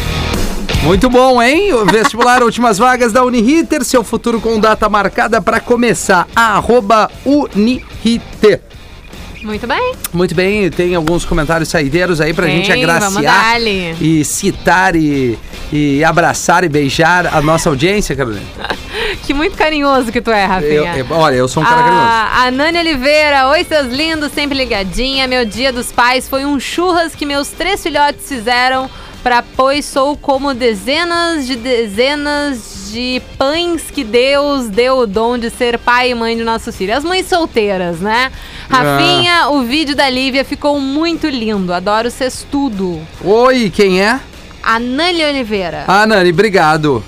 Muito 0.82 1.10
bom, 1.10 1.42
hein? 1.42 1.74
O 1.74 1.86
vestibular 1.86 2.40
Últimas 2.42 2.78
Vagas 2.78 3.12
da 3.12 3.26
Uniriter, 3.26 3.84
seu 3.84 4.02
futuro 4.02 4.40
com 4.40 4.58
data 4.62 4.88
marcada 4.88 5.42
para 5.42 5.60
começar. 5.60 6.26
Arroba 6.34 7.12
Uniriter. 7.26 8.62
Muito 9.44 9.68
bem. 9.68 9.94
Muito 10.14 10.34
bem, 10.34 10.72
tem 10.72 10.96
alguns 10.96 11.26
comentários 11.26 11.68
saideiros 11.68 12.22
aí 12.22 12.34
pra 12.34 12.46
Tem, 12.46 12.64
gente 12.64 12.72
agraciar 12.72 13.62
e 14.02 14.24
citar 14.24 14.96
e, 14.96 15.38
e 15.72 16.04
abraçar 16.04 16.64
e 16.64 16.70
beijar 16.70 17.28
a 17.28 17.42
nossa 17.42 17.70
audiência, 17.70 18.16
Carolina. 18.16 18.46
Muito 19.36 19.58
carinhoso 19.58 20.12
que 20.12 20.22
tu 20.22 20.32
é, 20.32 20.46
Rafinha. 20.46 20.96
Eu- 20.98 21.06
eu- 21.06 21.18
olha, 21.18 21.36
eu 21.36 21.48
sou 21.48 21.62
um 21.62 21.66
cara 21.66 21.82
carinhoso. 21.84 22.06
a, 22.08 22.44
a 22.46 22.52
Nani 22.52 22.80
Oliveira, 22.80 23.48
oi 23.50 23.64
seus 23.64 23.88
lindos, 23.88 24.32
sempre 24.32 24.58
ligadinha. 24.58 25.28
Meu 25.28 25.46
dia 25.46 25.72
dos 25.74 25.92
pais 25.92 26.28
foi 26.28 26.46
um 26.46 26.60
churras 26.60 27.14
que 27.14 27.26
meus 27.26 27.50
três 27.50 27.84
filhotes 27.84 28.28
fizeram 28.28 28.90
pra 29.22 29.44
pois 29.56 29.86
sou 29.86 30.16
como 30.16 30.54
dezenas 30.54 31.48
de 31.48 31.56
dezenas 31.56 32.90
de 32.92 33.22
pães 33.38 33.90
que 33.92 34.04
Deus 34.04 34.68
deu 34.70 35.00
o 35.00 35.08
dom 35.08 35.38
de 35.38 35.50
ser 35.50 35.80
pai 35.80 36.12
e 36.12 36.16
mãe 36.16 36.38
de 36.38 36.44
nossos 36.44 36.76
filhos. 36.76 36.98
As 36.98 37.04
mães 37.04 37.28
solteiras, 37.28 38.00
né? 38.00 38.32
Ah. 38.70 38.78
Rafinha, 38.78 39.50
o 39.50 39.62
vídeo 39.64 39.96
da 39.96 40.10
Lívia 40.10 40.46
ficou 40.46 40.80
muito 40.80 41.28
lindo. 41.28 41.74
Adoro 41.74 42.08
tudo. 42.52 43.02
Oi, 43.24 43.72
quem 43.74 44.02
é? 44.02 44.20
A 44.64 44.80
Nani 44.80 45.24
Oliveira. 45.26 45.84
Ah, 45.88 46.06
Nani, 46.06 46.30
obrigado. 46.30 47.04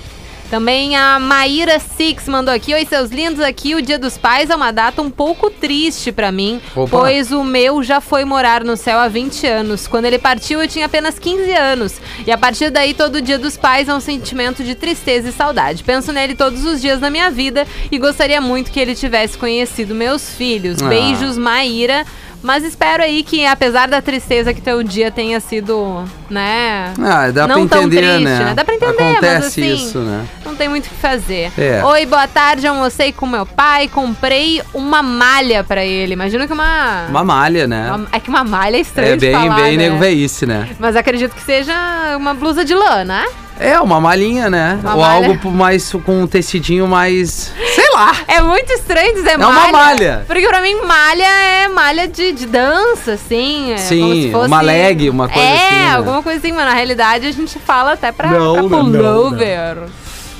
Também 0.49 0.95
a 0.95 1.19
Maíra 1.19 1.77
Six 1.77 2.27
mandou 2.29 2.53
aqui. 2.53 2.73
Oi, 2.73 2.85
seus 2.85 3.11
lindos. 3.11 3.41
Aqui 3.41 3.75
o 3.75 3.81
Dia 3.81 3.99
dos 3.99 4.17
Pais 4.17 4.49
é 4.49 4.55
uma 4.55 4.71
data 4.71 5.01
um 5.01 5.09
pouco 5.09 5.49
triste 5.49 6.11
pra 6.11 6.31
mim, 6.31 6.61
Opa. 6.73 6.99
pois 6.99 7.33
o 7.33 7.43
meu 7.43 7.83
já 7.83 7.99
foi 7.99 8.23
morar 8.23 8.63
no 8.63 8.77
céu 8.77 8.97
há 8.97 9.09
20 9.09 9.45
anos. 9.45 9.87
Quando 9.87 10.05
ele 10.05 10.17
partiu, 10.17 10.61
eu 10.61 10.67
tinha 10.67 10.85
apenas 10.85 11.19
15 11.19 11.51
anos. 11.51 12.01
E 12.25 12.31
a 12.31 12.37
partir 12.37 12.69
daí, 12.69 12.93
todo 12.93 13.21
Dia 13.21 13.37
dos 13.37 13.57
Pais 13.57 13.89
é 13.89 13.93
um 13.93 13.99
sentimento 13.99 14.63
de 14.63 14.73
tristeza 14.73 15.27
e 15.27 15.33
saudade. 15.33 15.83
Penso 15.83 16.13
nele 16.13 16.33
todos 16.33 16.63
os 16.63 16.79
dias 16.79 16.99
da 17.01 17.09
minha 17.09 17.29
vida 17.29 17.67
e 17.91 17.97
gostaria 17.97 18.39
muito 18.39 18.71
que 18.71 18.79
ele 18.79 18.95
tivesse 18.95 19.37
conhecido 19.37 19.93
meus 19.93 20.33
filhos. 20.33 20.81
Ah. 20.81 20.87
Beijos, 20.87 21.37
Maíra. 21.37 22.05
Mas 22.47 22.63
espero 22.63 23.03
aí 23.03 23.23
que, 23.23 23.45
apesar 23.45 23.89
da 23.89 24.01
tristeza, 24.01 24.53
que 24.53 24.61
teu 24.61 24.81
dia 24.81 25.11
tenha 25.11 25.37
sido, 25.41 26.05
né? 26.29 26.93
Ah, 26.97 27.29
dá 27.29 27.45
não 27.45 27.67
pra 27.67 27.77
tão 27.77 27.87
entender, 27.87 28.01
triste, 28.07 28.23
né? 28.23 28.39
né? 28.39 28.53
Dá 28.55 28.63
pra 28.63 28.73
entender, 28.73 28.95
mas 28.97 29.11
Acontece 29.17 29.47
assim, 29.61 29.73
isso, 29.75 29.99
né? 29.99 30.25
não 30.45 30.55
tem 30.55 30.69
muito 30.69 30.85
o 30.85 30.89
que 30.89 30.95
fazer. 30.95 31.51
É. 31.57 31.83
Oi, 31.83 32.05
boa 32.05 32.25
tarde. 32.25 32.65
Almocei 32.65 33.11
com 33.11 33.27
meu 33.27 33.45
pai. 33.45 33.89
Comprei 33.89 34.61
uma 34.73 35.03
malha 35.03 35.61
pra 35.61 35.83
ele. 35.83 36.13
Imagina 36.13 36.47
que 36.47 36.53
uma. 36.53 37.07
Uma 37.09 37.25
malha, 37.25 37.67
né? 37.67 37.91
uma- 37.93 38.07
é 38.13 38.19
que 38.21 38.29
uma 38.29 38.45
malha 38.45 38.77
é 38.77 38.79
estranho 38.79 39.15
É 39.15 39.17
bem, 39.17 39.33
falar, 39.33 39.55
bem 39.55 39.75
né? 39.77 39.83
nego 39.83 39.97
veice, 39.97 40.45
né? 40.45 40.69
Mas 40.79 40.95
acredito 40.95 41.35
que 41.35 41.41
seja 41.41 41.73
uma 42.15 42.33
blusa 42.33 42.63
de 42.63 42.73
lã, 42.73 43.03
né? 43.03 43.25
É, 43.59 43.77
uma 43.81 43.99
malhinha, 43.99 44.49
né? 44.49 44.79
Uma 44.81 44.95
Ou 44.95 45.01
malha. 45.01 45.27
algo 45.27 45.51
mais 45.51 45.91
com 46.05 46.21
um 46.21 46.27
tecidinho 46.27 46.87
mais. 46.87 47.51
Lá. 47.97 48.15
É 48.27 48.41
muito 48.41 48.71
estranho 48.73 49.13
dizer 49.15 49.31
É 49.31 49.37
uma 49.37 49.51
malha. 49.51 49.71
malha. 49.71 50.23
Porque 50.27 50.47
pra 50.47 50.61
mim, 50.61 50.75
malha 50.85 51.23
é 51.25 51.67
malha 51.67 52.07
de, 52.07 52.31
de 52.31 52.45
dança, 52.45 53.13
assim. 53.13 53.71
É 53.73 53.77
Sim, 53.77 54.01
como 54.01 54.13
se 54.13 54.31
fosse... 54.31 54.47
uma 54.47 54.61
leg, 54.61 55.09
uma 55.09 55.27
coisa 55.27 55.47
é, 55.47 55.55
assim, 55.67 55.75
né? 55.75 55.95
alguma 55.95 56.21
coisa 56.23 56.37
assim, 56.39 56.51
mas 56.51 56.65
na 56.65 56.73
realidade 56.73 57.25
a 57.27 57.31
gente 57.31 57.57
fala 57.59 57.93
até 57.93 58.11
pra, 58.11 58.29
Não, 58.29 58.53
pra 58.53 58.61
não, 58.63 58.83
não, 58.83 58.91
pullover. 58.91 59.77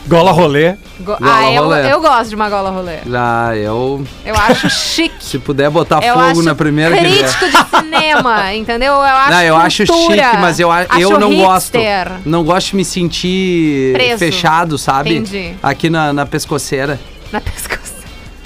Gola 0.08 0.32
rolê. 0.32 0.72
Go- 1.02 1.18
Gola 1.18 1.20
ah, 1.22 1.52
eu, 1.52 1.64
rolê. 1.64 1.92
eu 1.94 2.00
gosto 2.00 2.30
de 2.30 2.36
uma 2.36 2.50
gola 2.50 2.70
rolê. 2.70 3.00
Ah, 3.14 3.54
eu. 3.58 4.02
Eu 4.26 4.36
acho 4.36 4.70
chique. 4.70 5.16
Se 5.20 5.38
puder 5.38 5.70
botar 5.70 6.02
Eu 6.02 6.14
fogo 6.14 6.26
acho 6.28 6.44
na 6.44 6.56
primeira 6.56 6.96
que 6.96 7.04
crítico 7.04 7.46
de 7.46 7.78
cinema, 7.78 8.54
entendeu? 8.56 8.94
Eu 8.94 9.02
acho 9.02 9.32
Não, 9.32 9.42
eu 9.42 9.58
acho 9.58 9.86
chique, 9.86 10.38
mas 10.40 10.60
eu, 10.62 10.72
acho 10.72 10.88
eu 10.98 11.20
não 11.20 11.36
gosto. 11.36 11.74
hipster. 11.78 12.12
Não 12.24 12.44
gosto 12.46 12.70
de 12.70 12.76
me 12.78 12.86
sentir 12.86 13.92
Preso. 13.94 14.18
fechado, 14.20 14.78
sabe? 14.78 15.18
Entendi. 15.18 15.56
Aqui 15.62 15.90
na, 15.90 16.14
na 16.14 16.26
pescoceira. 16.26 16.98
Na 17.32 17.40
pescoço. 17.42 17.94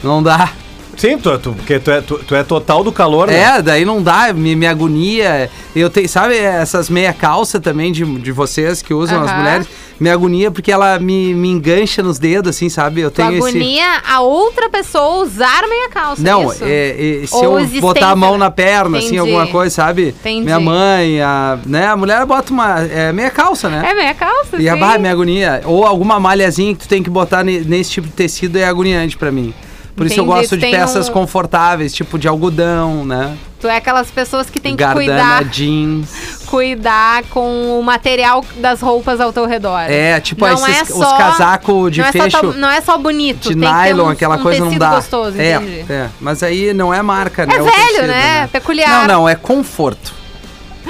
Não 0.03 0.21
dá. 0.21 0.51
Sim, 0.97 1.17
tu, 1.17 1.37
tu, 1.39 1.53
porque 1.53 1.79
tu 1.79 1.89
é, 1.89 2.01
tu, 2.01 2.19
tu 2.19 2.35
é 2.35 2.43
total 2.43 2.83
do 2.83 2.91
calor, 2.91 3.27
né? 3.27 3.39
É, 3.39 3.61
daí 3.61 3.85
não 3.85 4.03
dá, 4.03 4.31
me, 4.33 4.55
me 4.55 4.67
agonia. 4.67 5.49
Eu 5.75 5.89
tenho, 5.89 6.07
sabe, 6.07 6.37
essas 6.37 6.89
meia 6.89 7.13
calça 7.13 7.59
também 7.59 7.91
de, 7.91 8.03
de 8.19 8.31
vocês 8.31 8.81
que 8.81 8.93
usam 8.93 9.21
as 9.21 9.29
Aham. 9.29 9.39
mulheres, 9.39 9.67
me 10.01 10.09
agonia 10.09 10.49
porque 10.49 10.71
ela 10.71 10.97
me, 10.97 11.31
me 11.35 11.47
engancha 11.49 12.01
nos 12.01 12.17
dedos, 12.17 12.49
assim, 12.55 12.69
sabe? 12.69 13.01
Eu 13.01 13.11
tenho 13.11 13.29
esse. 13.37 13.47
agonia 13.49 14.01
a 14.07 14.19
outra 14.21 14.67
pessoa 14.67 15.23
usar 15.23 15.61
meia 15.69 15.89
calça, 15.89 16.23
Não, 16.23 16.51
é, 16.51 17.21
é, 17.23 17.27
se 17.27 17.35
Ou 17.35 17.43
eu 17.43 17.59
existência, 17.59 17.81
botar 17.81 18.09
a 18.09 18.15
mão 18.15 18.35
na 18.35 18.49
perna, 18.49 18.97
assim, 18.97 19.07
Entendi. 19.15 19.19
alguma 19.19 19.45
coisa, 19.45 19.75
sabe? 19.75 20.07
Entendi. 20.07 20.41
Minha 20.45 20.59
mãe, 20.59 21.21
a, 21.21 21.59
né? 21.67 21.85
A 21.85 21.95
mulher 21.95 22.25
bota 22.25 22.51
uma 22.51 22.79
é, 22.81 23.13
meia 23.13 23.29
calça, 23.29 23.69
né? 23.69 23.83
É 23.91 23.93
meia 23.93 24.15
calça, 24.15 24.59
E 24.59 24.67
a 24.67 24.73
sim. 24.73 24.79
barra, 24.79 24.97
minha 24.97 25.11
agonia. 25.11 25.61
Ou 25.65 25.85
alguma 25.85 26.19
malhazinha 26.19 26.73
que 26.73 26.79
tu 26.81 26.87
tem 26.87 27.03
que 27.03 27.09
botar 27.09 27.43
ne- 27.43 27.59
nesse 27.61 27.91
tipo 27.91 28.07
de 28.07 28.13
tecido 28.13 28.57
é 28.57 28.65
agoniante 28.65 29.15
pra 29.15 29.31
mim. 29.31 29.53
Por 29.95 30.05
isso 30.05 30.19
eu 30.19 30.23
Entendi, 30.23 30.39
gosto 30.39 30.57
de 30.57 30.65
peças 30.71 31.09
um- 31.09 31.13
confortáveis, 31.13 31.93
tipo 31.93 32.17
de 32.17 32.27
algodão, 32.27 33.05
né? 33.05 33.35
Tu 33.59 33.67
é 33.67 33.75
aquelas 33.77 34.09
pessoas 34.09 34.49
que 34.49 34.59
tem 34.59 34.71
que 34.75 34.83
Gardana 34.83 35.05
cuidar, 35.05 35.43
jeans. 35.45 36.09
cuidar 36.47 37.23
com 37.29 37.79
o 37.79 37.83
material 37.83 38.43
das 38.57 38.81
roupas 38.81 39.19
ao 39.21 39.31
teu 39.31 39.45
redor. 39.45 39.81
É, 39.81 40.19
tipo 40.19 40.47
Não 40.47 40.53
esses, 40.67 40.89
é 40.89 40.93
os 40.93 40.99
só- 40.99 41.17
casacos 41.17 41.91
de 41.91 41.99
não, 42.01 42.07
é 42.07 42.11
só, 42.11 42.23
fecho 42.23 42.53
não 42.57 42.69
é 42.69 42.81
só 42.81 42.97
bonito, 42.97 43.49
de 43.49 43.55
tem 43.55 43.59
que 43.59 43.65
ter 43.67 43.73
nylon, 43.93 44.05
um, 44.05 44.09
aquela 44.09 44.37
um 44.37 44.41
coisa 44.43 44.65
não 44.65 44.77
dá. 44.77 44.95
gostoso, 44.95 45.39
é, 45.39 45.55
entendi. 45.55 45.85
é, 45.91 46.09
mas 46.19 46.41
aí 46.41 46.73
não 46.73 46.91
é 46.93 47.01
marca, 47.03 47.45
né? 47.45 47.53
É 47.53 47.57
velho, 47.59 47.71
tecido, 47.71 48.07
né? 48.07 48.47
Peculiar. 48.47 48.89
Não, 49.01 49.07
não, 49.07 49.29
é 49.29 49.35
conforto. 49.35 50.20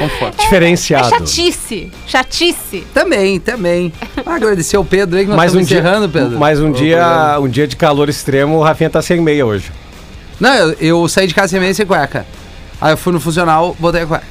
Conforto. 0.09 0.39
É 0.39 0.43
Diferenciado. 0.43 1.09
chatice, 1.09 1.91
chatice. 2.07 2.83
Também, 2.93 3.39
também. 3.39 3.93
Agradecer 4.25 4.77
o 4.77 4.85
Pedro 4.85 5.17
aí 5.17 5.23
que 5.23 5.29
nós 5.29 5.37
Mais 5.37 5.53
um 5.55 5.59
estamos 5.59 5.69
dia, 5.69 5.79
encerrando, 5.79 6.09
Pedro. 6.09 6.39
mais 6.39 6.59
um 6.59 6.69
O 6.69 6.73
dia, 6.73 6.97
programa. 6.97 7.39
um 7.39 7.47
dia 7.49 7.67
de 7.67 7.75
calor 7.75 8.09
extremo, 8.09 8.57
o 8.57 8.63
Rafinha 8.63 8.89
tá 8.89 9.01
sem 9.01 9.21
meia 9.21 9.45
hoje. 9.45 9.71
Não, 10.39 10.53
eu, 10.55 10.75
eu 10.79 11.07
saí 11.07 11.27
de 11.27 11.33
casa 11.35 11.49
sem 11.49 11.59
meia 11.59 11.71
e 11.71 11.75
sem 11.75 11.85
cueca. 11.85 12.25
Aí 12.79 12.93
eu 12.93 12.97
fui 12.97 13.13
no 13.13 13.19
funcional, 13.19 13.75
botei 13.79 14.01
a 14.01 14.05
cueca. 14.07 14.23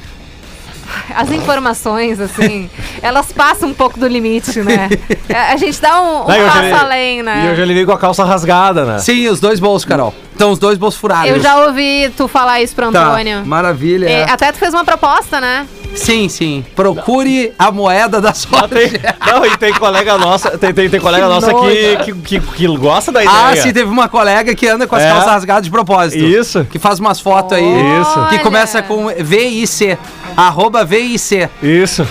As 1.15 1.29
informações, 1.31 2.19
assim, 2.19 2.69
elas 3.01 3.31
passam 3.31 3.69
um 3.69 3.73
pouco 3.73 3.99
do 3.99 4.07
limite, 4.07 4.59
né? 4.61 4.89
A 5.33 5.51
a 5.53 5.57
gente 5.57 5.81
dá 5.81 6.01
um, 6.01 6.23
um 6.23 6.27
Não, 6.27 6.35
eu 6.35 6.45
já 6.45 6.51
passo 6.53 6.65
li- 6.65 6.71
além, 6.73 7.23
né? 7.23 7.43
E 7.45 7.47
eu 7.49 7.55
já 7.55 7.65
liguei 7.65 7.85
com 7.85 7.91
a 7.91 7.97
calça 7.97 8.23
rasgada, 8.23 8.85
né? 8.85 8.99
Sim, 8.99 9.27
os 9.27 9.39
dois 9.39 9.59
bolsos, 9.59 9.85
Carol. 9.85 10.13
Então, 10.35 10.51
os 10.51 10.57
dois 10.59 10.77
bolsos 10.77 10.99
furados. 10.99 11.29
Eu 11.29 11.39
já 11.39 11.65
ouvi 11.65 12.11
tu 12.17 12.27
falar 12.27 12.61
isso 12.61 12.73
pro 12.75 12.91
Tá, 12.91 13.07
Antônio. 13.09 13.45
maravilha. 13.45 14.09
É, 14.09 14.23
até 14.29 14.51
tu 14.51 14.57
fez 14.57 14.73
uma 14.73 14.83
proposta, 14.85 15.39
né? 15.41 15.67
Sim, 15.93 16.29
sim. 16.29 16.65
Procure 16.73 17.53
a 17.59 17.69
moeda 17.69 18.21
da 18.21 18.29
Ah, 18.29 18.33
sorte. 18.33 18.69
tem- 18.73 18.91
não, 19.27 19.45
e 19.45 19.57
tem 19.57 19.73
colega 19.73 20.17
nossa, 20.17 20.57
tem, 20.57 20.73
tem, 20.73 20.89
tem 20.89 20.99
colega 21.01 21.25
Que 21.27 21.33
nossa 21.33 21.53
que, 21.53 21.97
que, 21.97 22.13
que, 22.13 22.39
que 22.39 22.67
gosta 22.77 23.11
da 23.11 23.21
ideia. 23.23 23.37
Ah, 23.49 23.55
sim, 23.57 23.73
teve 23.73 23.89
uma 23.91 24.07
colega 24.07 24.55
que 24.55 24.67
anda 24.67 24.87
com 24.87 24.95
as 24.95 25.03
É. 25.03 25.09
calças 25.09 25.31
rasgadas 25.31 25.63
de 25.65 25.69
propósito. 25.69 26.23
Isso. 26.23 26.65
Que 26.71 26.79
faz 26.79 26.97
umas 26.99 27.19
fotos 27.19 27.57
aí. 27.57 27.63
Isso. 28.01 28.25
Que 28.29 28.39
começa 28.39 28.81
com 28.81 29.07
VIC. 29.19 29.97
Arroba 30.35 30.83
VIC. 30.85 31.49
Isso. 31.61 32.07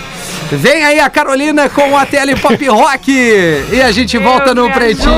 Vem 0.52 0.84
aí 0.84 0.98
a 0.98 1.08
Carolina 1.08 1.68
com 1.68 1.96
a 1.96 2.04
Tele 2.04 2.34
Pop 2.34 2.66
Rock. 2.68 3.10
E 3.72 3.80
a 3.80 3.90
gente 3.92 4.18
volta 4.18 4.54
no 4.54 4.70
Pretinho. 4.70 5.14